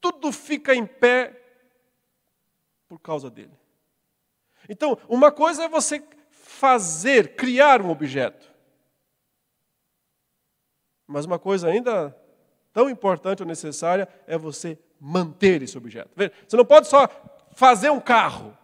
Tudo 0.00 0.30
fica 0.30 0.74
em 0.74 0.86
pé 0.86 1.34
por 2.86 3.00
causa 3.00 3.30
dele. 3.30 3.56
Então, 4.68 4.98
uma 5.08 5.32
coisa 5.32 5.64
é 5.64 5.68
você 5.68 6.04
fazer, 6.30 7.34
criar 7.34 7.80
um 7.80 7.90
objeto. 7.90 8.46
Mas 11.06 11.24
uma 11.24 11.38
coisa 11.38 11.68
ainda 11.68 12.14
tão 12.78 12.88
importante 12.88 13.42
ou 13.42 13.48
necessária 13.48 14.08
é 14.24 14.38
você 14.38 14.78
manter 15.00 15.62
esse 15.62 15.76
objeto. 15.76 16.10
Você 16.46 16.56
não 16.56 16.64
pode 16.64 16.86
só 16.86 17.08
fazer 17.50 17.90
um 17.90 18.00
carro. 18.00 18.56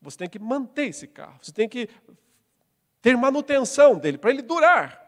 Você 0.00 0.18
tem 0.18 0.28
que 0.28 0.38
manter 0.38 0.84
esse 0.84 1.08
carro. 1.08 1.36
Você 1.42 1.50
tem 1.50 1.68
que 1.68 1.88
ter 3.00 3.16
manutenção 3.16 3.98
dele 3.98 4.18
para 4.18 4.30
ele 4.30 4.40
durar. 4.40 5.02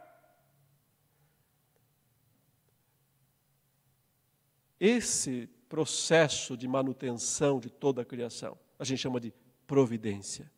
Esse 4.80 5.48
processo 5.68 6.56
de 6.56 6.66
manutenção 6.66 7.60
de 7.60 7.70
toda 7.70 8.02
a 8.02 8.04
criação, 8.04 8.58
a 8.76 8.82
gente 8.82 8.98
chama 8.98 9.20
de 9.20 9.32
providência. 9.68 10.50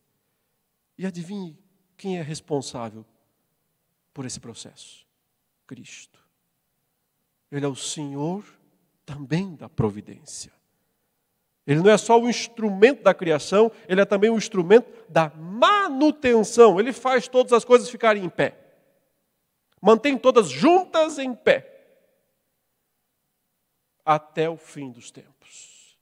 E 0.97 1.05
adivinhe 1.05 1.55
quem 1.95 2.17
é 2.17 2.23
responsável 2.23 3.05
por 4.11 4.25
esse 4.25 4.39
processo? 4.39 5.05
Cristo. 5.67 6.26
Ele 7.51 7.65
é 7.65 7.69
o 7.69 7.75
Senhor 7.75 8.43
também 9.05 9.55
da 9.55 9.69
providência. 9.69 10.51
Ele 11.65 11.81
não 11.81 11.91
é 11.91 11.97
só 11.97 12.19
o 12.19 12.29
instrumento 12.29 13.03
da 13.03 13.13
criação, 13.13 13.71
ele 13.89 13.99
é 13.99 14.05
também 14.05 14.29
o 14.29 14.37
instrumento 14.37 14.89
da 15.09 15.29
manutenção. 15.35 16.79
Ele 16.79 16.93
faz 16.93 17.27
todas 17.27 17.51
as 17.51 17.65
coisas 17.65 17.89
ficarem 17.89 18.23
em 18.23 18.29
pé. 18.29 18.57
Mantém 19.81 20.17
todas 20.17 20.49
juntas 20.49 21.19
em 21.19 21.33
pé. 21.33 21.73
Até 24.05 24.49
o 24.49 24.55
fim 24.55 24.89
dos 24.91 25.11
tempos. 25.11 25.97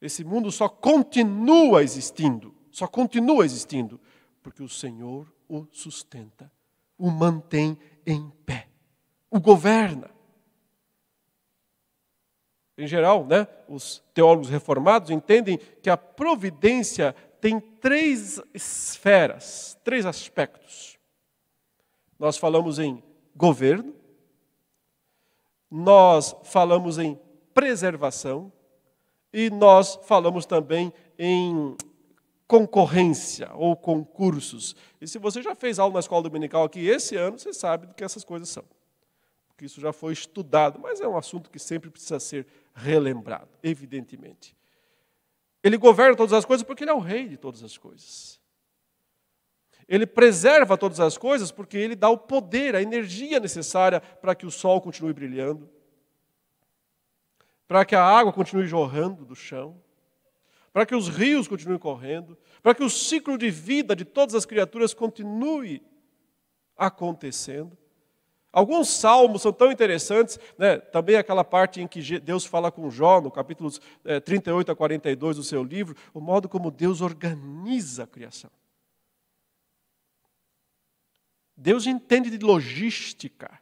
Esse 0.00 0.22
mundo 0.22 0.52
só 0.52 0.68
continua 0.68 1.82
existindo, 1.82 2.54
só 2.70 2.86
continua 2.86 3.44
existindo, 3.44 3.98
porque 4.42 4.62
o 4.62 4.68
Senhor 4.68 5.26
o 5.48 5.66
sustenta, 5.72 6.52
o 6.98 7.10
mantém 7.10 7.78
em 8.06 8.30
pé, 8.44 8.68
o 9.30 9.40
governa. 9.40 10.10
Em 12.78 12.86
geral, 12.86 13.24
né, 13.24 13.46
os 13.68 14.02
teólogos 14.12 14.50
reformados 14.50 15.10
entendem 15.10 15.58
que 15.82 15.88
a 15.88 15.96
providência 15.96 17.14
tem 17.40 17.58
três 17.58 18.40
esferas, 18.52 19.78
três 19.82 20.04
aspectos. 20.04 20.98
Nós 22.18 22.36
falamos 22.36 22.78
em 22.78 23.02
governo, 23.34 23.94
nós 25.70 26.34
falamos 26.44 26.98
em 26.98 27.18
preservação 27.54 28.52
e 29.32 29.50
nós 29.50 29.98
falamos 30.04 30.44
também 30.44 30.92
em 31.18 31.76
concorrência 32.46 33.50
ou 33.54 33.76
concursos. 33.76 34.76
E 35.00 35.08
se 35.08 35.18
você 35.18 35.42
já 35.42 35.54
fez 35.54 35.78
aula 35.78 35.94
na 35.94 36.00
escola 36.00 36.22
dominical 36.22 36.64
aqui 36.64 36.86
esse 36.86 37.16
ano, 37.16 37.38
você 37.38 37.52
sabe 37.52 37.86
do 37.86 37.94
que 37.94 38.04
essas 38.04 38.24
coisas 38.24 38.48
são. 38.48 38.64
Porque 39.56 39.64
isso 39.64 39.80
já 39.80 39.90
foi 39.90 40.12
estudado, 40.12 40.78
mas 40.78 41.00
é 41.00 41.08
um 41.08 41.16
assunto 41.16 41.50
que 41.50 41.58
sempre 41.58 41.88
precisa 41.88 42.20
ser 42.20 42.46
relembrado, 42.74 43.48
evidentemente. 43.62 44.54
Ele 45.62 45.78
governa 45.78 46.14
todas 46.14 46.34
as 46.34 46.44
coisas 46.44 46.62
porque 46.62 46.84
ele 46.84 46.90
é 46.90 46.94
o 46.94 46.98
rei 46.98 47.26
de 47.26 47.38
todas 47.38 47.62
as 47.62 47.78
coisas. 47.78 48.38
Ele 49.88 50.06
preserva 50.06 50.76
todas 50.76 51.00
as 51.00 51.16
coisas 51.16 51.50
porque 51.50 51.78
ele 51.78 51.96
dá 51.96 52.10
o 52.10 52.18
poder, 52.18 52.76
a 52.76 52.82
energia 52.82 53.40
necessária 53.40 53.98
para 53.98 54.34
que 54.34 54.44
o 54.44 54.50
sol 54.50 54.78
continue 54.78 55.14
brilhando, 55.14 55.70
para 57.66 57.82
que 57.86 57.94
a 57.94 58.04
água 58.04 58.34
continue 58.34 58.66
jorrando 58.66 59.24
do 59.24 59.34
chão, 59.34 59.82
para 60.70 60.84
que 60.84 60.94
os 60.94 61.08
rios 61.08 61.48
continuem 61.48 61.78
correndo, 61.78 62.36
para 62.62 62.74
que 62.74 62.84
o 62.84 62.90
ciclo 62.90 63.38
de 63.38 63.50
vida 63.50 63.96
de 63.96 64.04
todas 64.04 64.34
as 64.34 64.44
criaturas 64.44 64.92
continue 64.92 65.82
acontecendo. 66.76 67.78
Alguns 68.56 68.88
salmos 68.88 69.42
são 69.42 69.52
tão 69.52 69.70
interessantes, 69.70 70.40
né? 70.56 70.78
também 70.78 71.16
aquela 71.16 71.44
parte 71.44 71.78
em 71.78 71.86
que 71.86 72.18
Deus 72.18 72.46
fala 72.46 72.72
com 72.72 72.88
Jó, 72.88 73.20
no 73.20 73.30
capítulo 73.30 73.70
38 74.24 74.70
eh, 74.70 74.72
a 74.72 74.74
42 74.74 75.36
do 75.36 75.42
seu 75.42 75.62
livro, 75.62 75.94
o 76.14 76.22
modo 76.22 76.48
como 76.48 76.70
Deus 76.70 77.02
organiza 77.02 78.04
a 78.04 78.06
criação. 78.06 78.50
Deus 81.54 81.86
entende 81.86 82.30
de 82.30 82.42
logística. 82.42 83.60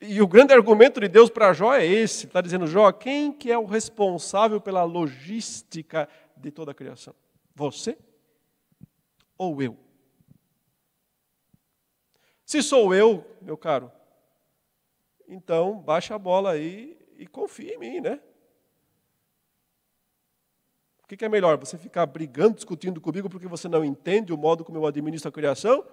E 0.00 0.22
o 0.22 0.26
grande 0.26 0.54
argumento 0.54 0.98
de 0.98 1.06
Deus 1.06 1.28
para 1.28 1.52
Jó 1.52 1.74
é 1.74 1.84
esse: 1.84 2.24
está 2.24 2.40
dizendo, 2.40 2.66
Jó, 2.66 2.90
quem 2.92 3.30
que 3.30 3.52
é 3.52 3.58
o 3.58 3.66
responsável 3.66 4.58
pela 4.58 4.84
logística 4.84 6.08
de 6.34 6.50
toda 6.50 6.70
a 6.70 6.74
criação? 6.74 7.14
Você 7.54 7.98
ou 9.36 9.60
eu? 9.60 9.83
Se 12.54 12.62
sou 12.62 12.94
eu, 12.94 13.26
meu 13.42 13.56
caro, 13.56 13.90
então 15.26 15.76
baixa 15.80 16.14
a 16.14 16.18
bola 16.20 16.52
aí 16.52 16.96
e 17.18 17.26
confia 17.26 17.74
em 17.74 17.78
mim, 17.78 18.00
né? 18.00 18.20
O 21.02 21.08
que 21.08 21.24
é 21.24 21.28
melhor? 21.28 21.58
Você 21.58 21.76
ficar 21.76 22.06
brigando, 22.06 22.54
discutindo 22.54 23.00
comigo 23.00 23.28
porque 23.28 23.48
você 23.48 23.68
não 23.68 23.84
entende 23.84 24.32
o 24.32 24.38
modo 24.38 24.64
como 24.64 24.78
eu 24.78 24.86
administro 24.86 25.28
a 25.28 25.32
criação? 25.32 25.84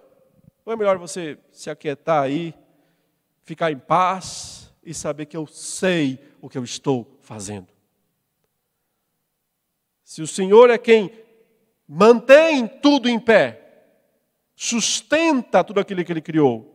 Ou 0.64 0.72
é 0.72 0.76
melhor 0.76 0.98
você 0.98 1.36
se 1.50 1.68
aquietar 1.68 2.22
aí, 2.22 2.54
ficar 3.42 3.72
em 3.72 3.78
paz 3.80 4.72
e 4.84 4.94
saber 4.94 5.26
que 5.26 5.36
eu 5.36 5.48
sei 5.48 6.20
o 6.40 6.48
que 6.48 6.56
eu 6.56 6.62
estou 6.62 7.18
fazendo? 7.22 7.66
Se 10.04 10.22
o 10.22 10.28
Senhor 10.28 10.70
é 10.70 10.78
quem 10.78 11.10
mantém 11.88 12.68
tudo 12.68 13.08
em 13.08 13.18
pé, 13.18 13.61
sustenta 14.54 15.64
tudo 15.64 15.80
aquilo 15.80 16.04
que 16.04 16.12
ele 16.12 16.20
criou. 16.20 16.68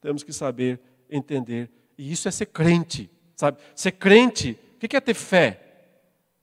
Temos 0.00 0.22
que 0.22 0.32
saber 0.32 0.80
entender. 1.10 1.70
E 1.96 2.10
isso 2.10 2.28
é 2.28 2.30
ser 2.30 2.46
crente, 2.46 3.10
sabe? 3.36 3.58
Ser 3.74 3.92
crente, 3.92 4.58
o 4.76 4.88
que 4.88 4.96
é 4.96 5.00
ter 5.00 5.14
fé? 5.14 5.62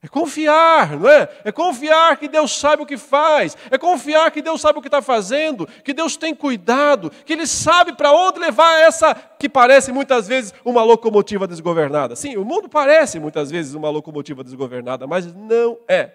É 0.02 0.08
confiar, 0.08 0.98
não 0.98 1.10
é? 1.10 1.28
É 1.44 1.52
confiar 1.52 2.16
que 2.16 2.30
Deus 2.30 2.58
sabe 2.58 2.82
o 2.82 2.86
que 2.86 2.98
faz, 2.98 3.58
é 3.70 3.78
confiar 3.78 4.32
que 4.32 4.42
Deus 4.42 4.62
sabe 4.62 4.80
o 4.80 4.82
que 4.82 4.88
está 4.88 5.02
fazendo, 5.02 5.68
que 5.84 5.94
Deus 5.94 6.16
tem 6.16 6.34
cuidado, 6.34 7.12
que 7.26 7.34
Ele 7.34 7.46
sabe 7.46 7.92
para 7.92 8.14
onde 8.14 8.40
levar 8.40 8.80
essa 8.80 9.14
que 9.14 9.50
parece 9.50 9.92
muitas 9.92 10.26
vezes 10.26 10.54
uma 10.64 10.84
locomotiva 10.84 11.46
desgovernada. 11.46 12.16
Sim, 12.16 12.38
o 12.38 12.46
mundo 12.46 12.70
parece 12.70 13.20
muitas 13.20 13.52
vezes 13.52 13.74
uma 13.74 13.90
locomotiva 13.90 14.42
desgovernada, 14.42 15.06
mas 15.06 15.34
não 15.34 15.78
é. 15.86 16.12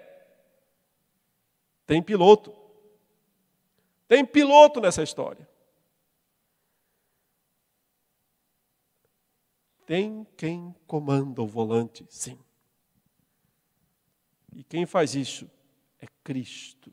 Tem 1.87 2.01
piloto, 2.01 2.55
tem 4.09 4.25
piloto 4.25 4.81
nessa 4.81 5.03
história. 5.03 5.49
Tem 9.87 10.27
quem 10.37 10.75
comanda 10.87 11.43
o 11.43 11.47
volante, 11.47 12.07
sim. 12.09 12.39
E 14.55 14.63
quem 14.63 14.87
faz 14.87 15.15
isso 15.15 15.51
é 16.01 16.07
Cristo. 16.23 16.93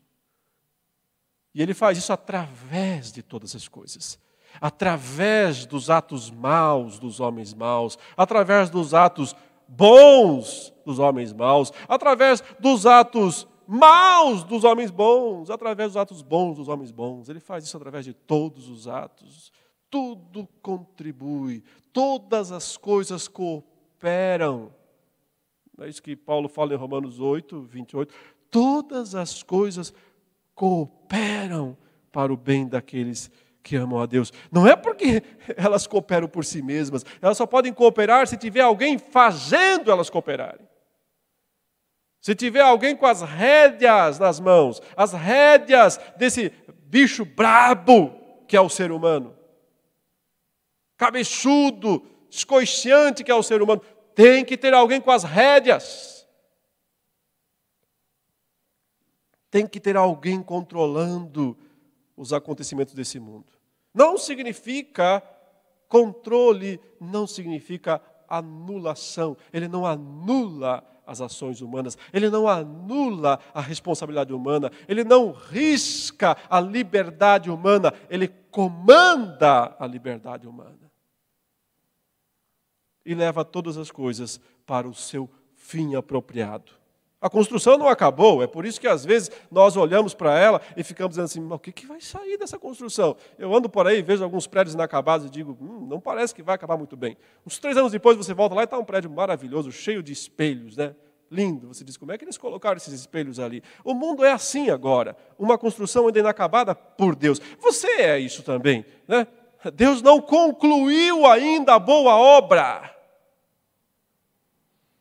E 1.54 1.62
ele 1.62 1.74
faz 1.74 1.98
isso 1.98 2.12
através 2.12 3.12
de 3.12 3.22
todas 3.22 3.54
as 3.54 3.68
coisas. 3.68 4.18
Através 4.60 5.64
dos 5.64 5.88
atos 5.88 6.30
maus 6.30 6.98
dos 6.98 7.20
homens 7.20 7.54
maus, 7.54 7.98
através 8.16 8.68
dos 8.68 8.92
atos 8.92 9.34
bons 9.66 10.72
dos 10.84 10.98
homens 10.98 11.32
maus, 11.32 11.72
através 11.88 12.42
dos 12.58 12.84
atos 12.84 13.46
maus 13.66 14.44
dos 14.44 14.64
homens 14.64 14.90
bons, 14.90 15.50
através 15.50 15.92
dos 15.92 15.96
atos 15.96 16.22
bons 16.22 16.56
dos 16.56 16.68
homens 16.68 16.90
bons. 16.90 17.28
Ele 17.28 17.40
faz 17.40 17.64
isso 17.64 17.76
através 17.76 18.04
de 18.04 18.12
todos 18.12 18.68
os 18.68 18.88
atos. 18.88 19.52
Tudo 19.90 20.48
contribui, 20.62 21.62
todas 21.92 22.50
as 22.52 22.76
coisas 22.76 23.28
cooperam. 23.28 24.72
É 25.80 25.88
isso 25.88 26.02
que 26.02 26.14
Paulo 26.14 26.48
fala 26.48 26.74
em 26.74 26.76
Romanos 26.76 27.20
8, 27.20 27.60
28. 27.62 28.14
Todas 28.50 29.14
as 29.14 29.42
coisas 29.42 29.92
cooperam 30.54 31.76
para 32.10 32.32
o 32.32 32.36
bem 32.36 32.68
daqueles 32.68 33.30
que 33.62 33.76
amam 33.76 34.00
a 34.00 34.06
Deus. 34.06 34.32
Não 34.50 34.66
é 34.66 34.76
porque 34.76 35.22
elas 35.56 35.86
cooperam 35.86 36.28
por 36.28 36.44
si 36.44 36.60
mesmas, 36.62 37.04
elas 37.20 37.36
só 37.36 37.46
podem 37.46 37.72
cooperar 37.72 38.26
se 38.26 38.36
tiver 38.36 38.60
alguém 38.60 38.98
fazendo 38.98 39.90
elas 39.90 40.10
cooperarem. 40.10 40.71
Se 42.22 42.36
tiver 42.36 42.60
alguém 42.60 42.96
com 42.96 43.04
as 43.04 43.20
rédeas 43.20 44.20
nas 44.20 44.38
mãos, 44.38 44.80
as 44.96 45.12
rédeas 45.12 45.98
desse 46.16 46.50
bicho 46.84 47.24
brabo 47.24 48.16
que 48.46 48.56
é 48.56 48.60
o 48.60 48.68
ser 48.68 48.92
humano, 48.92 49.36
cabeçudo, 50.96 52.06
escoiciante 52.30 53.24
que 53.24 53.30
é 53.30 53.34
o 53.34 53.42
ser 53.42 53.60
humano, 53.60 53.82
tem 54.14 54.44
que 54.44 54.56
ter 54.56 54.72
alguém 54.72 55.00
com 55.00 55.10
as 55.10 55.24
rédeas. 55.24 56.24
Tem 59.50 59.66
que 59.66 59.80
ter 59.80 59.96
alguém 59.96 60.40
controlando 60.42 61.58
os 62.16 62.32
acontecimentos 62.32 62.94
desse 62.94 63.18
mundo. 63.18 63.46
Não 63.92 64.16
significa 64.16 65.22
controle, 65.88 66.80
não 67.00 67.26
significa 67.26 68.00
anulação. 68.28 69.36
Ele 69.52 69.66
não 69.66 69.84
anula 69.84 70.86
as 71.06 71.20
ações 71.20 71.60
humanas, 71.60 71.96
ele 72.12 72.30
não 72.30 72.48
anula 72.48 73.38
a 73.52 73.60
responsabilidade 73.60 74.32
humana, 74.32 74.70
ele 74.88 75.04
não 75.04 75.32
risca 75.32 76.36
a 76.48 76.60
liberdade 76.60 77.50
humana, 77.50 77.92
ele 78.08 78.28
comanda 78.28 79.74
a 79.78 79.86
liberdade 79.86 80.46
humana. 80.46 80.90
E 83.04 83.14
leva 83.14 83.44
todas 83.44 83.76
as 83.76 83.90
coisas 83.90 84.40
para 84.64 84.88
o 84.88 84.94
seu 84.94 85.28
fim 85.54 85.94
apropriado. 85.94 86.81
A 87.22 87.30
construção 87.30 87.78
não 87.78 87.86
acabou, 87.86 88.42
é 88.42 88.48
por 88.48 88.66
isso 88.66 88.80
que 88.80 88.88
às 88.88 89.04
vezes 89.04 89.30
nós 89.48 89.76
olhamos 89.76 90.12
para 90.12 90.36
ela 90.36 90.60
e 90.76 90.82
ficamos 90.82 91.10
dizendo 91.10 91.26
assim: 91.26 91.54
o 91.54 91.58
que, 91.58 91.70
que 91.70 91.86
vai 91.86 92.00
sair 92.00 92.36
dessa 92.36 92.58
construção? 92.58 93.16
Eu 93.38 93.54
ando 93.54 93.68
por 93.68 93.86
aí, 93.86 94.02
vejo 94.02 94.24
alguns 94.24 94.48
prédios 94.48 94.74
inacabados 94.74 95.28
e 95.28 95.30
digo: 95.30 95.56
hum, 95.60 95.86
não 95.88 96.00
parece 96.00 96.34
que 96.34 96.42
vai 96.42 96.56
acabar 96.56 96.76
muito 96.76 96.96
bem. 96.96 97.16
Uns 97.46 97.60
três 97.60 97.76
anos 97.76 97.92
depois 97.92 98.16
você 98.16 98.34
volta 98.34 98.56
lá 98.56 98.62
e 98.62 98.64
está 98.64 98.76
um 98.76 98.84
prédio 98.84 99.08
maravilhoso, 99.08 99.70
cheio 99.70 100.02
de 100.02 100.12
espelhos, 100.12 100.76
né? 100.76 100.96
Lindo. 101.30 101.68
Você 101.68 101.84
diz: 101.84 101.96
como 101.96 102.10
é 102.10 102.18
que 102.18 102.24
eles 102.24 102.36
colocaram 102.36 102.76
esses 102.76 102.92
espelhos 102.92 103.38
ali? 103.38 103.62
O 103.84 103.94
mundo 103.94 104.24
é 104.24 104.32
assim 104.32 104.70
agora, 104.70 105.16
uma 105.38 105.56
construção 105.56 106.08
ainda 106.08 106.18
inacabada 106.18 106.74
por 106.74 107.14
Deus. 107.14 107.40
Você 107.60 107.86
é 107.86 108.18
isso 108.18 108.42
também, 108.42 108.84
né? 109.06 109.28
Deus 109.72 110.02
não 110.02 110.20
concluiu 110.20 111.24
ainda 111.24 111.74
a 111.74 111.78
boa 111.78 112.16
obra 112.16 112.92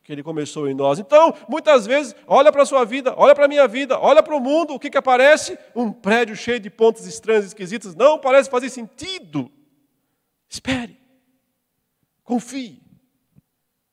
que 0.03 0.11
ele 0.11 0.23
começou 0.23 0.67
em 0.67 0.73
nós. 0.73 0.99
Então, 0.99 1.33
muitas 1.47 1.85
vezes, 1.85 2.15
olha 2.25 2.51
para 2.51 2.63
a 2.63 2.65
sua 2.65 2.83
vida, 2.83 3.13
olha 3.17 3.35
para 3.35 3.45
a 3.45 3.47
minha 3.47 3.67
vida, 3.67 3.99
olha 3.99 4.23
para 4.23 4.35
o 4.35 4.39
mundo, 4.39 4.73
o 4.73 4.79
que, 4.79 4.89
que 4.89 4.97
aparece? 4.97 5.57
Um 5.75 5.91
prédio 5.91 6.35
cheio 6.35 6.59
de 6.59 6.69
pontos 6.69 7.05
estranhos, 7.05 7.45
esquisitos. 7.45 7.95
Não 7.95 8.19
parece 8.19 8.49
fazer 8.49 8.69
sentido. 8.69 9.51
Espere. 10.49 10.99
Confie. 12.23 12.81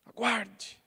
Aguarde. 0.06 0.80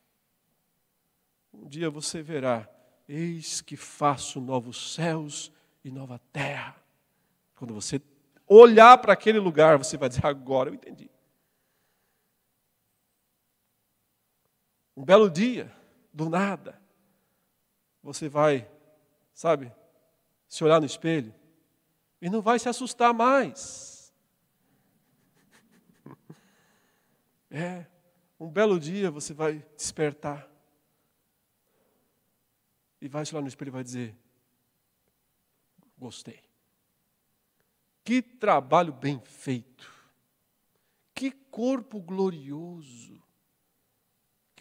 Um 1.54 1.68
dia 1.68 1.90
você 1.90 2.22
verá: 2.22 2.68
eis 3.08 3.62
que 3.62 3.78
faço 3.78 4.42
novos 4.42 4.94
céus 4.94 5.52
e 5.84 5.92
nova 5.92 6.20
terra. 6.34 6.76
Quando 7.56 7.74
você 7.74 8.02
olhar 8.48 8.98
para 8.98 9.14
aquele 9.14 9.40
lugar, 9.40 9.78
você 9.78 9.98
vai 9.98 10.10
dizer: 10.10 10.26
agora 10.26 10.70
eu 10.70 10.74
entendi. 10.74 11.10
Um 14.96 15.04
belo 15.04 15.30
dia, 15.30 15.74
do 16.14 16.30
nada, 16.30 16.80
você 18.04 18.28
vai, 18.28 18.70
sabe, 19.34 19.72
se 20.48 20.64
olhar 20.64 20.80
no 20.80 20.86
espelho 20.86 21.34
e 22.22 22.30
não 22.30 22.42
vai 22.42 22.60
se 22.60 22.70
assustar 22.70 23.14
mais. 23.14 24.14
É, 27.54 27.86
um 28.40 28.50
belo 28.50 28.80
dia 28.80 29.12
você 29.12 29.34
vai 29.34 29.62
despertar 29.76 30.50
e 33.02 33.10
vai 33.10 33.26
se 33.26 33.36
olhar 33.36 33.42
no 33.42 33.50
espelho 33.50 33.68
e 33.68 33.72
vai 33.72 33.84
dizer: 33.84 34.16
Gostei. 35.98 36.42
Que 38.06 38.22
trabalho 38.22 38.94
bem 38.94 39.20
feito. 39.20 39.92
Que 41.14 41.30
corpo 41.30 42.00
glorioso 42.00 43.22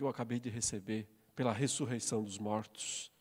que 0.00 0.04
eu 0.04 0.08
acabei 0.08 0.40
de 0.40 0.48
receber 0.48 1.06
pela 1.36 1.52
ressurreição 1.52 2.24
dos 2.24 2.38
mortos. 2.38 3.12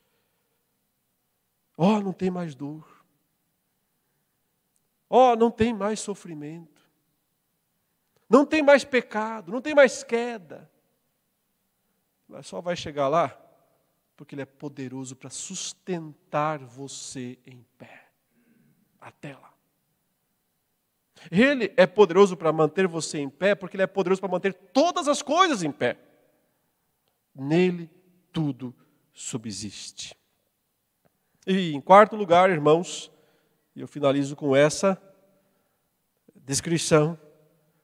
Oh, 1.75 1.99
não 1.99 2.13
tem 2.13 2.31
mais 2.31 2.55
dor. 2.55 3.05
Oh, 5.09 5.35
não 5.35 5.51
tem 5.51 5.73
mais 5.73 5.99
sofrimento. 5.99 6.89
Não 8.29 8.45
tem 8.45 8.63
mais 8.63 8.85
pecado, 8.85 9.51
não 9.51 9.61
tem 9.61 9.75
mais 9.75 10.03
queda. 10.03 10.71
Mas 12.25 12.47
só 12.47 12.61
vai 12.61 12.77
chegar 12.77 13.09
lá 13.09 13.37
porque 14.15 14.35
Ele 14.35 14.43
é 14.43 14.45
poderoso 14.45 15.17
para 15.17 15.29
sustentar 15.29 16.59
você 16.59 17.37
em 17.45 17.65
pé. 17.77 18.09
Até 19.01 19.33
lá. 19.33 19.53
Ele 21.29 21.73
é 21.75 21.85
poderoso 21.85 22.37
para 22.37 22.53
manter 22.53 22.87
você 22.87 23.17
em 23.17 23.29
pé, 23.29 23.53
porque 23.53 23.75
Ele 23.75 23.83
é 23.83 23.87
poderoso 23.87 24.21
para 24.21 24.31
manter 24.31 24.53
todas 24.53 25.09
as 25.09 25.21
coisas 25.21 25.61
em 25.61 25.71
pé. 25.71 26.08
Nele 27.39 27.89
tudo 28.31 28.75
subsiste. 29.13 30.15
E 31.47 31.73
em 31.73 31.81
quarto 31.81 32.15
lugar, 32.15 32.49
irmãos, 32.49 33.11
e 33.75 33.81
eu 33.81 33.87
finalizo 33.87 34.35
com 34.35 34.55
essa 34.55 35.01
descrição, 36.35 37.17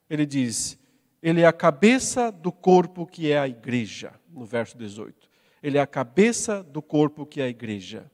ele 0.10 0.26
diz: 0.26 0.78
Ele 1.22 1.42
é 1.42 1.48
a 1.48 1.54
cabeça 1.54 2.32
do 2.32 2.52
corpo 2.52 3.06
que 3.06 3.32
é 3.32 3.40
a 3.40 3.48
igreja, 3.48 4.14
no 4.30 4.46
verso 4.46 4.78
18. 4.78 5.30
Ele 5.64 5.78
é 5.78 5.82
a 5.82 5.88
cabeça 5.88 6.62
do 6.62 6.82
corpo 6.82 7.26
que 7.26 7.42
é 7.42 7.46
a 7.46 7.50
igreja. 7.50 8.10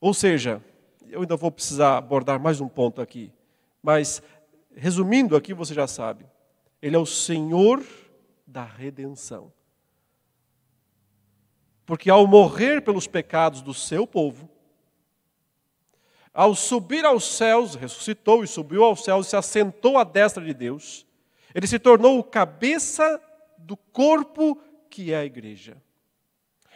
Ou 0.00 0.12
seja, 0.12 0.62
eu 1.08 1.20
ainda 1.22 1.36
vou 1.36 1.50
precisar 1.50 1.96
abordar 1.96 2.40
mais 2.40 2.60
um 2.60 2.68
ponto 2.68 3.00
aqui, 3.00 3.32
mas 3.82 4.22
resumindo 4.74 5.36
aqui, 5.36 5.54
você 5.54 5.74
já 5.74 5.86
sabe. 5.86 6.26
Ele 6.80 6.96
é 6.96 6.98
o 6.98 7.06
Senhor 7.06 7.84
da 8.46 8.64
redenção. 8.64 9.52
Porque 11.92 12.08
ao 12.08 12.26
morrer 12.26 12.80
pelos 12.80 13.06
pecados 13.06 13.60
do 13.60 13.74
seu 13.74 14.06
povo, 14.06 14.48
ao 16.32 16.54
subir 16.54 17.04
aos 17.04 17.36
céus, 17.36 17.74
ressuscitou 17.74 18.42
e 18.42 18.48
subiu 18.48 18.82
aos 18.82 19.04
céus 19.04 19.26
e 19.26 19.28
se 19.28 19.36
assentou 19.36 19.98
à 19.98 20.02
destra 20.02 20.42
de 20.42 20.54
Deus, 20.54 21.06
ele 21.54 21.66
se 21.66 21.78
tornou 21.78 22.18
o 22.18 22.24
cabeça 22.24 23.22
do 23.58 23.76
corpo 23.76 24.58
que 24.88 25.12
é 25.12 25.18
a 25.18 25.24
igreja. 25.26 25.76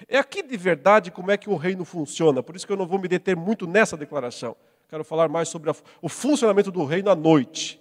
É 0.07 0.19
aqui 0.19 0.43
de 0.43 0.55
verdade 0.55 1.11
como 1.11 1.31
é 1.31 1.39
que 1.39 1.49
o 1.49 1.57
reino 1.57 1.87
funciona, 1.87 2.43
por 2.43 2.55
isso 2.55 2.67
que 2.67 2.73
eu 2.75 2.77
não 2.77 2.87
vou 2.87 2.99
me 2.99 3.09
deter 3.09 3.35
muito 3.35 3.67
nessa 3.67 3.97
declaração. 3.97 4.55
Quero 4.87 5.03
falar 5.03 5.31
mais 5.31 5.49
sobre 5.49 5.71
o 6.03 6.11
funcionamento 6.11 6.71
do 6.71 6.85
reino 6.85 7.09
à 7.09 7.17
noite. 7.17 7.81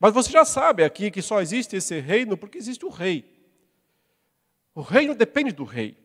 Mas 0.00 0.14
você 0.14 0.32
já 0.32 0.46
sabe 0.46 0.84
aqui 0.84 1.10
que 1.10 1.20
só 1.20 1.42
existe 1.42 1.76
esse 1.76 2.00
reino 2.00 2.34
porque 2.34 2.56
existe 2.56 2.86
o 2.86 2.88
rei. 2.88 3.30
O 4.74 4.80
reino 4.80 5.14
depende 5.14 5.52
do 5.52 5.64
rei. 5.64 6.02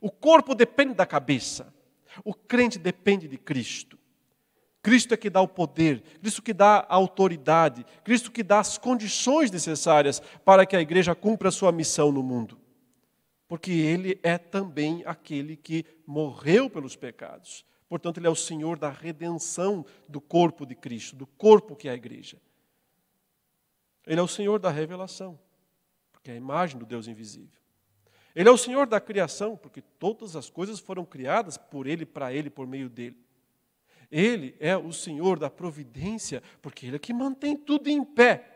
O 0.00 0.10
corpo 0.10 0.54
depende 0.54 0.94
da 0.94 1.06
cabeça. 1.06 1.72
O 2.24 2.34
crente 2.34 2.78
depende 2.78 3.28
de 3.28 3.36
Cristo. 3.36 3.98
Cristo 4.82 5.12
é 5.12 5.16
que 5.16 5.28
dá 5.28 5.40
o 5.40 5.48
poder, 5.48 6.02
Cristo 6.20 6.40
que 6.40 6.54
dá 6.54 6.86
a 6.88 6.94
autoridade, 6.94 7.84
Cristo 8.04 8.30
que 8.30 8.42
dá 8.42 8.60
as 8.60 8.78
condições 8.78 9.50
necessárias 9.50 10.20
para 10.44 10.64
que 10.64 10.76
a 10.76 10.80
igreja 10.80 11.14
cumpra 11.14 11.48
a 11.48 11.52
sua 11.52 11.72
missão 11.72 12.12
no 12.12 12.22
mundo. 12.22 12.58
Porque 13.48 13.72
Ele 13.72 14.20
é 14.22 14.38
também 14.38 15.02
aquele 15.04 15.56
que 15.56 15.84
morreu 16.06 16.70
pelos 16.70 16.94
pecados. 16.94 17.64
Portanto, 17.88 18.18
Ele 18.18 18.26
é 18.26 18.30
o 18.30 18.36
Senhor 18.36 18.78
da 18.78 18.90
redenção 18.90 19.84
do 20.08 20.20
corpo 20.20 20.64
de 20.64 20.74
Cristo, 20.74 21.16
do 21.16 21.26
corpo 21.26 21.74
que 21.74 21.88
é 21.88 21.92
a 21.92 21.94
igreja. 21.94 22.40
Ele 24.06 24.20
é 24.20 24.22
o 24.22 24.28
Senhor 24.28 24.58
da 24.58 24.70
revelação, 24.70 25.38
porque 26.12 26.30
é 26.30 26.34
a 26.34 26.36
imagem 26.36 26.78
do 26.78 26.86
Deus 26.86 27.08
invisível. 27.08 27.60
Ele 28.34 28.48
é 28.48 28.52
o 28.52 28.58
Senhor 28.58 28.86
da 28.86 29.00
criação, 29.00 29.56
porque 29.56 29.80
todas 29.80 30.36
as 30.36 30.48
coisas 30.48 30.78
foram 30.78 31.04
criadas 31.04 31.56
por 31.56 31.86
Ele, 31.86 32.06
para 32.06 32.32
Ele, 32.32 32.50
por 32.50 32.66
meio 32.66 32.88
dele. 32.88 33.16
Ele 34.10 34.56
é 34.58 34.76
o 34.76 34.92
Senhor 34.92 35.38
da 35.38 35.50
providência, 35.50 36.42
porque 36.62 36.86
Ele 36.86 36.96
é 36.96 36.98
que 36.98 37.12
mantém 37.12 37.56
tudo 37.56 37.88
em 37.88 38.04
pé. 38.04 38.54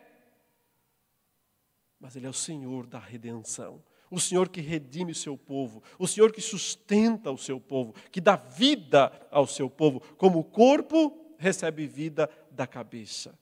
Mas 1.98 2.16
Ele 2.16 2.26
é 2.26 2.30
o 2.30 2.34
Senhor 2.34 2.86
da 2.86 2.98
redenção, 2.98 3.82
o 4.10 4.20
Senhor 4.20 4.48
que 4.48 4.60
redime 4.60 5.12
o 5.12 5.16
seu 5.16 5.36
povo, 5.36 5.82
o 5.98 6.06
Senhor 6.06 6.32
que 6.32 6.40
sustenta 6.40 7.30
o 7.30 7.38
seu 7.38 7.60
povo, 7.60 7.94
que 8.10 8.20
dá 8.20 8.36
vida 8.36 9.12
ao 9.30 9.46
seu 9.46 9.68
povo, 9.68 10.00
como 10.16 10.38
o 10.38 10.44
corpo 10.44 11.34
recebe 11.38 11.86
vida 11.86 12.30
da 12.50 12.66
cabeça. 12.66 13.38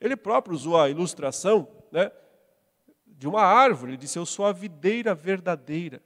Ele 0.00 0.16
próprio 0.16 0.54
usou 0.54 0.80
a 0.80 0.88
ilustração, 0.88 1.68
né? 1.90 2.10
De 3.22 3.28
uma 3.28 3.42
árvore. 3.42 3.92
Ele 3.92 3.98
disse: 3.98 4.18
Eu 4.18 4.26
sou 4.26 4.44
a 4.44 4.52
videira 4.52 5.14
verdadeira 5.14 6.02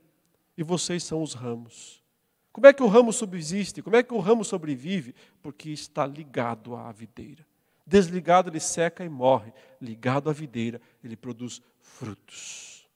e 0.57 0.63
vocês 0.63 1.03
são 1.03 1.23
os 1.23 1.33
ramos. 1.33 2.05
Como 2.53 2.67
é 2.67 2.75
que 2.75 2.83
o 2.83 2.87
ramo 2.87 3.11
subsiste? 3.11 3.83
Como 3.83 3.97
é 3.97 4.03
que 4.03 4.13
o 4.13 4.19
ramo 4.19 4.45
sobrevive? 4.45 5.15
Porque 5.43 5.71
está 5.71 6.07
ligado 6.07 6.77
à 6.77 6.93
videira. 6.93 7.47
Desligado, 7.87 8.51
ele 8.51 8.61
seca 8.61 9.03
e 9.03 9.09
morre. 9.09 9.53
Ligado 9.81 10.29
à 10.29 10.33
videira, 10.33 10.79
ele 11.03 11.17
produz 11.17 11.63
frutos. 11.81 12.87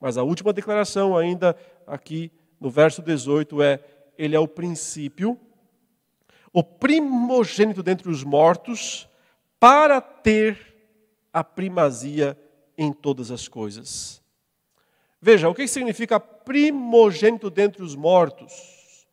Mas 0.00 0.16
a 0.16 0.22
última 0.22 0.52
declaração, 0.52 1.16
ainda 1.16 1.56
aqui 1.88 2.30
no 2.60 2.70
verso 2.70 3.02
18, 3.02 3.62
é: 3.62 3.80
Ele 4.16 4.36
é 4.36 4.40
o 4.40 4.46
princípio, 4.46 5.36
o 6.52 6.62
primogênito 6.62 7.82
dentre 7.82 8.08
os 8.08 8.22
mortos, 8.22 9.08
para 9.58 10.00
ter 10.00 10.72
a 11.32 11.42
primazia 11.42 12.38
em 12.76 12.92
todas 12.92 13.30
as 13.30 13.48
coisas. 13.48 14.22
Veja, 15.20 15.48
o 15.48 15.54
que 15.54 15.66
significa 15.66 16.20
primogênito 16.20 17.48
dentre 17.48 17.82
os 17.82 17.94
mortos? 17.94 19.06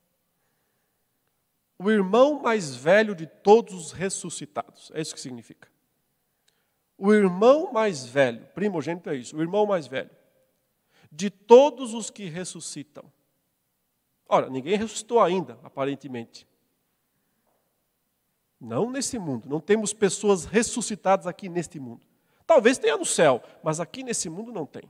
O 1.80 1.90
irmão 1.90 2.42
mais 2.42 2.76
velho 2.76 3.16
de 3.16 3.26
todos 3.26 3.74
os 3.74 3.92
ressuscitados. 3.92 4.92
É 4.94 5.02
isso 5.02 5.16
que 5.16 5.22
significa. 5.22 5.72
O 6.98 7.12
irmão 7.12 7.74
mais 7.74 8.06
velho, 8.06 8.46
primogênito 8.54 9.10
é 9.10 9.16
isso, 9.16 9.36
o 9.36 9.42
irmão 9.42 9.66
mais 9.66 9.88
velho, 9.88 10.12
de 11.12 11.32
todos 11.32 11.96
os 11.96 12.12
que 12.12 12.26
ressuscitam. 12.26 13.12
Ora, 14.30 14.50
ninguém 14.50 14.78
ressuscitou 14.78 15.20
ainda, 15.20 15.58
aparentemente. 15.64 16.48
Não 18.60 18.92
nesse 18.92 19.18
mundo, 19.18 19.50
não 19.50 19.60
temos 19.60 19.94
pessoas 19.94 20.46
ressuscitadas 20.46 21.26
aqui 21.26 21.50
neste 21.50 21.80
mundo. 21.80 22.06
Talvez 22.52 22.78
tenha 22.78 22.98
no 22.98 23.06
céu, 23.06 23.42
mas 23.64 23.80
aqui 23.80 24.04
nesse 24.04 24.30
mundo 24.30 24.52
não 24.52 24.66
tem. 24.66 24.84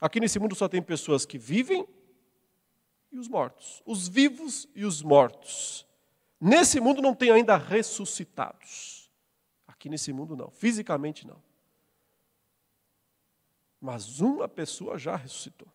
Aqui 0.00 0.20
nesse 0.20 0.38
mundo 0.38 0.54
só 0.54 0.68
tem 0.68 0.80
pessoas 0.80 1.26
que 1.26 1.36
vivem 1.36 1.84
e 3.10 3.18
os 3.18 3.26
mortos, 3.26 3.82
os 3.84 4.06
vivos 4.06 4.68
e 4.72 4.84
os 4.84 5.02
mortos. 5.02 5.84
Nesse 6.40 6.78
mundo 6.78 7.02
não 7.02 7.12
tem 7.12 7.32
ainda 7.32 7.56
ressuscitados. 7.56 9.10
Aqui 9.66 9.88
nesse 9.88 10.12
mundo 10.12 10.36
não, 10.36 10.48
fisicamente 10.48 11.26
não. 11.26 11.42
Mas 13.80 14.20
uma 14.20 14.48
pessoa 14.48 14.96
já 14.96 15.16
ressuscitou. 15.16 15.66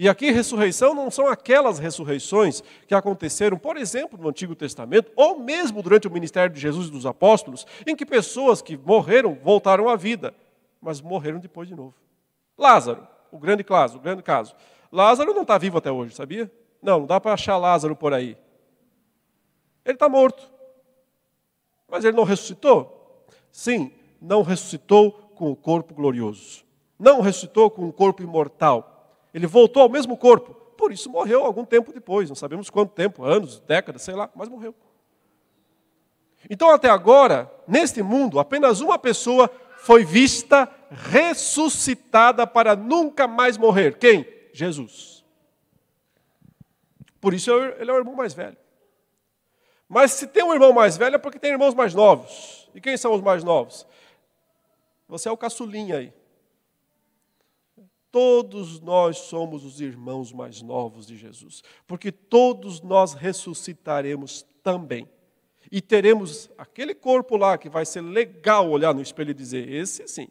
E 0.00 0.08
aqui, 0.08 0.30
ressurreição 0.30 0.94
não 0.94 1.10
são 1.10 1.26
aquelas 1.26 1.78
ressurreições 1.78 2.62
que 2.88 2.94
aconteceram, 2.94 3.58
por 3.58 3.76
exemplo, 3.76 4.18
no 4.18 4.30
Antigo 4.30 4.54
Testamento, 4.56 5.12
ou 5.14 5.38
mesmo 5.38 5.82
durante 5.82 6.08
o 6.08 6.10
ministério 6.10 6.54
de 6.54 6.58
Jesus 6.58 6.88
e 6.88 6.90
dos 6.90 7.04
apóstolos, 7.04 7.66
em 7.86 7.94
que 7.94 8.06
pessoas 8.06 8.62
que 8.62 8.78
morreram 8.78 9.34
voltaram 9.34 9.90
à 9.90 9.96
vida, 9.96 10.34
mas 10.80 11.02
morreram 11.02 11.38
depois 11.38 11.68
de 11.68 11.74
novo. 11.74 11.92
Lázaro, 12.56 13.06
o 13.30 13.38
grande 13.38 13.62
caso, 13.62 13.98
o 13.98 14.00
grande 14.00 14.22
caso. 14.22 14.54
Lázaro 14.90 15.34
não 15.34 15.42
está 15.42 15.58
vivo 15.58 15.76
até 15.76 15.92
hoje, 15.92 16.14
sabia? 16.14 16.50
Não, 16.80 17.00
não 17.00 17.06
dá 17.06 17.20
para 17.20 17.34
achar 17.34 17.58
Lázaro 17.58 17.94
por 17.94 18.14
aí. 18.14 18.38
Ele 19.84 19.96
está 19.96 20.08
morto. 20.08 20.50
Mas 21.86 22.06
ele 22.06 22.16
não 22.16 22.24
ressuscitou? 22.24 23.26
Sim, 23.52 23.92
não 24.18 24.40
ressuscitou 24.40 25.12
com 25.34 25.50
o 25.50 25.56
corpo 25.56 25.92
glorioso. 25.92 26.64
não 26.98 27.20
ressuscitou 27.20 27.70
com 27.70 27.84
um 27.84 27.92
corpo 27.92 28.22
imortal. 28.22 28.96
Ele 29.32 29.46
voltou 29.46 29.82
ao 29.82 29.88
mesmo 29.88 30.16
corpo. 30.16 30.54
Por 30.76 30.92
isso 30.92 31.10
morreu 31.10 31.44
algum 31.44 31.64
tempo 31.64 31.92
depois. 31.92 32.28
Não 32.28 32.36
sabemos 32.36 32.70
quanto 32.70 32.92
tempo, 32.92 33.24
anos, 33.24 33.60
décadas, 33.60 34.02
sei 34.02 34.14
lá, 34.14 34.30
mas 34.34 34.48
morreu. 34.48 34.74
Então, 36.48 36.70
até 36.70 36.88
agora, 36.88 37.50
neste 37.68 38.02
mundo, 38.02 38.38
apenas 38.38 38.80
uma 38.80 38.98
pessoa 38.98 39.50
foi 39.78 40.04
vista 40.04 40.68
ressuscitada 40.90 42.46
para 42.46 42.74
nunca 42.74 43.26
mais 43.26 43.56
morrer. 43.56 43.98
Quem? 43.98 44.26
Jesus. 44.52 45.24
Por 47.20 47.34
isso 47.34 47.50
ele 47.52 47.90
é 47.90 47.94
o 47.94 47.98
irmão 47.98 48.14
mais 48.14 48.32
velho. 48.32 48.56
Mas 49.88 50.12
se 50.12 50.26
tem 50.26 50.42
um 50.42 50.52
irmão 50.52 50.72
mais 50.72 50.96
velho 50.96 51.16
é 51.16 51.18
porque 51.18 51.38
tem 51.38 51.50
irmãos 51.50 51.74
mais 51.74 51.94
novos. 51.94 52.70
E 52.74 52.80
quem 52.80 52.96
são 52.96 53.12
os 53.12 53.20
mais 53.20 53.44
novos? 53.44 53.86
Você 55.08 55.28
é 55.28 55.32
o 55.32 55.36
caçulinha 55.36 55.96
aí. 55.96 56.12
Todos 58.10 58.80
nós 58.80 59.18
somos 59.18 59.64
os 59.64 59.80
irmãos 59.80 60.32
mais 60.32 60.62
novos 60.62 61.06
de 61.06 61.16
Jesus, 61.16 61.62
porque 61.86 62.10
todos 62.10 62.80
nós 62.80 63.14
ressuscitaremos 63.14 64.44
também. 64.62 65.08
E 65.70 65.80
teremos 65.80 66.50
aquele 66.58 66.94
corpo 66.94 67.36
lá 67.36 67.56
que 67.56 67.68
vai 67.68 67.86
ser 67.86 68.00
legal 68.00 68.68
olhar 68.68 68.92
no 68.92 69.00
espelho 69.00 69.30
e 69.30 69.34
dizer: 69.34 69.70
esse 69.70 70.06
sim. 70.08 70.28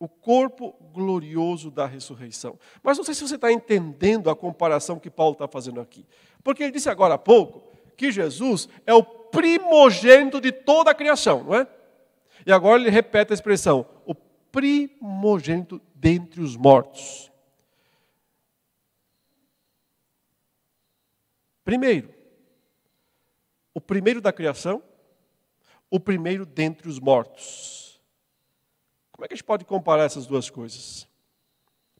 O 0.00 0.08
corpo 0.08 0.74
glorioso 0.92 1.70
da 1.70 1.86
ressurreição. 1.86 2.58
Mas 2.82 2.96
não 2.96 3.04
sei 3.04 3.14
se 3.14 3.26
você 3.26 3.34
está 3.34 3.52
entendendo 3.52 4.30
a 4.30 4.36
comparação 4.36 4.98
que 4.98 5.10
Paulo 5.10 5.32
está 5.32 5.48
fazendo 5.48 5.80
aqui. 5.80 6.06
Porque 6.42 6.62
ele 6.62 6.72
disse 6.72 6.88
agora 6.88 7.14
há 7.14 7.18
pouco 7.18 7.68
que 7.96 8.12
Jesus 8.12 8.68
é 8.86 8.94
o 8.94 9.02
primogênito 9.02 10.40
de 10.40 10.52
toda 10.52 10.90
a 10.90 10.94
criação, 10.94 11.44
não 11.44 11.54
é? 11.54 11.66
E 12.46 12.52
agora 12.52 12.80
ele 12.80 12.90
repete 12.90 13.32
a 13.32 13.34
expressão: 13.34 13.86
o 14.06 14.14
primogênito 14.14 15.80
dentre 15.98 16.40
os 16.40 16.56
mortos. 16.56 17.30
Primeiro, 21.64 22.14
o 23.74 23.80
primeiro 23.80 24.20
da 24.20 24.32
criação, 24.32 24.82
o 25.90 26.00
primeiro 26.00 26.46
dentre 26.46 26.88
os 26.88 26.98
mortos. 26.98 28.00
Como 29.12 29.24
é 29.24 29.28
que 29.28 29.34
a 29.34 29.36
gente 29.36 29.44
pode 29.44 29.64
comparar 29.64 30.04
essas 30.04 30.26
duas 30.26 30.48
coisas? 30.48 31.06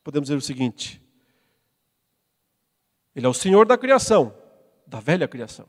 Podemos 0.03 0.29
dizer 0.29 0.39
o 0.39 0.41
seguinte: 0.41 1.03
Ele 3.15 3.27
é 3.27 3.29
o 3.29 3.35
Senhor 3.35 3.67
da 3.67 3.77
criação, 3.77 4.35
da 4.87 5.01
velha 5.01 5.29
criação, 5.29 5.69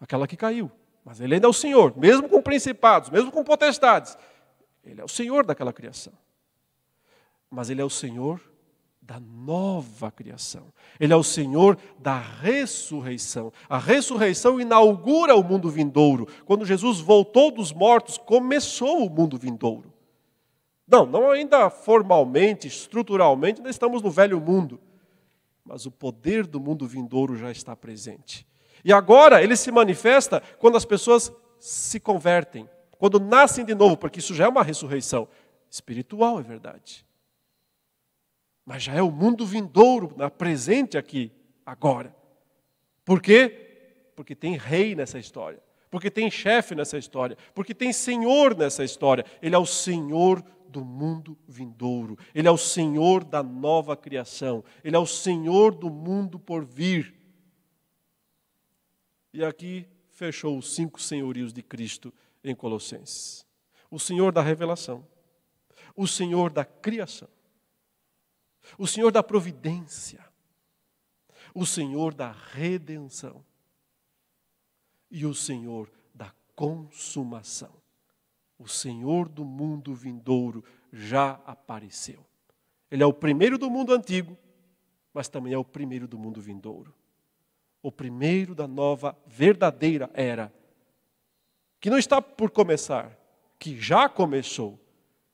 aquela 0.00 0.26
que 0.26 0.36
caiu, 0.36 0.72
mas 1.04 1.20
Ele 1.20 1.34
ainda 1.34 1.46
é 1.46 1.50
o 1.50 1.52
Senhor, 1.52 1.96
mesmo 1.96 2.28
com 2.28 2.42
principados, 2.42 3.10
mesmo 3.10 3.30
com 3.30 3.44
potestades, 3.44 4.16
Ele 4.82 5.00
é 5.00 5.04
o 5.04 5.08
Senhor 5.08 5.44
daquela 5.44 5.72
criação. 5.72 6.12
Mas 7.50 7.68
Ele 7.68 7.80
é 7.80 7.84
o 7.84 7.90
Senhor 7.90 8.40
da 9.10 9.18
nova 9.18 10.08
criação. 10.12 10.72
Ele 11.00 11.12
é 11.12 11.16
o 11.16 11.24
Senhor 11.24 11.76
da 11.98 12.16
ressurreição. 12.16 13.52
A 13.68 13.76
ressurreição 13.76 14.60
inaugura 14.60 15.34
o 15.34 15.42
mundo 15.42 15.68
vindouro. 15.68 16.28
Quando 16.44 16.64
Jesus 16.64 17.00
voltou 17.00 17.50
dos 17.50 17.72
mortos, 17.72 18.16
começou 18.16 19.04
o 19.04 19.10
mundo 19.10 19.36
vindouro. 19.36 19.92
Não, 20.86 21.04
não 21.04 21.28
ainda 21.28 21.68
formalmente, 21.70 22.68
estruturalmente, 22.68 23.58
ainda 23.58 23.70
estamos 23.70 24.00
no 24.00 24.12
velho 24.12 24.40
mundo. 24.40 24.80
Mas 25.64 25.86
o 25.86 25.90
poder 25.90 26.46
do 26.46 26.60
mundo 26.60 26.86
vindouro 26.86 27.36
já 27.36 27.50
está 27.50 27.74
presente. 27.74 28.46
E 28.84 28.92
agora 28.92 29.42
ele 29.42 29.56
se 29.56 29.72
manifesta 29.72 30.40
quando 30.60 30.76
as 30.76 30.84
pessoas 30.84 31.32
se 31.58 31.98
convertem, 31.98 32.68
quando 32.92 33.18
nascem 33.18 33.64
de 33.64 33.74
novo, 33.74 33.96
porque 33.96 34.20
isso 34.20 34.36
já 34.36 34.44
é 34.44 34.48
uma 34.48 34.62
ressurreição 34.62 35.26
espiritual, 35.68 36.38
é 36.38 36.42
verdade 36.42 37.09
mas 38.64 38.82
já 38.82 38.94
é 38.94 39.02
o 39.02 39.10
mundo 39.10 39.46
vindouro, 39.46 40.14
presente 40.36 40.96
aqui, 40.98 41.32
agora. 41.64 42.14
Por 43.04 43.20
quê? 43.20 44.12
Porque 44.14 44.34
tem 44.34 44.56
rei 44.56 44.94
nessa 44.94 45.18
história, 45.18 45.62
porque 45.90 46.10
tem 46.10 46.30
chefe 46.30 46.74
nessa 46.74 46.98
história, 46.98 47.36
porque 47.54 47.74
tem 47.74 47.92
senhor 47.92 48.56
nessa 48.56 48.84
história. 48.84 49.24
Ele 49.40 49.54
é 49.54 49.58
o 49.58 49.66
senhor 49.66 50.44
do 50.68 50.84
mundo 50.84 51.36
vindouro, 51.48 52.16
ele 52.34 52.46
é 52.46 52.50
o 52.50 52.56
senhor 52.56 53.24
da 53.24 53.42
nova 53.42 53.96
criação, 53.96 54.62
ele 54.84 54.94
é 54.94 54.98
o 54.98 55.06
senhor 55.06 55.74
do 55.74 55.90
mundo 55.90 56.38
por 56.38 56.64
vir. 56.64 57.14
E 59.32 59.44
aqui 59.44 59.86
fechou 60.10 60.56
os 60.56 60.74
cinco 60.74 61.00
senhorios 61.00 61.52
de 61.52 61.62
Cristo 61.62 62.12
em 62.44 62.54
Colossenses: 62.54 63.44
o 63.90 63.98
senhor 63.98 64.30
da 64.32 64.42
revelação, 64.42 65.04
o 65.96 66.06
senhor 66.06 66.52
da 66.52 66.64
criação 66.64 67.28
o 68.78 68.86
Senhor 68.86 69.10
da 69.10 69.22
providência, 69.22 70.24
o 71.54 71.66
Senhor 71.66 72.14
da 72.14 72.30
redenção 72.30 73.44
e 75.10 75.26
o 75.26 75.34
Senhor 75.34 75.90
da 76.14 76.32
consumação. 76.54 77.72
O 78.58 78.68
Senhor 78.68 79.28
do 79.28 79.44
mundo 79.44 79.94
vindouro 79.94 80.62
já 80.92 81.40
apareceu. 81.46 82.24
Ele 82.90 83.02
é 83.02 83.06
o 83.06 83.12
primeiro 83.12 83.56
do 83.56 83.70
mundo 83.70 83.92
antigo, 83.92 84.36
mas 85.14 85.28
também 85.28 85.52
é 85.52 85.58
o 85.58 85.64
primeiro 85.64 86.06
do 86.06 86.18
mundo 86.18 86.40
vindouro. 86.40 86.94
O 87.82 87.90
primeiro 87.90 88.54
da 88.54 88.68
nova 88.68 89.16
verdadeira 89.26 90.10
era, 90.12 90.52
que 91.80 91.88
não 91.88 91.96
está 91.96 92.20
por 92.20 92.50
começar, 92.50 93.18
que 93.58 93.80
já 93.80 94.08
começou 94.08 94.78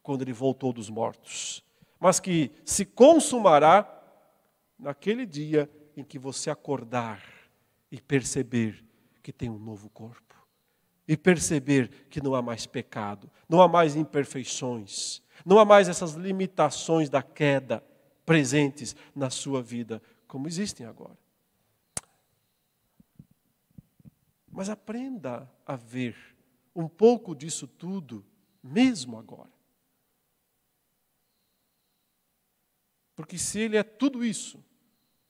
quando 0.03 0.23
ele 0.23 0.33
voltou 0.33 0.73
dos 0.73 0.89
mortos 0.89 1.66
mas 1.99 2.21
que 2.21 2.51
se 2.65 2.85
consumará 2.85 3.93
naquele 4.79 5.25
dia 5.25 5.71
em 5.97 6.05
que 6.05 6.19
você 6.19 6.51
acordar 6.51 7.23
e 7.91 8.01
perceber 8.01 8.85
que 9.23 9.33
tem 9.33 9.49
um 9.49 9.59
novo 9.59 9.89
corpo. 9.91 10.35
E 11.09 11.17
perceber 11.17 12.07
que 12.11 12.21
não 12.21 12.35
há 12.35 12.43
mais 12.43 12.67
pecado, 12.67 13.31
não 13.49 13.63
há 13.63 13.69
mais 13.69 13.95
imperfeições, 13.95 15.23
não 15.45 15.59
há 15.59 15.65
mais 15.65 15.89
essas 15.89 16.15
limitações 16.15 17.09
da 17.09 17.23
queda 17.23 17.83
presentes 18.25 18.97
na 19.15 19.31
sua 19.31 19.63
vida, 19.63 20.03
como 20.27 20.49
existem 20.49 20.85
agora. 20.85 21.17
Mas 24.51 24.69
aprenda 24.69 25.49
a 25.65 25.77
ver 25.77 26.17
um 26.75 26.89
pouco 26.89 27.35
disso 27.35 27.69
tudo, 27.69 28.25
mesmo 28.63 29.17
agora. 29.17 29.56
Porque 33.17 33.37
se 33.39 33.59
ele 33.59 33.77
é 33.77 33.83
tudo 33.83 34.25
isso, 34.25 34.63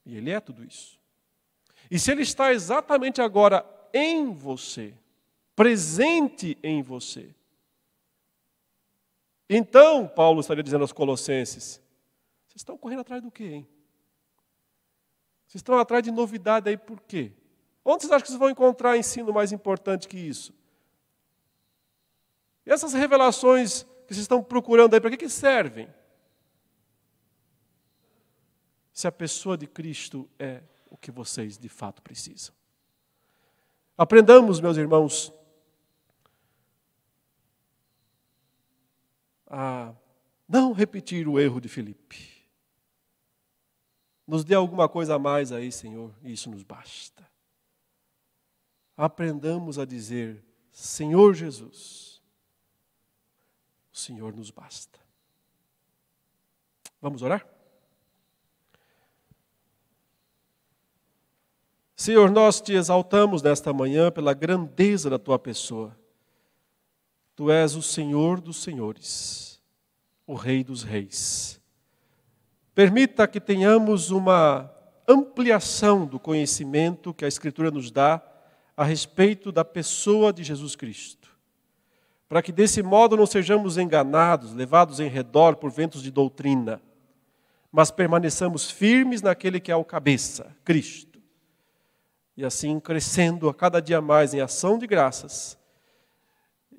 e 0.05 0.16
ele 0.16 0.30
é 0.30 0.41
tudo 0.41 0.62
isso, 0.62 0.99
e 1.91 1.99
se 1.99 2.11
ele 2.11 2.22
está 2.22 2.53
exatamente 2.53 3.22
agora 3.22 3.64
em 3.95 4.32
você, 4.34 4.93
presente 5.55 6.59
em 6.62 6.82
você, 6.82 7.34
então, 9.49 10.09
Paulo 10.09 10.41
estaria 10.41 10.62
dizendo 10.62 10.82
aos 10.82 10.93
Colossenses: 10.93 11.80
vocês 12.47 12.57
estão 12.57 12.76
correndo 12.76 13.01
atrás 13.01 13.22
do 13.22 13.30
quê, 13.30 13.45
hein? 13.45 13.68
Vocês 15.47 15.61
estão 15.61 15.78
atrás 15.78 16.03
de 16.03 16.11
novidade 16.11 16.68
aí 16.68 16.76
por 16.76 17.01
quê? 17.01 17.32
Onde 17.84 18.03
vocês 18.03 18.12
acham 18.12 18.22
que 18.22 18.28
vocês 18.28 18.39
vão 18.39 18.51
encontrar 18.51 18.97
ensino 18.97 19.32
mais 19.32 19.53
importante 19.53 20.09
que 20.09 20.18
isso? 20.18 20.53
E 22.66 22.70
essas 22.70 22.93
revelações 22.93 23.84
que 23.84 24.14
vocês 24.14 24.22
estão 24.22 24.43
procurando 24.43 24.95
aí, 24.95 25.01
para 25.01 25.11
que, 25.11 25.16
que 25.16 25.28
servem? 25.28 25.89
Se 28.97 29.07
a 29.07 29.12
pessoa 29.12 29.59
de 29.59 29.66
Cristo 29.66 30.26
é 30.38 30.62
o 30.88 30.97
que 30.97 31.11
vocês 31.11 31.59
de 31.59 31.68
fato 31.68 32.01
precisam. 32.01 32.55
Aprendamos, 33.94 34.59
meus 34.59 34.78
irmãos, 34.78 35.30
a 39.49 39.94
não 40.49 40.72
repetir 40.72 41.28
o 41.28 41.38
erro 41.38 41.61
de 41.61 41.68
Filipe. 41.68 42.42
Nos 44.26 44.47
dê 44.47 44.55
alguma 44.55 44.88
coisa 44.88 45.16
a 45.16 45.18
mais 45.18 45.53
aí, 45.53 45.70
Senhor, 45.70 46.14
e 46.22 46.32
isso 46.32 46.51
nos 46.51 46.62
basta. 46.62 47.30
Aprendamos 48.97 49.78
a 49.78 49.84
dizer: 49.84 50.42
Senhor 50.70 51.34
Jesus, 51.34 52.22
o 53.92 53.97
Senhor 53.99 54.34
nos 54.34 54.51
basta. 54.51 54.99
Vamos 56.99 57.20
orar? 57.20 57.56
Senhor, 61.97 62.30
nós 62.30 62.61
te 62.61 62.74
exaltamos 62.74 63.40
nesta 63.40 63.72
manhã 63.72 64.12
pela 64.12 64.34
grandeza 64.34 65.09
da 65.09 65.18
tua 65.18 65.38
pessoa. 65.38 65.97
Tu 67.34 67.51
és 67.51 67.74
o 67.74 67.80
Senhor 67.80 68.38
dos 68.38 68.59
senhores, 68.62 69.62
o 70.26 70.34
Rei 70.34 70.62
dos 70.62 70.82
reis. 70.82 71.59
Permita 72.74 73.26
que 73.26 73.40
tenhamos 73.40 74.11
uma 74.11 74.70
ampliação 75.09 76.05
do 76.05 76.20
conhecimento 76.20 77.14
que 77.14 77.24
a 77.24 77.28
Escritura 77.28 77.70
nos 77.70 77.90
dá 77.90 78.22
a 78.76 78.84
respeito 78.84 79.51
da 79.51 79.64
pessoa 79.64 80.34
de 80.34 80.44
Jesus 80.44 80.76
Cristo, 80.76 81.34
para 82.28 82.42
que 82.42 82.53
desse 82.53 82.82
modo 82.82 83.16
não 83.16 83.24
sejamos 83.24 83.78
enganados, 83.78 84.53
levados 84.53 85.01
em 85.01 85.09
redor 85.09 85.57
por 85.57 85.70
ventos 85.70 86.03
de 86.03 86.11
doutrina, 86.11 86.82
mas 87.72 87.90
permaneçamos 87.90 88.70
firmes 88.70 89.22
naquele 89.22 89.61
que 89.61 89.72
é 89.72 89.76
o 89.76 89.84
cabeça, 89.84 90.55
Cristo. 90.62 91.06
E 92.37 92.45
assim 92.45 92.78
crescendo 92.78 93.49
a 93.49 93.55
cada 93.55 93.80
dia 93.80 94.01
mais 94.01 94.34
em 94.34 94.41
ação 94.41 94.78
de 94.78 94.87
graças, 94.87 95.59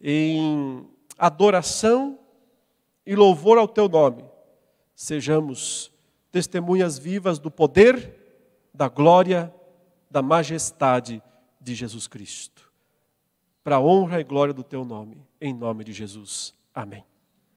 em 0.02 0.88
adoração 1.18 2.20
e 3.06 3.16
louvor 3.16 3.58
ao 3.58 3.68
teu 3.68 3.90
nome, 3.90 4.24
sejamos 4.96 5.92
testemunhas 6.32 7.00
vivas 7.00 7.40
do 7.40 7.50
poder, 7.50 8.14
da 8.74 8.88
glória, 8.88 9.54
da 10.12 10.22
majestade 10.22 11.24
de 11.60 11.74
Jesus 11.74 12.08
Cristo. 12.08 12.72
Para 13.64 13.78
a 13.78 13.82
honra 13.82 14.22
e 14.22 14.24
glória 14.24 14.54
do 14.54 14.64
teu 14.64 14.86
nome, 14.86 15.26
em 15.42 15.54
nome 15.54 15.84
de 15.84 15.92
Jesus. 15.92 16.54
Amém. 16.74 17.04